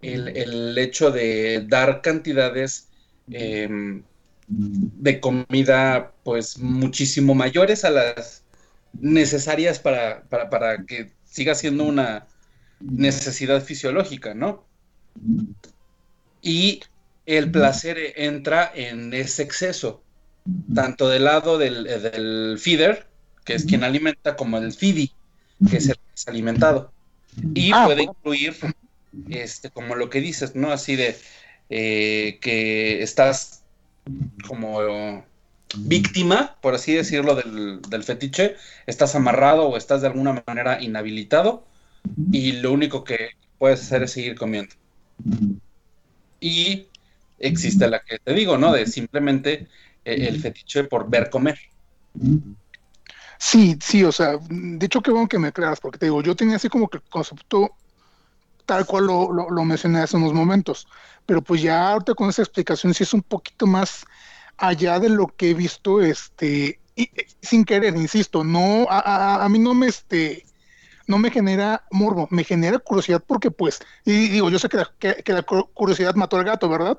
[0.01, 2.89] el, el hecho de dar cantidades
[3.31, 4.03] em,
[4.49, 8.45] de comida pues muchísimo mayores a las
[9.01, 12.27] necesarias para, para, para que siga siendo una
[12.81, 14.67] necesidad fisiológica, ¿no?
[16.43, 16.81] Y
[17.39, 20.03] el placer entra en ese exceso,
[20.75, 23.07] tanto del lado del, del feeder,
[23.45, 25.13] que es quien alimenta, como el feedy,
[25.71, 26.93] que es el que es alimentado.
[27.55, 28.55] Y Ah, puede incluir,
[29.31, 30.71] este, como lo que dices, ¿no?
[30.71, 31.17] Así de
[31.71, 33.63] eh, que estás
[34.47, 35.25] como
[35.77, 38.57] víctima, por así decirlo, del, del fetiche,
[38.87, 41.65] estás amarrado o estás de alguna manera inhabilitado
[42.31, 44.75] y lo único que puedes hacer es seguir comiendo.
[46.41, 46.89] Y
[47.43, 48.73] existe la que te digo, ¿no?
[48.73, 49.69] De simplemente
[50.05, 51.59] eh, el fetiche por ver comer.
[53.39, 56.37] Sí, sí, o sea, de hecho qué bueno que me aclaras, porque te digo, yo
[56.37, 57.77] tenía así como que el concepto
[58.67, 60.87] tal cual lo, lo, lo mencioné hace unos momentos,
[61.27, 64.05] pero pues ya ahorita con esa explicación sí es un poquito más
[64.57, 69.45] allá de lo que he visto, este, y, eh, sin querer, insisto, no, a, a,
[69.45, 70.47] a mí no me, este,
[71.07, 74.91] no me genera morbo, me genera curiosidad porque pues, y digo, yo sé que la,
[74.99, 76.99] que, que la cu- curiosidad mató al gato, ¿verdad?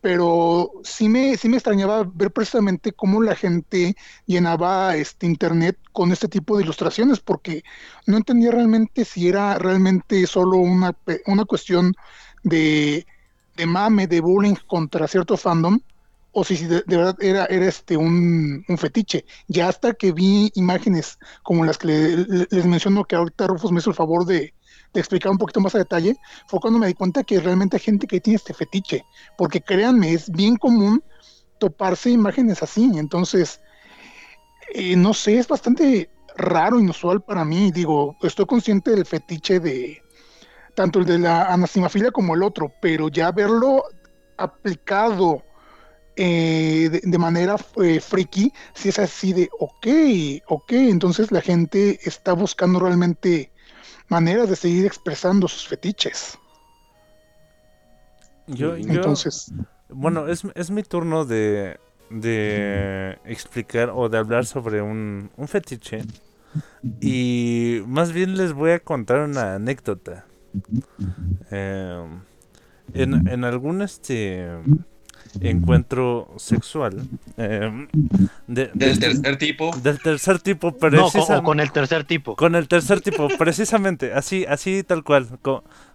[0.00, 6.12] Pero sí me, sí me extrañaba ver precisamente cómo la gente llenaba este internet con
[6.12, 7.62] este tipo de ilustraciones, porque
[8.06, 11.92] no entendía realmente si era realmente solo una, una cuestión
[12.42, 13.06] de,
[13.54, 15.80] de mame, de bullying contra cierto fandom,
[16.30, 19.24] o si de, de verdad era, era este un, un fetiche.
[19.48, 23.78] Ya hasta que vi imágenes como las que le- les menciono que ahorita Rufus me
[23.80, 24.54] hizo el favor de,
[25.00, 26.16] explicar un poquito más a detalle,
[26.46, 29.04] fue cuando me di cuenta que realmente hay gente que tiene este fetiche,
[29.36, 31.02] porque créanme, es bien común
[31.58, 33.60] toparse imágenes así, entonces,
[34.74, 40.02] eh, no sé, es bastante raro, inusual para mí, digo, estoy consciente del fetiche de
[40.74, 43.84] tanto el de la anasimafilia como el otro, pero ya verlo
[44.36, 45.42] aplicado
[46.16, 49.86] eh, de, de manera eh, friki, si es así de, ok,
[50.48, 53.50] ok, entonces la gente está buscando realmente
[54.08, 56.38] maneras de seguir expresando sus fetiches.
[58.46, 59.52] Yo, yo, Entonces,
[59.88, 61.78] bueno, es, es mi turno de,
[62.10, 66.04] de explicar o de hablar sobre un, un fetiche.
[67.00, 70.24] Y más bien les voy a contar una anécdota.
[71.50, 72.06] Eh,
[72.94, 74.48] en, en algún este
[75.40, 77.02] encuentro sexual
[77.36, 77.86] eh,
[78.46, 79.70] de- de Del tercer tipo.
[79.82, 81.34] del tercer tipo, precisamente.
[81.34, 82.36] o con el tercer tipo.
[82.36, 85.28] Con el tercer tipo, precisamente, así, así tal cual.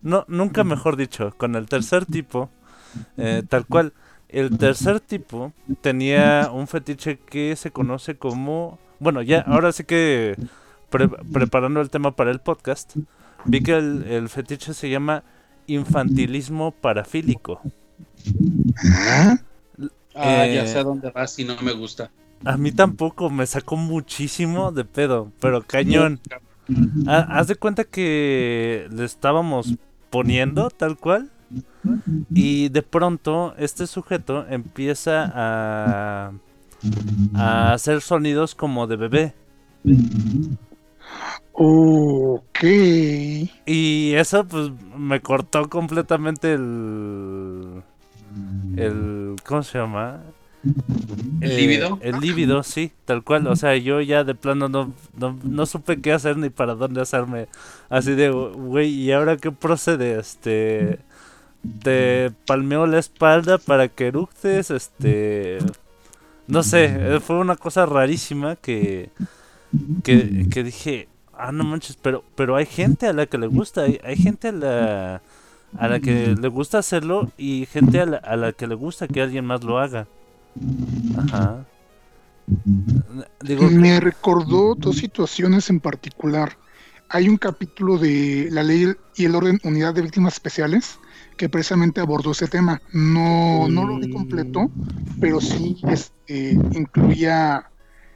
[0.02, 2.50] no, nunca mejor dicho, con el tercer tipo,
[3.18, 3.94] eh, tal cual.
[4.30, 5.52] El tercer tipo
[5.82, 10.38] tenía un fetiche que se conoce como, bueno, ya, ahora sí que
[10.90, 12.96] pre- preparando el tema para el podcast,
[13.44, 15.24] vi que el, el fetiche se llama
[15.68, 17.60] infantilismo parafílico.
[18.84, 19.38] ¿Ah?
[20.16, 22.12] Ah, Eh, ya sé a dónde vas y no me gusta.
[22.44, 26.20] A mí tampoco, me sacó muchísimo de pedo, pero cañón.
[27.08, 29.76] Ha- Haz de cuenta que le estábamos
[30.10, 31.30] poniendo tal cual.
[32.34, 36.32] Y de pronto este sujeto empieza a,
[37.34, 39.34] a hacer sonidos como de bebé.
[41.54, 42.64] ok.
[43.66, 47.84] Y eso pues me cortó completamente el...
[48.76, 50.24] el ¿Cómo se llama?
[51.40, 51.98] ¿El Eh, líbido?
[52.00, 53.48] El líbido, sí, tal cual.
[53.48, 57.02] O sea, yo ya de plano no, no, no supe qué hacer ni para dónde
[57.02, 57.48] hacerme.
[57.90, 60.20] Así de, güey, ¿y ahora qué procede?
[60.20, 61.00] Este.
[61.84, 65.60] Te palmeo la espalda para que eructes, este.
[66.48, 66.86] No sé,
[67.18, 69.12] eh, fue una cosa rarísima que.
[70.04, 73.82] Que, que dije, ah, no manches, pero, pero hay gente a la que le gusta,
[73.84, 75.22] hay, hay gente a la,
[75.78, 79.08] a la que le gusta hacerlo y gente a la, a la que le gusta
[79.08, 80.08] que alguien más lo haga.
[81.18, 81.66] Ajá.
[83.42, 86.58] Digo, Me recordó dos situaciones en particular.
[87.10, 91.00] Hay un capítulo de La Ley y el Orden Unidad de Víctimas Especiales
[91.38, 92.82] que precisamente abordó ese tema.
[92.94, 94.70] No, no lo vi completo,
[95.20, 97.70] pero sí este, incluía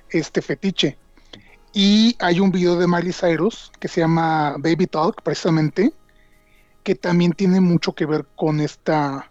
[0.09, 0.97] este fetiche.
[1.73, 5.91] Y hay un video de Miley Cyrus que se llama Baby Talk, precisamente,
[6.85, 9.29] que también tiene mucho que ver con esta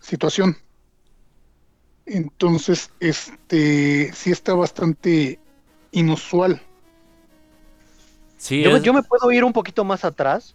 [0.00, 0.56] situación.
[2.06, 5.40] Entonces, este sí está bastante
[5.90, 6.62] inusual.
[8.38, 10.54] sí, Yo, me- es- yo me puedo ir un poquito más atrás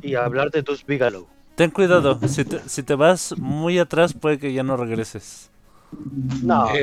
[0.00, 1.26] y hablar de Deuce Bigelow.
[1.54, 5.50] ten cuidado, si te, si te vas muy atrás puede que ya no regreses.
[6.42, 6.74] No,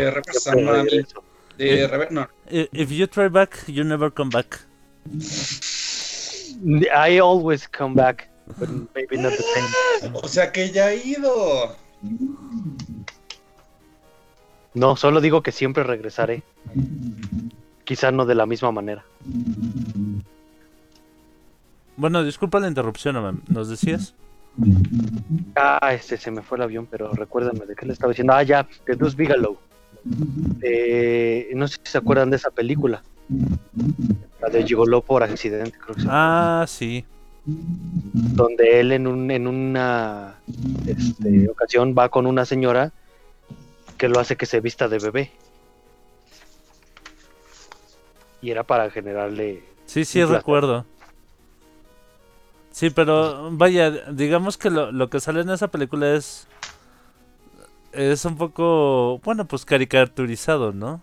[1.58, 4.60] Eh, no, I- If you try back, you never come back.
[6.93, 10.14] I always come back, but maybe not the same.
[10.24, 11.76] O sea que ya ha ido.
[14.74, 16.43] No, solo digo que siempre regresaré.
[17.84, 19.03] Quizá no de la misma manera.
[21.97, 23.41] Bueno, disculpa la interrupción.
[23.47, 24.16] ¿Nos decías?
[25.55, 28.34] Ah, este se me fue el avión, pero recuérdame de qué le estaba diciendo.
[28.34, 29.57] Ah, ya, de Deuce Bigelow.
[30.62, 33.03] Eh, no sé si se acuerdan de esa película.
[34.42, 36.04] La de Gigoló por accidente, creo que.
[36.08, 37.06] Ah, sí.
[37.46, 40.36] donde él en, un, en una
[40.88, 42.92] este, ocasión va con una señora
[43.98, 45.32] que lo hace que se vista de bebé.
[48.42, 49.64] Y era para generarle...
[49.86, 50.86] Sí, sí, recuerdo.
[52.72, 56.48] Sí, pero vaya, digamos que lo, lo que sale en esa película es.
[57.92, 59.20] Es un poco.
[59.24, 61.02] Bueno, pues caricaturizado, ¿no?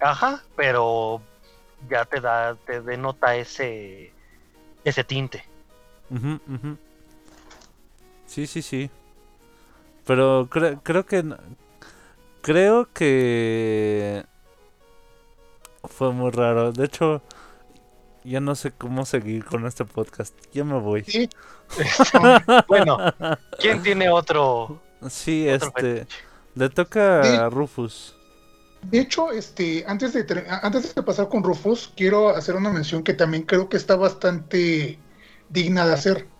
[0.00, 1.20] Ajá, pero
[1.90, 4.12] ya te da, te denota ese,
[4.84, 5.44] ese tinte.
[8.26, 8.90] Sí, sí, sí.
[10.04, 11.24] Pero cre- creo que.
[12.42, 14.24] Creo que.
[15.84, 16.72] Fue muy raro.
[16.72, 17.22] De hecho,
[18.24, 20.34] ya no sé cómo seguir con este podcast.
[20.52, 21.04] Ya me voy.
[21.04, 21.28] Sí,
[22.68, 22.98] Bueno,
[23.58, 24.80] ¿quién tiene otro?
[25.08, 25.82] Sí, otro este.
[26.04, 26.16] fetiche?
[26.54, 27.36] Le toca Sí.
[27.36, 28.15] a Rufus.
[28.82, 30.24] De hecho, este, antes de,
[30.62, 35.04] antes de pasar con Rufus, quiero hacer una mención que también creo que está bastante
[35.48, 36.34] digna de hacer.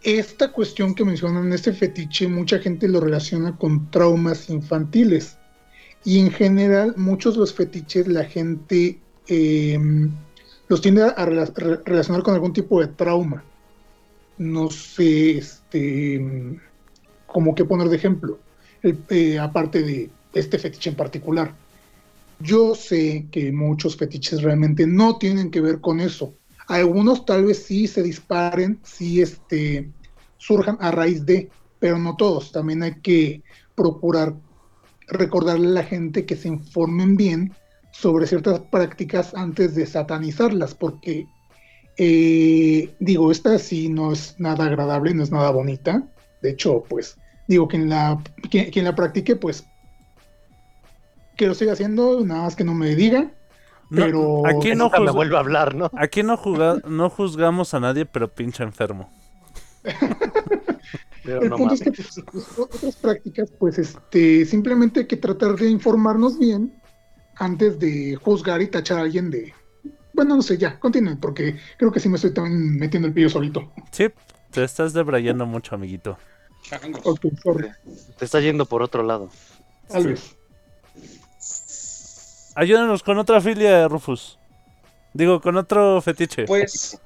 [0.00, 5.40] Esta cuestión que mencionan, este fetiche, mucha gente lo relaciona con traumas infantiles.
[6.04, 9.78] Y en general, muchos de los fetiches la gente eh,
[10.68, 13.50] los tiende a rela- re- relacionar con algún tipo de trauma.
[14.38, 16.20] No sé, este,
[17.26, 18.44] como que poner de ejemplo.
[18.82, 21.54] Eh, aparte de este fetiche en particular.
[22.38, 26.34] Yo sé que muchos fetiches realmente no tienen que ver con eso.
[26.68, 29.90] Algunos tal vez sí se disparen, sí este,
[30.36, 32.52] surjan a raíz de, pero no todos.
[32.52, 33.42] También hay que
[33.74, 34.34] procurar
[35.08, 37.54] recordarle a la gente que se informen bien
[37.92, 41.26] sobre ciertas prácticas antes de satanizarlas, porque
[41.96, 46.06] eh, digo, esta sí no es nada agradable, no es nada bonita.
[46.42, 47.16] De hecho, pues
[47.48, 49.64] digo, quien la, quien, quien la practique, pues
[51.36, 53.30] que lo siga haciendo, nada más que no me diga.
[53.88, 55.90] No, Pero aquí no, me juzga- vuelve a hablar, ¿no?
[55.96, 59.10] aquí no, juga- no juzgamos a nadie, pero pinche enfermo.
[61.24, 62.20] Pero el no punto es que mames.
[62.30, 66.72] pues, otras prácticas, pues este, simplemente hay que tratar de informarnos bien
[67.34, 69.52] antes de juzgar y tachar a alguien de.
[70.12, 73.28] Bueno, no sé, ya, continúen, porque creo que sí me estoy también metiendo el pillo
[73.28, 73.72] solito.
[73.90, 74.06] Sí,
[74.52, 76.16] te estás debrayando mucho, amiguito.
[77.42, 77.68] Sorry.
[78.18, 79.28] Te está yendo por otro lado.
[79.88, 80.36] Tal vez.
[82.56, 84.38] Ayúdanos con otra filia, Rufus.
[85.12, 86.44] Digo, con otro fetiche.
[86.46, 86.98] Pues,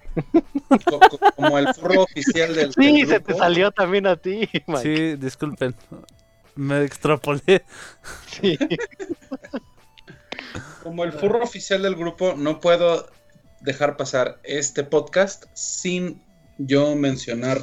[0.84, 2.72] co- co- como el furro oficial del.
[2.72, 4.82] Sí, del se te grupo, salió también a ti, Mike.
[4.82, 5.74] Sí, disculpen.
[6.55, 7.64] Me extrapolé.
[8.40, 8.59] Sí.
[10.82, 13.09] Como el furro oficial del grupo, no puedo
[13.61, 16.22] dejar pasar este podcast sin
[16.59, 17.59] yo mencionar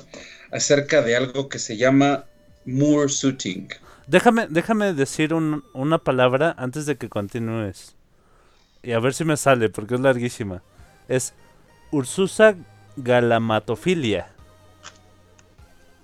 [0.52, 2.26] acerca de algo que se llama
[2.66, 3.70] Moore Suiting.
[4.08, 7.95] Déjame, déjame decir un- una palabra antes de que continúes.
[8.84, 10.62] Y a ver si me sale, porque es larguísima.
[11.08, 11.34] Es
[11.91, 12.55] Ursusa
[12.95, 14.30] galamatofilia.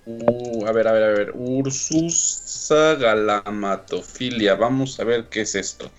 [0.06, 1.32] Uh, a ver, a ver, a ver.
[1.34, 4.54] Ursusa galamatofilia.
[4.54, 5.90] Vamos a ver qué es esto.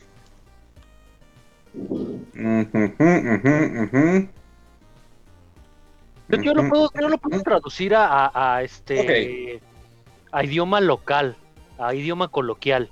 [6.27, 9.61] Yo, yo lo puedo, yo lo puedo traducir a, a- a este
[10.31, 11.37] a idioma local,
[11.77, 12.89] a idioma coloquial,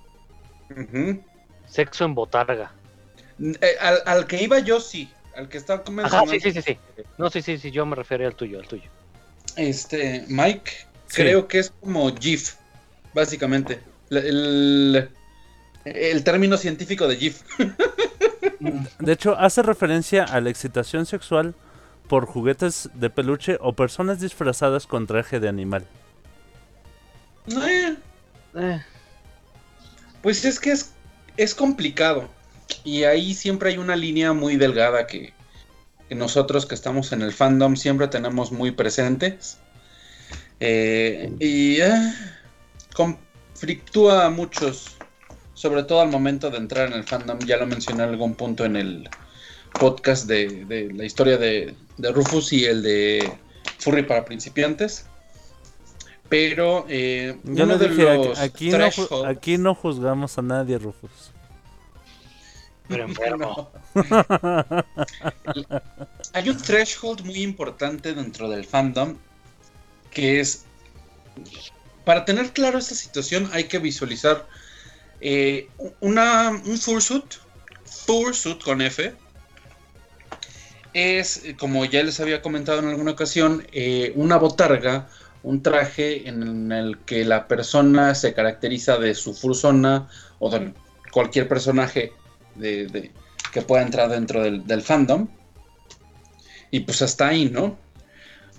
[1.67, 2.71] sexo en botarga.
[3.39, 5.11] Eh, al, al que iba yo sí.
[5.35, 6.31] Al que estaba Ajá, comenzando.
[6.31, 6.77] sí, sí, sí, sí.
[7.17, 8.89] No, sí, sí, sí, yo me refería al tuyo, al tuyo.
[9.55, 10.71] Este, Mike,
[11.07, 11.21] Sí.
[11.23, 12.55] creo que es como GIF,
[13.13, 13.79] básicamente.
[14.11, 15.09] El,
[15.85, 17.41] el término científico de GIF.
[18.99, 21.55] De hecho, hace referencia a la excitación sexual
[22.07, 25.85] por juguetes de peluche o personas disfrazadas con traje de animal.
[27.47, 27.95] Eh,
[28.55, 28.81] Eh,
[30.21, 30.91] Pues es que es,
[31.37, 32.29] es complicado.
[32.83, 35.33] Y ahí siempre hay una línea muy delgada que,
[36.07, 39.57] que nosotros que estamos en el fandom siempre tenemos muy presentes.
[40.59, 42.13] Eh, y eh,
[42.93, 44.95] conflictúa a muchos,
[45.53, 47.39] sobre todo al momento de entrar en el fandom.
[47.39, 49.09] Ya lo mencioné en algún punto en el
[49.77, 53.33] podcast de, de la historia de, de Rufus y el de
[53.79, 55.05] Furry para principiantes.
[56.33, 60.41] Pero eh, Ya uno lo de dije, los aquí, aquí no, aquí no juzgamos a
[60.41, 61.31] nadie, Rufus.
[62.87, 63.71] pero enfermo.
[66.33, 69.15] Hay un threshold muy importante dentro del fandom
[70.09, 70.65] que es
[72.03, 74.47] para tener claro esta situación hay que visualizar
[75.21, 75.69] eh,
[75.99, 77.35] una, un fursuit,
[77.85, 79.13] fursuit con F,
[80.95, 85.09] es, como ya les había comentado en alguna ocasión, eh, una botarga,
[85.43, 90.07] un traje en el que la persona se caracteriza de su fursona
[90.39, 90.73] o de
[91.11, 92.13] cualquier personaje
[92.55, 93.11] de, de-
[93.51, 95.27] que pueda entrar dentro del, del fandom.
[96.71, 97.77] Y pues hasta ahí, ¿no?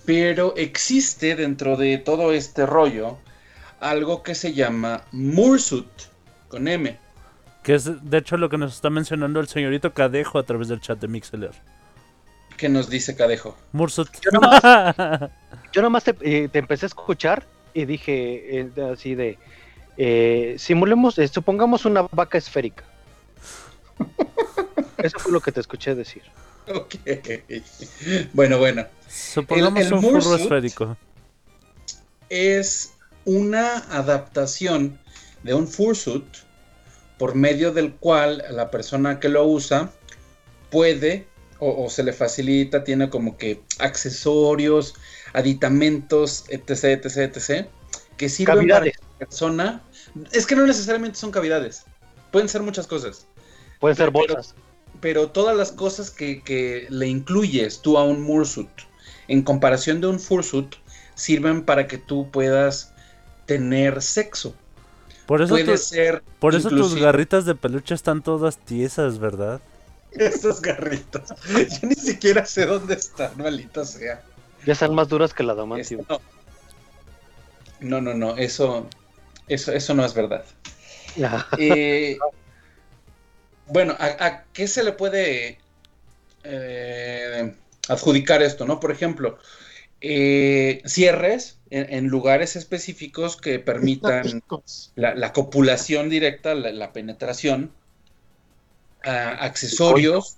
[0.05, 3.19] Pero existe dentro de todo este rollo
[3.81, 5.87] algo que se llama Mursuit.
[6.49, 6.97] con M.
[7.63, 10.81] Que es de hecho lo que nos está mencionando el señorito Cadejo a través del
[10.81, 11.53] chat de Mixeler.
[12.59, 13.57] ¿Qué nos dice Cadejo?
[13.73, 14.09] Mursut.
[14.21, 14.63] Yo nomás,
[15.75, 17.45] yo nomás te, eh, te empecé a escuchar
[17.75, 19.37] y dije eh, así de,
[19.97, 22.85] eh, simulemos, eh, supongamos una vaca esférica.
[24.99, 26.23] Eso fue lo que te escuché decir.
[26.73, 26.95] Ok.
[28.33, 28.87] Bueno, bueno.
[29.09, 30.97] Supongamos El- el un furro esférico.
[32.29, 32.95] Es
[33.25, 34.99] una adaptación
[35.43, 36.25] de un fursuit
[37.19, 39.91] por medio del cual la persona que lo usa
[40.71, 41.27] puede
[41.65, 44.95] o, o se le facilita, tiene como que accesorios,
[45.33, 47.67] aditamentos, etc, etc, etc,
[48.17, 48.97] que sirven para Cavidades.
[48.99, 49.83] que la persona...
[50.33, 51.85] Es que no necesariamente son cavidades,
[52.31, 53.27] pueden ser muchas cosas.
[53.81, 54.55] Pueden ser Pero- bolsas.
[55.01, 58.69] pero todas las cosas que, que le incluyes tú a un Mursuit,
[59.29, 60.75] en comparación de un Fursuit,
[61.15, 62.93] sirven para que tú puedas
[63.47, 64.55] tener sexo.
[65.27, 66.23] Por eso, Puede tu- ser.
[66.39, 69.61] por eso tus garritas de peluche están todas tiesas, ¿verdad?
[70.19, 71.29] Estas garritas.
[71.49, 74.23] Yo ni siquiera sé dónde están, maldita sea.
[74.67, 76.01] Ya están más duras que la adamantium.
[76.03, 76.21] Esto-
[77.81, 78.89] No, no, no, eso,
[79.49, 80.45] eso, eso no es verdad.
[81.59, 82.19] Eh,
[83.67, 85.59] bueno, ¿a, a qué se le puede
[86.43, 87.55] eh,
[87.89, 88.81] adjudicar esto, no?
[88.81, 89.39] Por ejemplo,
[90.01, 94.43] eh, cierres en, en lugares específicos que permitan
[94.97, 97.73] la, la copulación directa, la, la penetración,
[99.11, 100.37] accesorios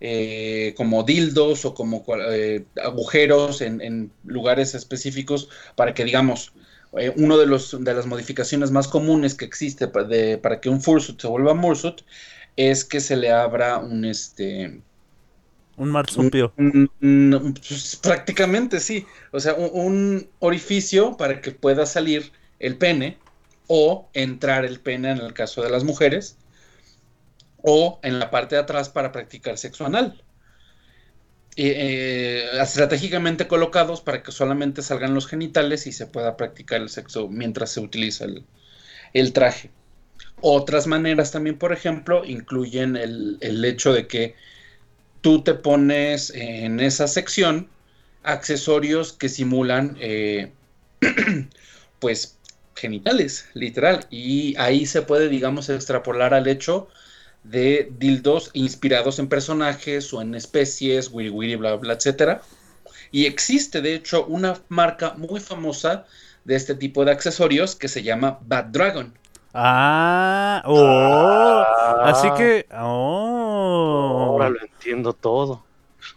[0.00, 6.52] eh, como dildos o como eh, agujeros en, en lugares específicos para que digamos
[6.98, 10.68] eh, uno de los de las modificaciones más comunes que existe pa- de- para que
[10.68, 12.02] un fursuit se vuelva mursut
[12.56, 14.80] es que se le abra un este
[15.76, 16.52] Un marsupio.
[16.58, 19.06] un- un- un- pues, prácticamente sí.
[19.32, 23.16] O sea, un orificio para que pueda salir el pene
[23.66, 26.36] o entrar el pene en el caso de las mujeres
[27.62, 30.22] o en la parte de atrás para practicar sexo anal.
[31.56, 37.28] Eh, estratégicamente colocados para que solamente salgan los genitales y se pueda practicar el sexo
[37.28, 38.26] mientras se utiliza
[39.12, 39.70] el, traje.
[40.40, 44.36] Otras maneras también, por ejemplo, incluyen el, el hecho de que
[45.20, 47.68] tú te pones en esa sección
[48.22, 50.52] accesorios que simulan eh,
[51.98, 52.38] pues
[52.74, 54.06] genitales, literal.
[54.10, 56.88] Y ahí se puede, digamos, extrapolar al hecho
[57.44, 62.42] de dildos inspirados en personajes o en especies, wiri wiri, bla, bla, etcétera.
[63.10, 66.04] Y existe, de hecho, una marca muy famosa
[66.44, 69.12] de este tipo de accesorios que se llama Bad Dragon.
[69.52, 71.64] Ah, oh.
[72.04, 74.26] Así Ah, que, oh.
[74.28, 75.64] Ahora lo entiendo todo.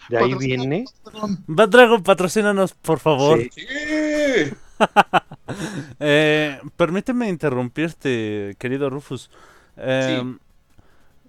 [0.10, 0.86] De ahí viene.
[1.48, 3.40] Bad Dragon, patrocínanos, por favor.
[3.40, 3.50] Sí.
[3.56, 4.54] Sí.
[6.00, 9.30] Eh, permíteme interrumpirte, querido Rufus.
[9.78, 10.24] Eh,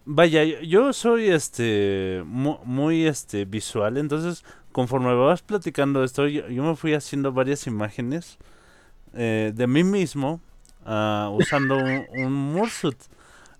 [0.06, 6.62] Vaya, yo soy este mu- muy, este visual, entonces conforme vas platicando esto, yo, yo
[6.62, 8.38] me fui haciendo varias imágenes
[9.14, 10.40] eh, de mí mismo
[10.86, 12.98] ah, usando un, un Mursuit.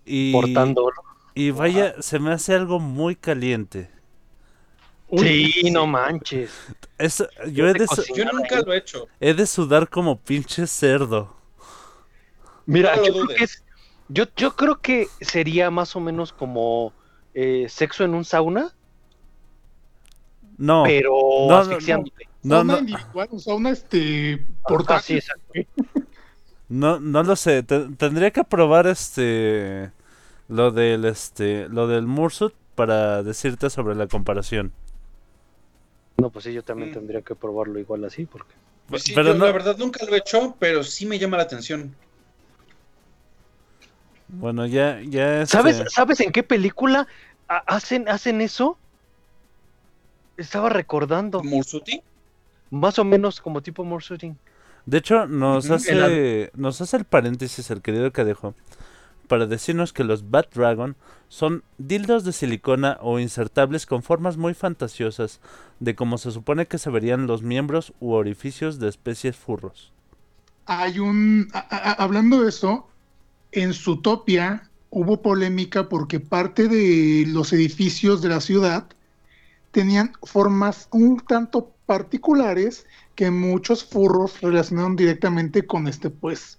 [0.07, 1.01] Y, Portándolo.
[1.35, 3.91] y vaya, se me hace algo muy caliente.
[5.09, 6.69] uy, Sí, no manches.
[6.99, 9.11] Es, yo he de, Yo nunca lo he hecho.
[9.21, 11.35] he de sudar como pinche cerdo.
[12.67, 13.37] Mira, No lo yo creo, dudes.
[13.39, 13.64] que es-
[14.09, 16.93] yo, yo creo que sería más o menos como
[17.35, 18.75] eh, sexo en un sauna,
[20.59, 22.29] No, pero no, no, asfixiándote.
[22.43, 25.01] no, sauna no, individual, un sauna este Ah, portátil.
[25.01, 25.55] sí, exacto.
[26.69, 27.63] no, no lo sé.
[27.63, 29.91] te- tendría que probar este
[30.49, 34.73] lo del este lo del Mursuit para decirte sobre la comparación.
[36.17, 36.95] No, pues sí, yo también Mm.
[36.95, 38.55] tendría que probarlo igual así, porque.
[38.87, 41.37] Pues sí, Pero yo no- la verdad nunca lo he hecho, pero sí me llama
[41.39, 41.95] la atención.
[44.41, 47.07] Bueno, ya ya este, ¿Sabes, ¿Sabes en qué película
[47.49, 48.79] ha- hacen, hacen eso?
[50.37, 51.43] Estaba recordando.
[51.43, 52.03] Mursuti.
[52.71, 54.37] Más o menos como tipo more shooting.
[54.87, 58.55] De hecho, nos hace nos hace el paréntesis el querido Cadejo
[59.29, 60.97] para decirnos que los Bat Dragon
[61.29, 65.41] son dildos de silicona o insertables con formas muy fantasiosas
[65.81, 69.93] de cómo se supone que se verían los miembros u orificios de especies furros.
[70.67, 72.87] Hay un, a- a- hablando de eso,
[73.55, 78.87] en Zootopia hubo polémica porque parte de los edificios de la ciudad
[79.73, 86.59] tenían formas un tanto particulares que muchos furros relacionaron directamente con este, pues,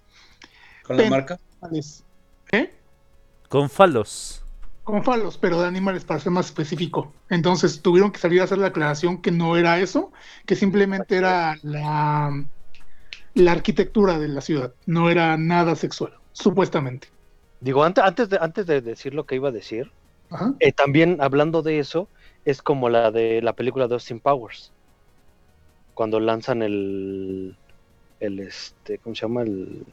[0.82, 1.40] Con la marca.
[1.62, 2.04] animales.
[2.52, 2.72] ¿Eh?
[3.48, 4.42] Con falos.
[4.84, 7.12] Con falos, pero de animales para ser más específico.
[7.28, 10.12] Entonces tuvieron que salir a hacer la aclaración que no era eso,
[10.46, 12.44] que simplemente era la,
[13.34, 17.08] la arquitectura de la ciudad, no era nada sexual, supuestamente.
[17.60, 19.90] Digo, antes, antes, de, antes de decir lo que iba a decir,
[20.60, 22.08] eh, también hablando de eso,
[22.44, 24.72] es como la de la película de Austin Powers.
[25.94, 27.56] Cuando lanzan el,
[28.20, 29.42] el este, ¿cómo se llama?
[29.42, 29.86] El,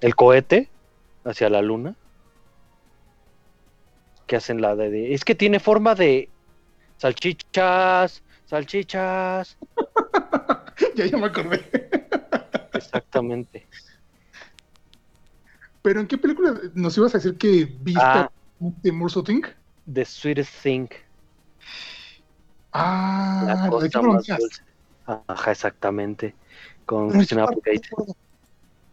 [0.00, 0.70] el cohete
[1.24, 1.96] hacia la luna.
[4.26, 6.30] Que hacen la de, de- es que tiene forma de
[6.98, 9.56] salchichas, salchichas.
[10.96, 11.60] ya, ya me acordé.
[12.74, 13.68] Exactamente.
[15.82, 18.30] Pero ¿en qué película nos ibas a decir que viste Ah.
[18.60, 19.42] de Morso Thing?
[19.92, 20.88] The Sweetest Thing.
[22.72, 24.62] Ah, La de más dulce.
[25.06, 26.34] Ajá, exactamente.
[26.84, 27.88] Con Christina ¿en qué parte Applegate.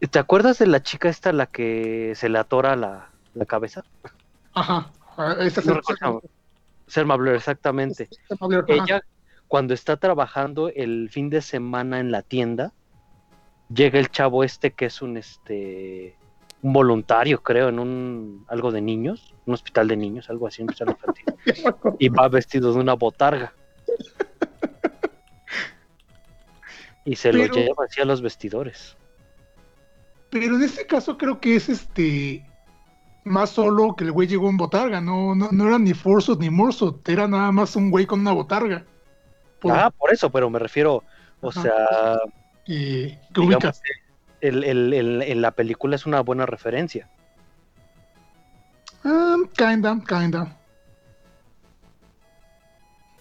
[0.00, 0.08] no?
[0.08, 3.84] ¿Te acuerdas de la chica esta a la que se le atora la, la cabeza?
[4.54, 4.90] Ajá.
[5.16, 6.22] ah, Esta No recuerdo.
[6.86, 8.08] Selma Blair, exactamente.
[8.30, 8.64] Ajá.
[8.68, 9.02] Ella,
[9.48, 12.72] cuando está trabajando el fin de semana en la tienda,
[13.68, 16.16] llega el chavo este que es un este
[16.62, 20.70] un voluntario, creo, en un algo de niños, un hospital de niños, algo así, un
[20.70, 21.24] hospital infantil,
[21.98, 23.52] y va vestido de una botarga.
[27.04, 28.96] Y se lo lleva hacia los vestidores.
[30.30, 32.44] Pero en este caso creo que es este
[33.24, 36.48] más solo que el güey llegó en botarga, no, no, no era ni Forsot ni
[36.50, 38.84] Morsot, era nada más un güey con una botarga.
[39.60, 41.02] Por- Ah, por eso, pero me refiero,
[41.40, 41.62] o Ajá.
[41.62, 42.18] sea,
[42.64, 43.80] que digamos.
[44.48, 47.08] El, el- el- en la película es una buena referencia.
[49.04, 50.56] Ah, kinda, kinda.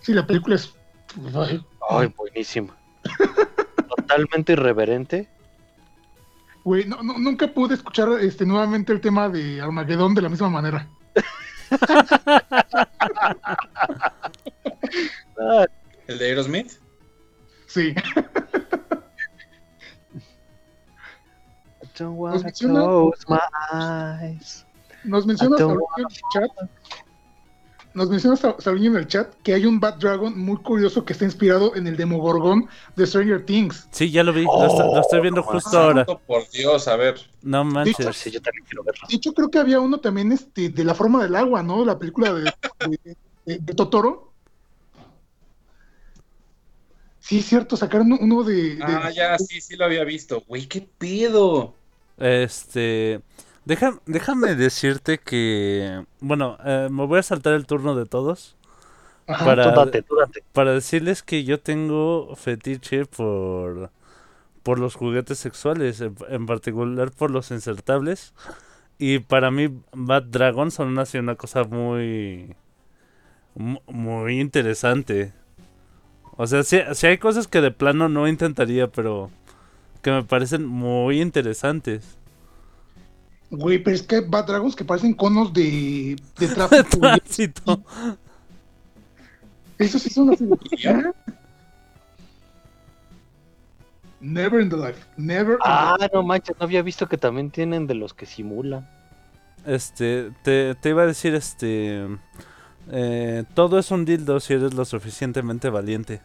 [0.01, 0.73] Sí, la película es.
[1.35, 2.75] ay, Ay, buenísima.
[3.95, 5.27] Totalmente irreverente.
[6.63, 10.49] Güey, no, no- nunca pude escuchar este nuevamente el tema de Armagedón de la misma
[10.49, 10.87] manera.
[15.37, 15.65] Ah,
[16.07, 16.71] ¿El de Aerosmith?
[17.67, 17.93] Sí.
[22.45, 23.37] menciona- close my
[23.73, 24.65] eyes.
[25.03, 25.77] Nos menciona el
[26.33, 26.69] chat.
[27.93, 31.75] Nos menciona en el chat que hay un Bat Dragon muy curioso que está inspirado
[31.77, 32.67] en el Demogorgón
[32.97, 33.87] de Stranger Things.
[33.91, 36.05] Sí, ya lo vi, lo, estoy, lo estoy viendo Oh, justo ahora.
[36.05, 37.15] Por Dios, a ver.
[37.41, 38.17] No A ver manches.
[38.17, 39.07] si yo también quiero verlo.
[39.07, 41.85] De hecho, creo que había uno también este, de la forma del agua, ¿no?
[41.85, 43.15] La película de, de-
[43.45, 44.33] de- de Totoro.
[47.19, 48.75] Sí, es cierto, sacaron uno de.
[48.75, 50.43] de- Ah, ya, sí, sí lo había visto.
[50.47, 51.75] Güey, qué pedo.
[52.17, 53.21] Este.
[53.65, 56.03] deja- déjame decirte que.
[56.19, 58.55] Bueno, eh, me voy a saltar el turno de todos.
[59.27, 59.43] Ajá.
[59.45, 60.43] para- Tú date, tú date.
[60.53, 63.91] Para decirles que yo tengo fetiche por.
[64.63, 68.33] Por los juguetes sexuales, en, en particular por los insertables.
[68.97, 72.55] Y para mí, Bad Dragon son así una cosa muy.
[73.55, 75.33] mu- Muy interesante.
[76.37, 79.29] O sea, sí, sí hay cosas que de plano no intentaría, pero.
[80.05, 82.03] Que me parecen muy interesantes.
[83.49, 86.99] Güey, pero es que hay Bat Dragons que parecen conos de, de tráfico.
[86.99, 87.83] tránsito.
[89.79, 91.11] Eso sí de- ¿Y ya?
[94.21, 95.03] Never in the life.
[95.17, 95.53] Never.
[95.53, 96.11] in the Ah, life.
[96.13, 98.87] no manches, no había visto que también tienen de los que simulan.
[99.65, 102.05] Este, te, te iba a decir, este.
[102.91, 106.21] eh, todo es un dildo si eres lo suficientemente valiente.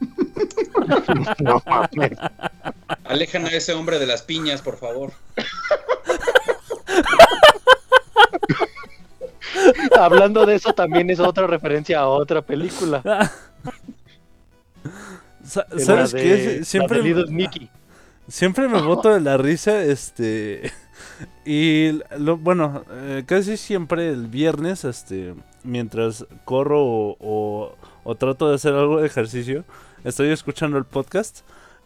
[1.38, 2.18] No mames.
[3.04, 5.12] Alejan a ese hombre de las piñas, por favor.
[9.98, 13.02] Hablando de eso, también es otra referencia a otra película.
[15.42, 16.64] ¿Sabes de- qué?
[16.64, 17.70] Siempre, Nicky.
[18.28, 20.70] siempre me boto de la risa, este.
[21.44, 25.34] Y lo, bueno, eh, casi siempre el viernes, este,
[25.64, 27.74] mientras corro o, o-
[28.04, 29.64] o trato de hacer algo de ejercicio,
[30.04, 31.40] estoy escuchando el podcast.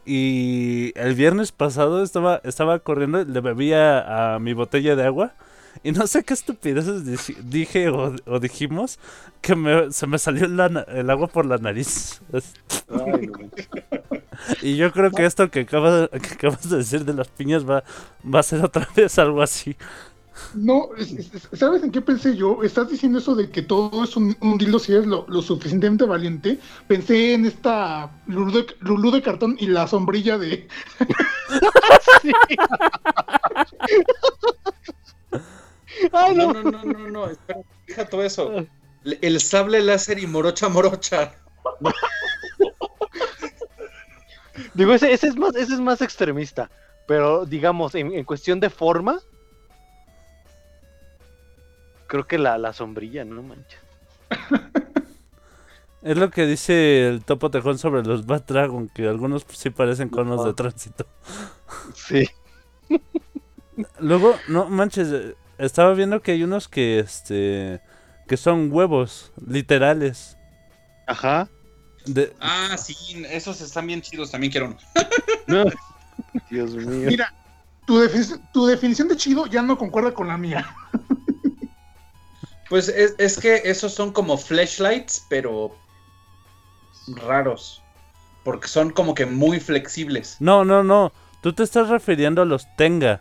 [0.05, 5.34] Y el viernes pasado estaba, estaba corriendo, le bebía a mi botella de agua.
[5.84, 8.98] Y no sé qué estupideces dij- dije o, o dijimos
[9.40, 12.20] que me- se me salió la el agua por la nariz.
[12.90, 13.48] Ay, no.
[14.60, 17.84] Y yo creo que esto que acabas, que acabas de decir de las piñas va,
[18.22, 19.76] va a ser otra vez algo así.
[20.54, 22.62] No, es- es- ¿sabes en qué pensé yo?
[22.62, 26.04] Estás diciendo eso de que todo es un, un dildo si eres lo, lo suficientemente
[26.04, 26.59] valiente.
[26.86, 30.68] Pensé en esta Lulú de, Lulú de cartón y la sombrilla de.
[36.12, 36.62] Ay, No, no.
[36.62, 38.50] no, no, no, no, espera, deja todo eso.
[39.04, 41.34] El sable láser y morocha morocha.
[44.74, 46.70] Digo, ese, ese es más, ese es más extremista.
[47.06, 49.20] Pero digamos, en, en cuestión de forma,
[52.12, 53.80] creo que la, la sombrilla, no manches.
[56.02, 60.09] Es lo que dice el topo tejón sobre los Bat Dragon, que algunos sí parecen
[60.09, 60.56] conos de Ajá.
[60.56, 61.06] tránsito.
[61.94, 62.28] Sí.
[64.01, 67.80] Luego, no manches, estaba viendo que hay unos que, este,
[68.26, 70.36] que son huevos, literales.
[71.06, 71.48] Ajá.
[72.05, 74.78] De, Ah, sí, esos están bien chidos, también quiero uno.
[75.47, 75.64] No.
[76.51, 77.09] Dios mío.
[77.10, 77.32] Mira,
[77.86, 80.66] tu, defi- tu definición de chido ya no concuerda con la mía.
[82.73, 85.77] Pues es, es que esos son como flashlights, pero
[87.07, 87.82] raros.
[88.44, 90.39] Porque son como que muy flexibles.
[90.40, 91.12] no, no, no.
[91.43, 93.20] Tú te estás refiriendo a los Tenga.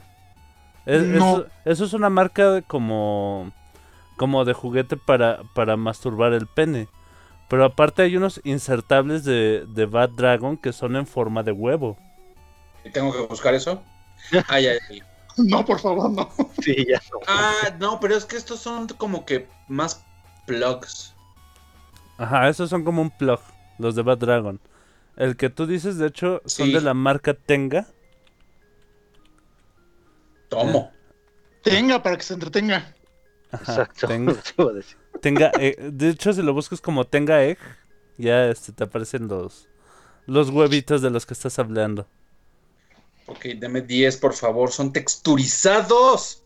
[0.85, 1.39] Es- No.
[1.39, 3.51] Eso, eso es una marca de como,
[4.15, 6.87] como de juguete para, para masturbar el pene.
[7.49, 11.97] Pero aparte hay unos insertables de, de Bad Dragon que son en forma de huevo.
[12.93, 13.83] ¿Tengo que buscar eso?
[14.47, 15.01] Ay, ay, ay.
[15.37, 16.29] No, por favor, no.
[16.61, 17.19] Sí, ya no.
[17.27, 20.03] Ah, no, pero es que estos son como que más
[20.47, 21.13] plugs.
[22.17, 23.39] Ajá, esos son como un plug,
[23.79, 24.59] los de Bad Dragon.
[25.15, 26.73] El que tú dices, de hecho, son Sí.
[26.73, 27.87] de la marca Tenga.
[30.49, 30.91] Tomo.
[31.63, 32.93] Tenga para que se entretenga.
[33.51, 34.07] Ajá, Exacto.
[34.07, 34.35] Tenga.
[35.21, 37.59] Tenga, eh, de hecho, si lo buscas como Tenga Egg,
[38.17, 39.67] ya este, te aparecen los,
[40.25, 42.07] los huevitos de los que estás hablando.
[43.31, 44.71] Ok, deme 10, por favor.
[44.71, 46.43] Son texturizados.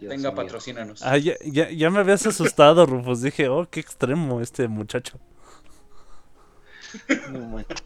[0.00, 0.36] Dios Venga, mío.
[0.36, 1.02] patrocínanos.
[1.02, 3.22] Ah, ya, ya, ya me habías asustado, Rufus.
[3.22, 5.18] Dije, oh, qué extremo este muchacho.
[7.30, 7.76] No manches.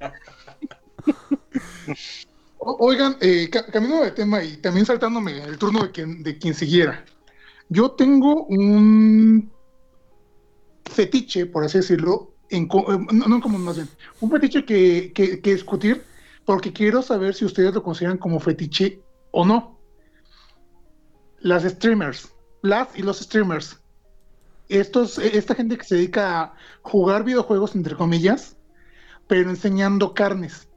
[2.59, 6.39] O- Oigan, eh, ca- cambiando de tema y también saltándome el turno de quien, de
[6.39, 7.05] quien siguiera.
[7.69, 9.51] Yo tengo un
[10.91, 13.89] fetiche, por así decirlo, en, co- eh, no, no como más bien,
[14.21, 16.03] un fetiche que, que- que discutir
[16.47, 19.03] porque quiero saber si ustedes lo consideran como fetiche
[19.33, 19.79] o no.
[21.41, 22.33] Las streamers,
[22.63, 23.79] las y los streamers.
[24.69, 28.57] Estos, eh, esta gente que se dedica a jugar videojuegos, entre comillas,
[29.27, 30.69] pero enseñando carnes.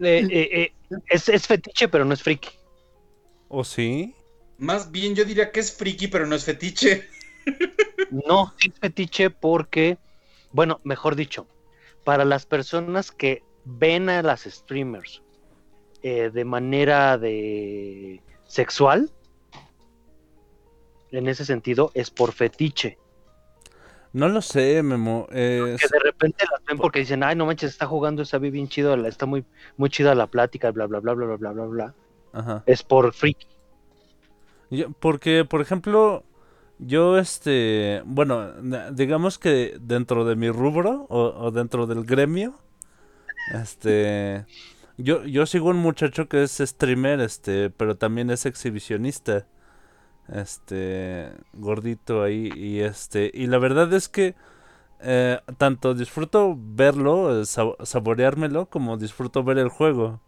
[0.00, 0.72] Eh, eh, eh,
[1.08, 2.50] es, es fetiche, pero no es friki.
[3.48, 4.14] ¿O sí?
[4.58, 7.08] Más bien yo diría que es friki, pero no es fetiche.
[8.10, 9.98] No, es fetiche porque,
[10.52, 11.48] bueno, mejor dicho,
[12.04, 15.22] para las personas que ven a las streamers
[16.02, 19.10] eh, de manera de sexual,
[21.10, 22.98] en ese sentido, es por fetiche.
[24.12, 25.26] No lo sé, Memo.
[25.30, 28.68] eh, Que de repente las ven porque dicen, ay, no manches, está jugando, está bien
[28.68, 29.44] chido, está muy,
[29.76, 31.94] muy chida la plática, bla, bla, bla, bla, bla, bla, bla, bla.
[32.32, 32.62] Ajá.
[32.66, 33.46] Es por friki.
[34.70, 36.24] Yo- porque, por ejemplo,
[36.78, 38.52] yo, este, bueno,
[38.92, 42.54] digamos que dentro de mi rubro o, o dentro del gremio,
[43.48, 44.46] este,
[44.98, 49.46] yo, yo sigo un muchacho que es streamer, este, pero también es exhibicionista,
[50.32, 54.34] este, gordito ahí y este, y la verdad es que
[55.00, 60.20] eh, tanto disfruto verlo, eh, sab- saboreármelo, como disfruto ver el juego.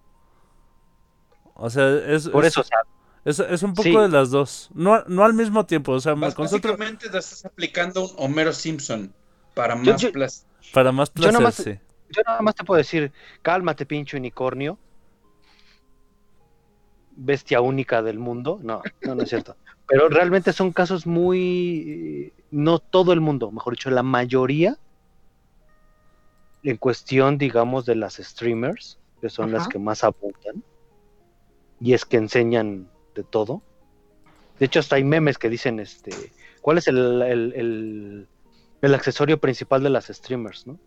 [1.54, 2.78] O sea, es, Por es- eso, o sea,
[3.24, 3.96] es, es un poco Sí.
[3.96, 4.68] de las dos.
[4.74, 5.92] No, no al mismo tiempo.
[5.92, 9.14] O sea, concentro Básicamente te estás aplicando un Homero Simpson
[9.54, 10.44] para más yo- plas-
[10.74, 11.78] para más Yo placer, nomás- sí.
[12.10, 13.12] Yo nada más te puedo decir,
[13.42, 14.78] cálmate, pinche unicornio.
[17.18, 18.60] Bestia única del mundo.
[18.62, 19.56] No, no, no es cierto.
[19.86, 22.32] Pero realmente son casos muy.
[22.50, 24.76] No todo el mundo, mejor dicho, la mayoría.
[26.62, 30.62] En cuestión, digamos, de las streamers, que son las que más apuntan.
[31.80, 33.62] Y es que enseñan de todo.
[34.58, 36.10] De hecho, hasta hay memes que dicen, este,
[36.62, 38.28] ¿cuál es el, el, el-
[38.82, 40.78] el accesorio principal de las streamers, no?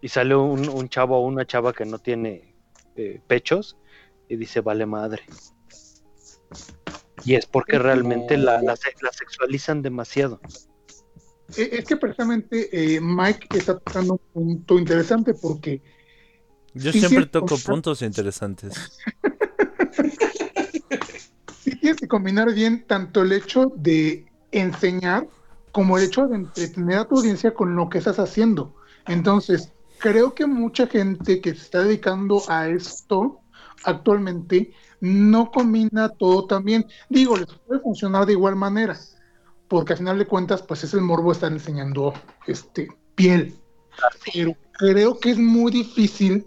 [0.00, 2.54] Y sale un, un chavo o una chava que no tiene
[2.96, 3.76] eh, pechos
[4.28, 5.22] y dice, vale madre.
[7.24, 10.40] Y es porque realmente la, la se- la sexualizan demasiado.
[11.56, 15.82] Eh, Es que precisamente eh, Mike está tocando un punto interesante porque
[16.74, 19.00] Yo Sí, siempre toco puntos interesantes.
[21.60, 25.28] sí tienes que combinar bien tanto el hecho de enseñar
[25.72, 28.74] como el hecho de entretener a tu audiencia con lo que estás haciendo.
[29.06, 33.40] Entonces, creo que mucha gente que se está dedicando a esto
[33.84, 36.86] actualmente no combina todo también.
[37.08, 38.98] Digo, les puede funcionar de igual manera,
[39.68, 42.14] porque al final de cuentas, pues es el morbo estar enseñando
[42.46, 43.54] este piel.
[44.32, 46.46] Pero creo que es muy difícil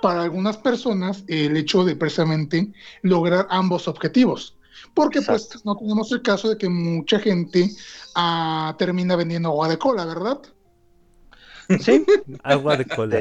[0.00, 4.56] para algunas personas el hecho de precisamente lograr ambos objetivos.
[4.94, 7.70] Porque pues no tenemos el caso de que mucha gente
[8.14, 10.40] ah, termina vendiendo agua de cola, ¿verdad?
[11.80, 12.04] Sí,
[12.42, 13.20] Agua de cola.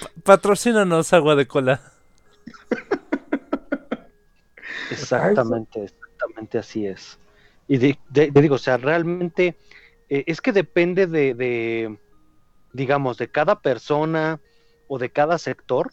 [0.00, 1.80] Pa- Patrocínanos agua de cola.
[4.90, 7.18] exactamente, exactamente así es.
[7.68, 9.56] Y de, de- de- digo, o sea, realmente
[10.08, 11.98] eh, es que depende de, de,
[12.72, 14.40] digamos, de cada persona
[14.88, 15.90] o de cada sector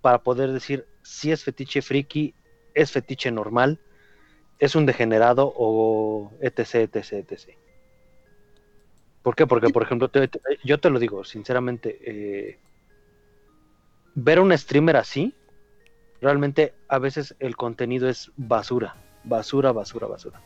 [0.00, 2.34] para poder decir si es fetiche friki
[2.74, 3.78] es fetiche normal,
[4.58, 7.56] es un degenerado o etc, etc, etc.
[9.22, 9.46] ¿Por qué?
[9.46, 12.58] Porque, por ejemplo, te- te- yo te lo digo, sinceramente, eh,
[14.14, 15.34] ver a un streamer así,
[16.20, 20.40] realmente a veces el contenido es basura, basura, basura, basura.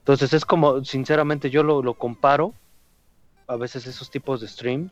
[0.00, 2.54] Entonces es como, sinceramente, yo lo, lo comparo
[3.46, 4.90] a veces esos tipos de stream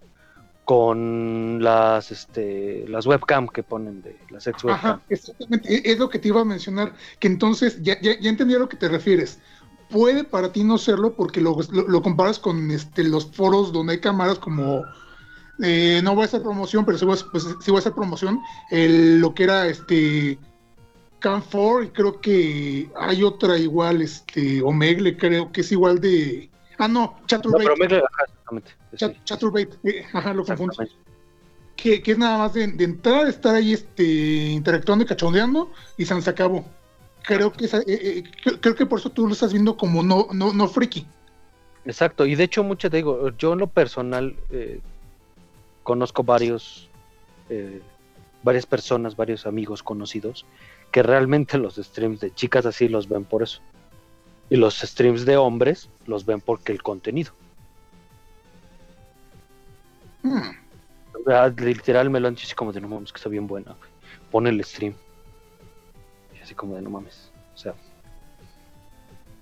[0.65, 4.91] con las, este, las webcam que ponen de las ex webcam.
[4.91, 5.73] Ajá, exactamente.
[5.75, 8.59] e- Es lo que te iba a mencionar, que entonces ya, ya, ya entendí a
[8.59, 9.41] lo que te refieres.
[9.91, 13.95] Puede para ti no serlo porque lo, lo- lo comparas con este, los foros donde
[13.95, 14.85] hay cámaras como,
[15.63, 17.93] eh, no voy a hacer promoción, pero sí voy a, pues, sí voy a hacer
[17.95, 18.41] promoción,
[18.71, 20.39] el- lo que era este
[21.21, 26.51] Cam4 y creo que hay otra igual, este Omegle creo que es igual de...
[26.79, 27.71] Ah, no, No, Chaturbate.
[27.79, 29.25] pero ajá, exactamente.
[29.25, 30.75] Chaturbate, eh, ajá, lo confundo
[31.77, 36.05] que, que es nada más de, de entrar, estar ahí este, interactuando y cachondeando y
[36.05, 36.65] se acabó.
[37.29, 38.25] Creo que, esa- eh, eh,
[38.63, 41.07] creo, que por eso tú lo estás viendo como no, no, no friki.
[41.85, 44.81] Exacto, y de hecho mucho te digo, yo en lo personal eh,
[45.83, 46.89] conozco varios,
[48.43, 50.47] varias personas, varios amigos conocidos,
[50.91, 53.61] que realmente los streams de chicas así los ven por eso.
[54.49, 57.33] Y los streams de hombres los ven porque el contenido.
[60.23, 60.49] Hmm,
[61.13, 63.73] O sea, literal me lo han dicho como de no mames, que está bien buena.
[63.73, 63.91] güey.
[64.31, 64.95] Pon el stream.
[66.49, 67.31] Así como de no mames.
[67.55, 67.75] O sea.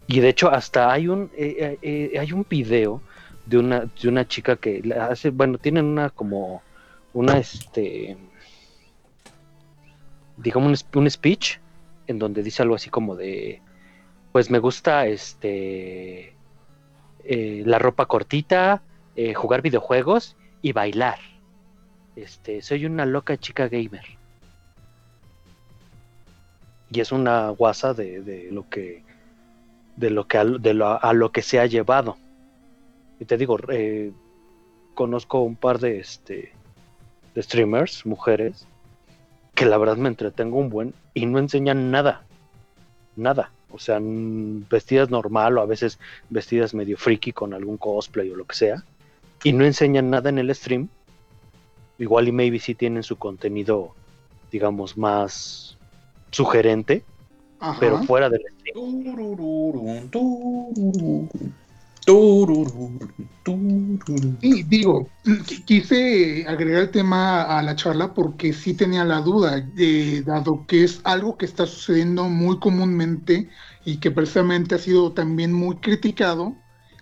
[0.09, 3.01] Y de hecho, hasta hay un eh, eh, eh, hay un video
[3.45, 6.63] de una, de una chica que hace, bueno, tienen una como
[7.13, 8.17] una este
[10.37, 11.59] digamos un, un speech
[12.09, 13.63] en donde dice algo así como de
[14.33, 16.35] pues me gusta este
[17.25, 18.83] la ropa cortita,
[19.37, 21.21] jugar videojuegos y bailar.
[22.17, 24.16] Este, soy una loca chica gamer.
[26.91, 29.03] Y es una guasa de, de lo que
[29.97, 32.17] de lo que a, de lo, a lo que se ha llevado.
[33.19, 34.13] Y te digo, eh,
[34.95, 36.53] conozco un par de este
[37.35, 38.67] de streamers, mujeres,
[39.55, 42.25] que la verdad me entretengo un buen y no enseñan nada.
[43.17, 43.51] Nada.
[43.71, 45.99] O sea, vestidas normal o a veces
[46.31, 48.85] vestidas medio freaky con algún cosplay o lo que sea.
[49.45, 50.89] Y no enseñan nada en el stream.
[51.99, 53.95] Igual y maybe sí tienen su contenido,
[54.51, 55.76] digamos, más
[56.33, 57.05] sugerente,
[57.59, 57.81] ajá.
[57.81, 58.43] pero fuera del.
[64.43, 69.67] Y digo, qu- quise agregar el tema a la charla porque sí tenía la duda,
[69.77, 73.49] eh, dado que es algo que está sucediendo muy comúnmente
[73.85, 76.57] y que precisamente ha sido también muy criticado,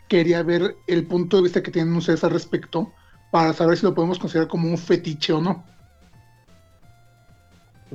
[0.08, 2.94] quería ver el punto de vista que tienen ustedes al respecto
[3.30, 5.64] para saber si lo podemos considerar como un fetiche o no.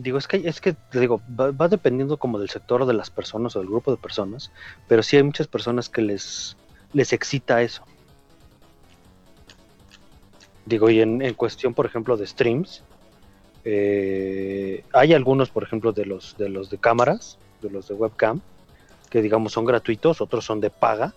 [0.01, 3.59] Digo, es que, es que digo, va, dependiendo como del sector de las personas o
[3.59, 4.51] del grupo de personas,
[4.87, 6.55] pero sí hay muchas personas que les,
[6.93, 7.83] les excita eso.
[10.65, 12.83] Digo, y en, en cuestión, por ejemplo, de streams,
[13.65, 18.41] eh, hay algunos, por ejemplo, de los, de los de cámaras, de los de webcam,
[19.09, 21.13] que digamos son gratuitos, otros son de paga,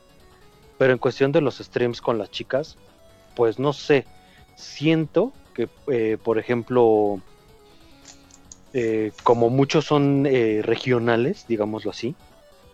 [0.76, 2.76] pero en cuestión de los streams con las chicas,
[3.36, 4.06] pues no sé,
[4.56, 7.20] siento que, eh, por ejemplo,
[8.72, 12.14] eh, como muchos son eh, regionales, digámoslo así,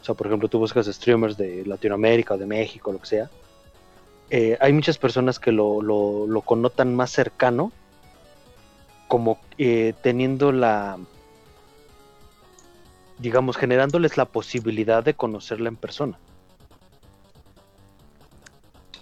[0.00, 3.30] o sea, por ejemplo, tú buscas streamers de Latinoamérica o de México, lo que sea,
[4.30, 7.72] eh, hay muchas personas que lo, lo, lo connotan más cercano,
[9.08, 10.98] como eh, teniendo la,
[13.18, 16.18] digamos, generándoles la posibilidad de conocerla en persona.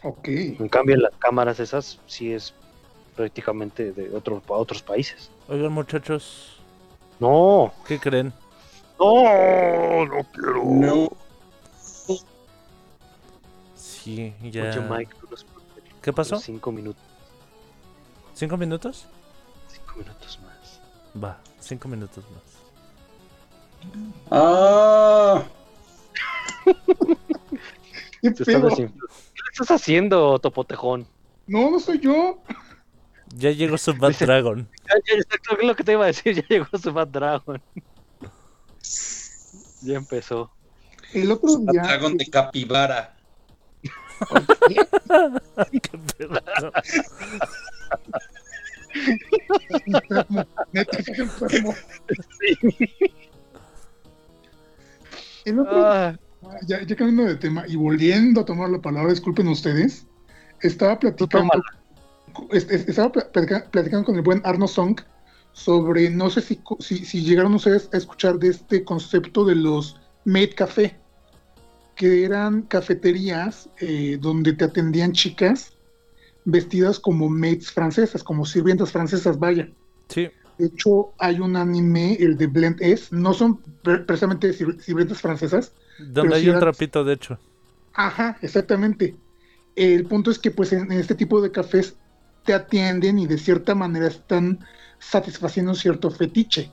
[0.02, 0.28] Ok.
[0.28, 2.54] En cambio, en las cámaras esas sí es
[3.16, 5.30] prácticamente de otros otros países.
[5.48, 6.55] Oigan, muchachos,
[7.18, 8.32] No, ¿qué creen?
[8.98, 10.64] no, no quiero.
[10.64, 11.08] No.
[13.74, 14.62] Sí, ya.
[14.62, 15.14] Oye, Mike,
[16.02, 16.36] ¿Qué pasó?
[16.36, 17.02] Cinco minutos,
[18.34, 19.06] ¿Cinco minutos?
[19.68, 20.80] cinco minutos más.
[21.22, 22.42] Va, cinco minutos más.
[24.30, 25.44] Ah,
[28.22, 31.06] ¿Qué ¿Qué le estás haciendo, Topotejón?
[31.46, 32.38] No, no soy yo.
[33.38, 34.68] Ya llegó su Bad Dice- Dragon.
[34.88, 37.62] Ya, ya, exacto, es lo que te iba a decir, ya llegó su Bad Dragon.
[39.82, 40.50] Ya empezó.
[41.12, 41.82] El otro día.
[41.82, 43.14] dragón de capibara.
[55.44, 56.16] El otro Ah,
[56.66, 60.06] ya, ya cambiando de tema y volviendo a tomar la palabra, disculpen ustedes,
[60.60, 61.62] estaba platicando, tómala.
[62.50, 65.00] Es- es- estaba pla- platica- platicando con el buen Arno Song
[65.52, 69.96] sobre, no sé si, si, si llegaron ustedes a escuchar de este concepto de los
[70.24, 70.96] maid café,
[71.94, 75.72] que eran cafeterías eh, donde te atendían chicas
[76.44, 79.68] vestidas como maids francesas, como sirvientas francesas, vaya.
[80.08, 84.80] Sí, De hecho, hay un anime, el de Blend S, no son pre- precisamente sir-
[84.80, 87.38] sirvientas francesas, donde hay sí un trapito, de hecho.
[87.94, 89.14] Ajá, exactamente.
[89.74, 91.96] El punto es que pues en este tipo de cafés
[92.46, 94.58] te atienden y de cierta manera están
[94.98, 96.72] satisfaciendo cierto fetiche.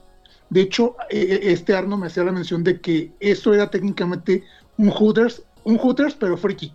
[0.50, 4.44] De hecho, eh, eh, este Arno me hacía la mención de que eso era técnicamente
[4.78, 6.72] un Hooters, un Hooters pero friki.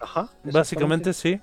[0.00, 0.30] Ajá.
[0.44, 1.40] Básicamente sí.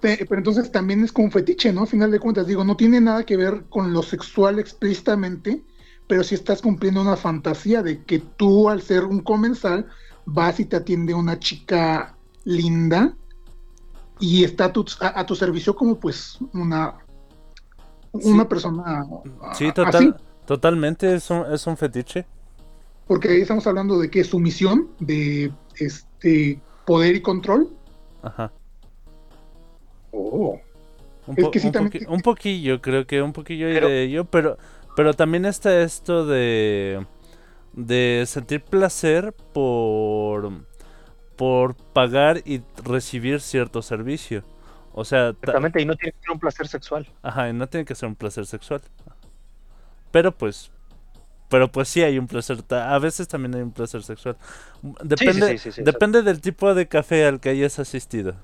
[0.00, 1.82] Pe- Pero entonces también es como un fetiche, ¿no?
[1.82, 5.64] A final de cuentas, digo, no tiene nada que ver con lo sexual explícitamente,
[6.06, 9.86] pero sí estás cumpliendo una fantasía de que tú, al ser un comensal,
[10.26, 13.16] vas y te atiende una chica linda
[14.20, 16.94] y está a tu, a, a tu servicio como pues una
[18.12, 18.48] una Sí.
[18.48, 19.04] persona
[19.54, 22.24] Sí, a- total, así, totalmente es un, es un fetiche.
[23.08, 27.68] porque ahí estamos hablando de que es sumisión, de este poder y control.
[28.22, 28.52] Ajá.
[30.12, 30.60] Oh.
[31.26, 34.24] Un, Es que sí un también- un poquillo, creo que un poquillo Pero- de ello,
[34.26, 34.58] pero,
[34.94, 37.04] pero también está esto de,
[37.72, 40.52] de sentir placer por,
[41.36, 44.44] por pagar y recibir cierto servicio.
[44.92, 47.08] O sea, ta- Exactamente, y no tiene que ser un placer sexual.
[47.22, 48.80] ajá, y no tiene que ser un placer sexual.
[50.10, 50.70] Pero pues,
[51.48, 54.36] pero pues sí hay un placer, a veces también hay un placer sexual.
[55.02, 58.34] Depende, sí, sí, sí, depende del tipo de café al que hayas asistido.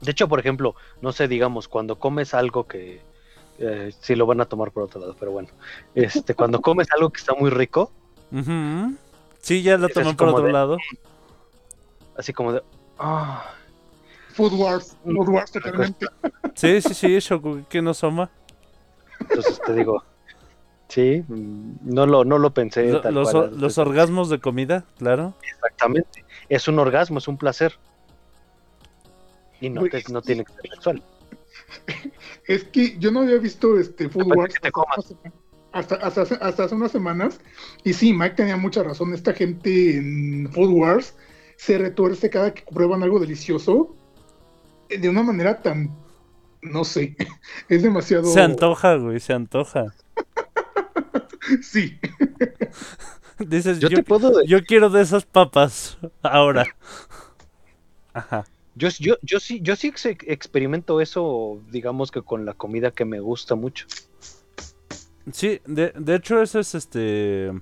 [0.00, 3.00] De hecho, por ejemplo, no sé, digamos, cuando comes algo que
[3.58, 5.48] eh, sí lo van a tomar por otro lado, pero bueno,
[5.94, 7.90] este, cuando comes algo que está muy rico,
[8.30, 8.94] Ujú.
[9.44, 10.78] Sí, ya lo así por otro de- lado.
[12.16, 12.62] así como de,
[12.98, 13.50] ah,
[14.32, 16.06] Food Wars, Food Wars totalmente.
[16.54, 18.30] Sí, sí, sí, Shokugi no Soma.
[19.20, 20.02] entonces te digo,
[20.88, 25.34] sí, no lo, no lo pensé Lo- tal los, cual, los orgasmos de comida, claro.
[25.42, 27.74] Exactamente, es un orgasmo, es un placer.
[29.60, 31.02] Y no, te- no tiene que ser sexual.
[32.46, 34.98] Es que yo no había visto este Food Wars que te comas.
[34.98, 35.14] hasta,
[35.74, 37.40] hasta, hace- hasta hace unas semanas.
[37.84, 39.12] Y sí, Mike tenía mucha razón.
[39.14, 41.16] Esta gente en Food Wars
[41.56, 43.94] se retuerce cada que prueban algo delicioso
[44.88, 45.90] eh, de una manera tan.
[46.62, 47.16] No sé.
[47.68, 48.24] Es demasiado.
[48.24, 49.86] Se antoja, güey, se antoja.
[51.62, 51.98] Sí.
[53.38, 56.64] Dices, Yo yo, te puedo, yo quiero de esas papas ahora.
[58.14, 58.44] Ajá.
[58.76, 63.04] yo, yo, yo sí, yo sí ex- experimento eso, digamos que con la comida que
[63.04, 63.86] me gusta mucho.
[65.32, 67.52] Sí, de, de hecho eso es este...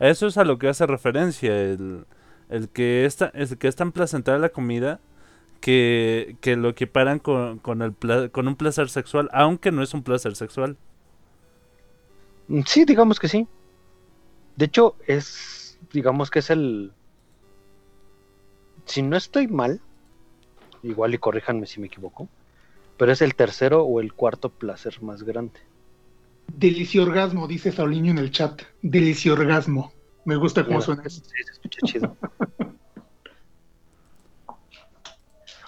[0.00, 2.06] Eso es a lo que hace referencia, el,
[2.50, 5.00] el que esta, el que es tan placentera la comida
[5.60, 7.94] que, que lo equiparan con, con, el
[8.32, 10.78] con un placer sexual, aunque no es un placer sexual.
[12.48, 13.46] Mm, Sí, digamos que sí.
[14.56, 16.92] De hecho, es, digamos que es el...
[18.86, 19.82] Si no estoy mal,
[20.82, 22.28] igual y corríjanme si me equivoco,
[22.96, 25.60] pero es el tercero o el cuarto placer más grande.
[26.52, 28.62] Deliciorgasmo, dice Saulinho en el chat.
[28.82, 29.92] Deliciorgasmo.
[30.24, 31.20] Me gusta cómo suena eso.
[31.20, 32.16] Sí, se escucha chido.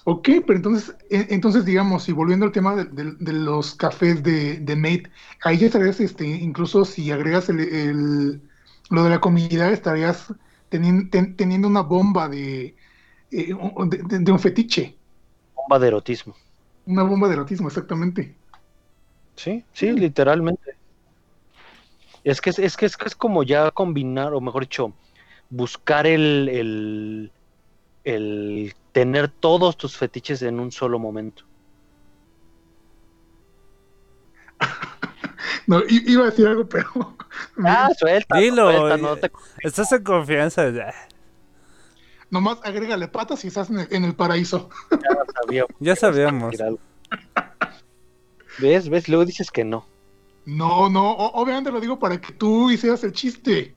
[0.09, 4.59] Ok, pero entonces, entonces digamos, y volviendo al tema de, de- de los cafés de,
[4.59, 5.11] de Mate,
[5.43, 8.43] ahí ya estarías, este, incluso si agregas el, el-
[8.91, 10.33] lo de la comida, estarías
[10.71, 12.77] teni- ten- teniendo una bomba de,
[13.33, 13.53] eh,
[13.89, 14.97] de- de un fetiche,
[15.57, 16.37] Bomba de erotismo.
[16.85, 18.39] una bomba de erotismo, exactamente.
[19.37, 20.77] Sí, sí, literalmente.
[22.25, 24.93] Es que es, es que es, que es como ya combinar, o mejor dicho,
[25.49, 27.33] buscar el, el,
[28.05, 31.45] el tener todos tus fetiches en un solo momento.
[35.69, 36.89] No, iba a decir algo, pero
[37.65, 39.31] Ah, suelta, Dilo, suelta, no te-
[39.63, 40.71] Estás en confianza.
[40.71, 40.95] ya-
[42.31, 44.69] nomás agrégale patas y estás en el, en el paraíso.
[44.91, 45.09] ya
[45.41, 46.55] sabía Ya sabíamos.
[48.59, 48.89] ¿Ves?
[48.89, 49.09] ¿Ves?
[49.09, 49.87] Luego dices que no.
[50.45, 53.75] No, no, o- obviamente lo digo para que tú hicieras el chiste.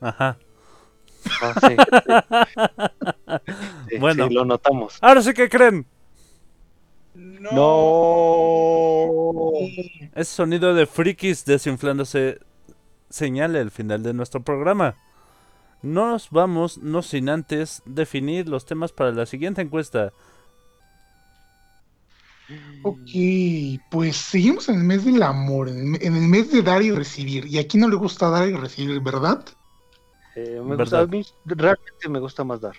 [0.00, 0.36] Ajá.
[1.40, 1.68] Ah, sí,
[3.88, 3.90] sí.
[3.90, 4.28] Sí, Bueno.
[4.28, 4.98] sí, lo notamos.
[5.00, 5.86] Ahora sí que creen.
[7.14, 7.50] No.
[7.52, 9.52] No.
[10.14, 12.38] Ese sonido de frikis desinflándose
[13.10, 14.96] señala el final de nuestro programa.
[15.82, 20.12] Nos vamos, no sin antes definir los temas para la siguiente encuesta.
[22.82, 23.10] Ok,
[23.90, 26.90] pues seguimos en el mes del amor, en el, en el mes de dar y
[26.90, 27.46] recibir.
[27.46, 29.44] Y aquí no le gusta dar y recibir, ¿verdad?
[30.34, 30.78] Eh, me ¿Verdad?
[30.78, 32.76] gusta, a mí realmente me gusta más dar.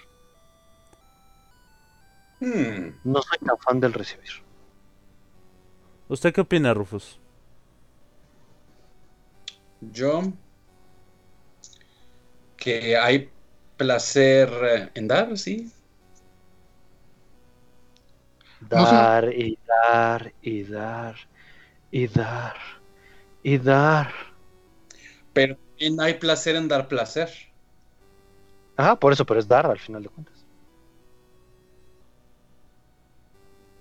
[2.40, 2.96] Hmm.
[3.04, 4.30] No soy tan fan del recibir.
[6.08, 7.20] ¿Usted qué opina, Rufus?
[9.82, 10.24] Yo.
[12.58, 13.30] Que hay
[13.78, 15.72] placer eh, en dar, sí.
[18.72, 19.00] No sé.
[19.00, 21.16] Dar y dar y dar
[21.92, 22.58] y dar
[23.44, 24.14] y dar.
[25.34, 27.30] Pero también hay placer en dar placer.
[28.78, 30.46] Ajá, por eso, pero es dar al final de cuentas.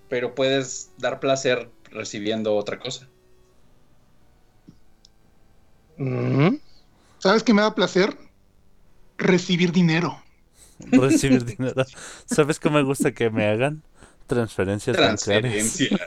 [0.09, 3.11] Pero puedes dar placer recibiendo otra cosa.
[5.99, 6.59] Ujú.
[7.19, 8.17] ¿Sabes qué me da placer?
[9.19, 10.23] Recibir dinero.
[10.81, 11.85] Recibir dinero.
[12.27, 13.83] ¿Sabes qué me gusta que me hagan?
[14.29, 15.77] Transferencias bancarias.
[15.77, 15.99] Transferencia.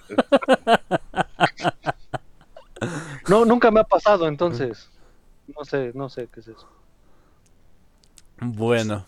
[3.28, 4.90] No, nunca me ha pasado, entonces.
[5.58, 6.68] No sé, no sé qué es eso.
[8.40, 9.06] Bueno,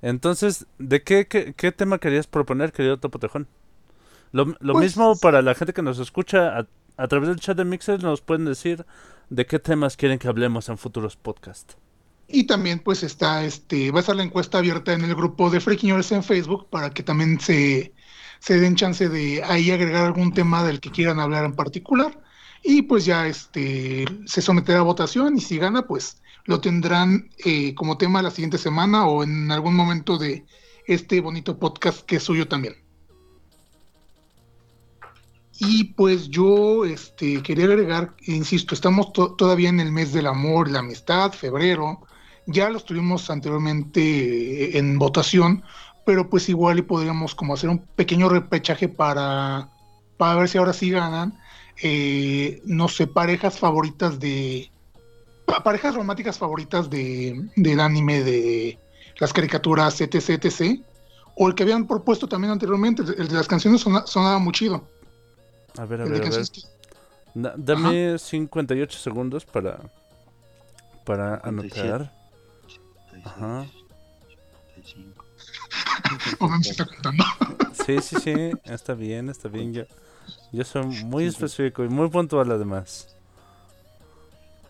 [0.00, 3.46] entonces, ¿de qué, qué, qué tema querías proponer, querido Topo Tejón?
[4.32, 6.66] Lo, lo Pues- mismo para la gente que nos escucha a,
[6.96, 8.84] a través del chat de Mixer, nos pueden decir
[9.30, 11.76] de qué temas quieren que hablemos en futuros podcasts.
[12.28, 15.60] Y también pues está, este, va a estar la encuesta abierta en el grupo de
[15.60, 17.92] Freaking en Facebook para que también se,
[18.42, 22.20] se den chance de ahí agregar algún tema del que quieran hablar en particular.
[22.64, 27.72] Y pues ya este, se someterá a votación y si gana pues lo tendrán eh,
[27.76, 30.44] como tema la siguiente semana o en algún momento de
[30.88, 32.74] este bonito podcast que es suyo también.
[35.60, 40.68] Y pues yo este, quería agregar, insisto, estamos to- todavía en el mes del amor,
[40.68, 42.00] la amistad, febrero.
[42.46, 45.62] Ya lo estuvimos anteriormente eh, en votación,
[46.04, 49.68] pero pues igual y podríamos como hacer un pequeño repechaje para,
[50.16, 51.38] para ver si ahora sí ganan.
[51.82, 54.70] eh, no sé, parejas favoritas de...
[55.46, 58.78] pa- parejas románticas favoritas de, del anime, de
[59.18, 60.80] las caricaturas, etc, etc.
[61.36, 64.86] O el que habían propuesto también anteriormente, el de las canciones sona- sonaba muy chido.
[65.78, 66.46] A ver, a ver, a ver.
[66.52, 66.60] que-
[67.34, 69.80] Da- dame 58 segundos para,
[71.04, 72.12] para anotar.
[73.24, 73.64] Ajá.
[76.38, 77.24] o me está contando.
[77.86, 79.72] Sí, sí, sí, está bien, está bien.
[79.74, 79.84] Yo,
[80.52, 83.14] yo soy muy específico y muy puntual además.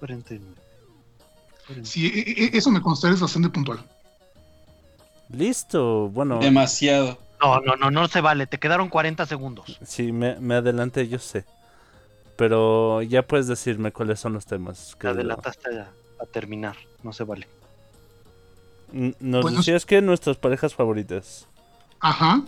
[0.00, 0.54] 49.
[1.84, 3.84] Sí, e- e- eso me consta, es bastante puntual.
[5.28, 7.18] Listo, bueno, Demasiado.
[7.40, 8.46] No, no, no, no se vale.
[8.46, 9.78] Te quedaron 40 segundos.
[9.84, 11.44] sí, me, me adelanté, yo sé.
[12.36, 14.90] Pero ya puedes decirme cuáles son los temas.
[14.92, 15.20] Te querido.
[15.20, 15.90] adelantaste a,
[16.20, 16.76] a terminar.
[17.02, 17.46] No se vale.
[18.92, 21.46] Nos Bueno, decías que nuestras parejas favoritas.
[22.00, 22.42] Ajá.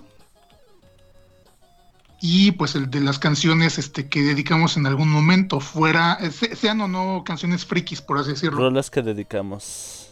[2.21, 6.57] Y pues el de las canciones este, que dedicamos en algún momento, fuera, eh, se-
[6.57, 8.59] sean o no canciones frikis, por así decirlo.
[8.61, 10.11] Rolas que dedicamos.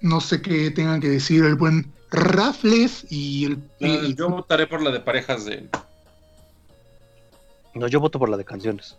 [0.00, 3.58] No sé qué tengan que decir el buen Raffles y el...
[3.78, 5.68] Y- Yo votaré por la de parejas de.
[7.74, 8.96] No, yo voto por la de canciones.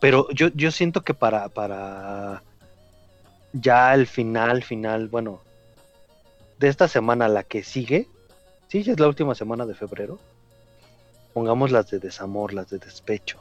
[0.00, 2.42] Pero yo, yo siento que para, para
[3.52, 5.40] ya el final, final, bueno,
[6.58, 8.08] de esta semana, la que sigue,
[8.68, 10.18] sí, ya es la última semana de febrero,
[11.34, 13.38] pongamos las de desamor, las de despecho.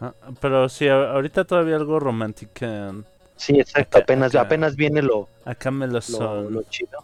[0.00, 3.04] Ah, pero sí, ahorita todavía algo romántico.
[3.36, 4.42] Sí, exacto, Acá- apenas, acá.
[4.42, 6.52] apenas viene lo, Acá me lo lo, son.
[6.52, 6.98] lo chido.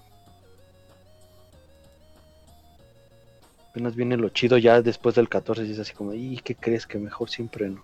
[3.70, 6.86] Apenas viene lo chido ya después del 14 y es así como, ¿y qué crees
[6.86, 7.82] que mejor siempre no?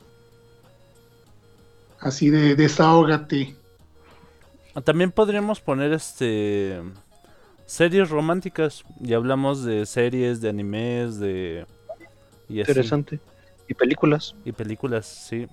[2.01, 3.57] Así de desahógate.
[4.75, 6.81] Ah, También podríamos poner este
[7.67, 11.67] series románticas y hablamos de series, de animes, de
[12.49, 12.71] y así.
[12.71, 13.21] Interesante.
[13.69, 14.35] Y películas.
[14.45, 15.49] y películas, sí.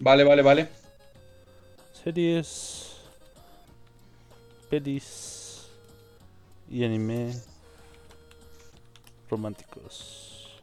[0.00, 0.68] Vale, vale, vale.
[1.92, 2.96] series,
[4.70, 5.68] pelis
[6.70, 7.34] y anime
[9.28, 10.58] románticos.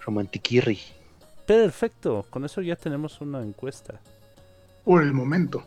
[0.00, 0.78] Romantiquirri.
[1.48, 3.98] Perfecto, con eso ya tenemos una encuesta.
[4.84, 5.64] Por el momento.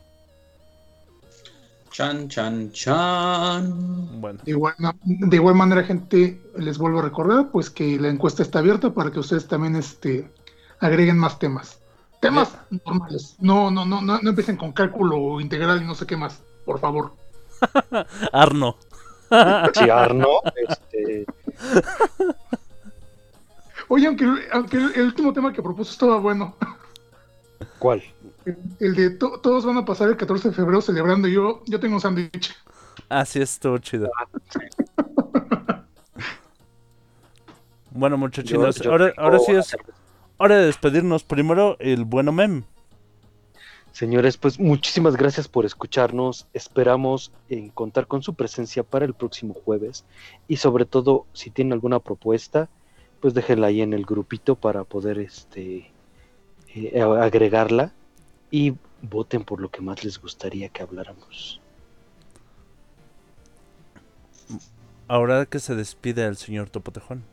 [1.90, 4.22] Chan, chan, chan.
[4.22, 8.44] Bueno, De igual, de igual manera, gente, les vuelvo a recordar pues que la encuesta
[8.44, 10.32] está abierta para que ustedes también este,
[10.80, 11.80] agreguen más temas.
[12.20, 12.56] Temas
[12.86, 13.36] normales.
[13.40, 16.80] No, no, no, no, no empiecen con cálculo integral y no sé qué más, por
[16.80, 17.14] favor.
[18.32, 18.78] Arno.
[19.74, 21.26] Sí, Arno, este,
[23.94, 26.56] Oye, aunque, aunque el, el último tema que propuso estaba bueno.
[27.78, 28.02] ¿cuál?
[28.46, 31.62] El, el de to- todos van a pasar el 14 de febrero celebrando y yo,
[31.66, 32.56] yo tengo un sándwich.
[33.10, 34.10] Así Ah, estuvo chido.
[37.92, 39.76] Bueno, muchachinos, Yo- yo ahora, ahora sí es
[40.38, 41.24] hora de despedirnos.
[41.24, 42.64] Primero, el bueno mem.
[43.92, 46.48] Señores, pues muchísimas gracias por escucharnos.
[46.54, 50.06] Esperamos en contar con su presencia para el próximo jueves.
[50.48, 52.70] Y sobre todo, si tienen alguna propuesta,
[53.22, 55.92] pues déjenla ahí en el grupito para poder este
[56.74, 57.94] eh, agregarla
[58.50, 61.62] y voten por lo que más les gustaría que habláramos.
[65.08, 67.24] Ahora que se despide el señor Topotejón.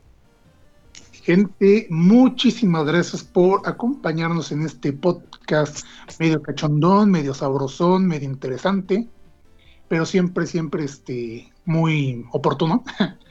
[1.13, 5.87] Gente, muchísimas gracias por acompañarnos en este podcast
[6.19, 9.09] medio cachondón, medio sabrosón, medio interesante,
[9.89, 12.83] pero siempre, siempre este, muy oportuno.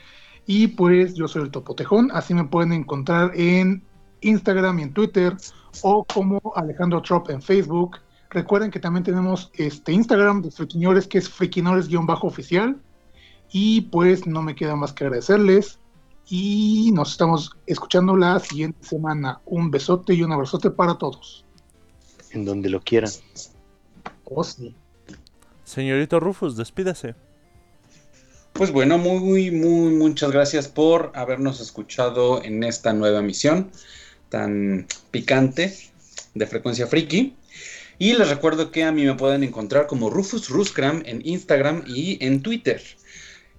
[0.48, 3.84] y pues yo soy el Topotejón, así me pueden encontrar en
[4.22, 5.36] Instagram y en Twitter
[5.84, 7.98] o como Alejandro Trop en Facebook.
[8.30, 12.78] Recuerden que también tenemos este Instagram de Friquiñores que es friquinores-oficial.
[13.52, 15.80] Y pues no me queda más que agradecerles.
[16.30, 19.40] Y nos estamos escuchando la siguiente semana.
[19.46, 21.46] Un besote y un abrazote para todos.
[22.32, 23.12] En donde lo quieran.
[24.26, 24.76] Oh, sí.
[25.64, 27.16] Señorito Rufus, despídase.
[28.58, 33.70] Pues bueno, muy, muy, muchas gracias por habernos escuchado en esta nueva misión
[34.30, 35.78] tan picante
[36.34, 37.36] de Frecuencia Friki.
[38.00, 42.18] Y les recuerdo que a mí me pueden encontrar como Rufus Ruscram en Instagram y
[42.26, 42.82] en Twitter.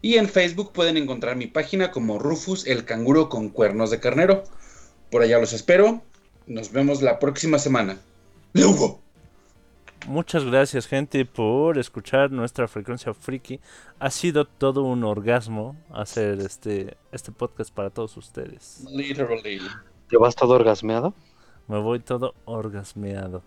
[0.03, 4.43] Y en Facebook pueden encontrar mi página como Rufus el canguro con cuernos de carnero.
[5.13, 6.03] Por allá los espero.
[6.49, 8.01] Nos vemos la próxima semana.
[8.53, 9.01] ¡Lugo!
[10.09, 13.61] Muchas gracias, gente, por escuchar nuestra frecuencia friki.
[13.99, 18.87] Ha sido todo un orgasmo hacer este, este podcast para todos ustedes.
[18.91, 19.61] Literally.
[20.09, 21.13] ¿Te vas todo orgasmeado?
[21.67, 23.43] Me voy todo orgasmeado.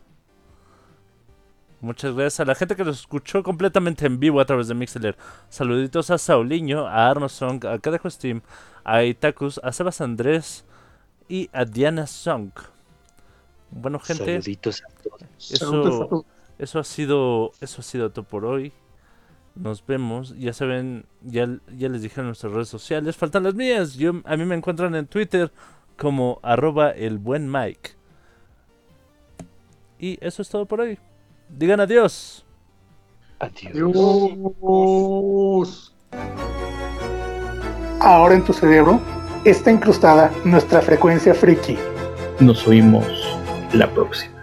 [1.80, 5.18] Muchas gracias a la gente que nos escuchó completamente en vivo a través de Mixler.
[5.50, 8.44] Saluditos a Sauliño, a Arno Song, a Cadejo Steam,
[8.84, 10.64] a Itakus, a Sebas Andrés
[11.28, 12.52] y a Diana Song.
[13.72, 15.52] Bueno, gente, Saluditos a todos.
[15.52, 16.26] Eso, todos.
[16.62, 18.72] Eso ha sido eso ha sido todo por hoy.
[19.56, 20.36] Nos vemos.
[20.38, 23.18] Ya saben, ya, ya les dije en nuestras redes sociales.
[23.18, 23.96] Faltan las mías.
[23.96, 25.52] Yo, a mí me encuentran en Twitter
[25.98, 27.92] como arroba el buen Mike.
[30.00, 30.98] Y eso es todo por hoy.
[31.50, 32.46] Digan adiós.
[33.40, 33.76] Adiós.
[34.62, 35.96] Adiós.
[38.00, 39.00] Ahora en tu cerebro
[39.44, 41.78] está incrustada nuestra frecuencia friki.
[42.40, 43.06] Nos oímos
[43.74, 44.41] la próxima.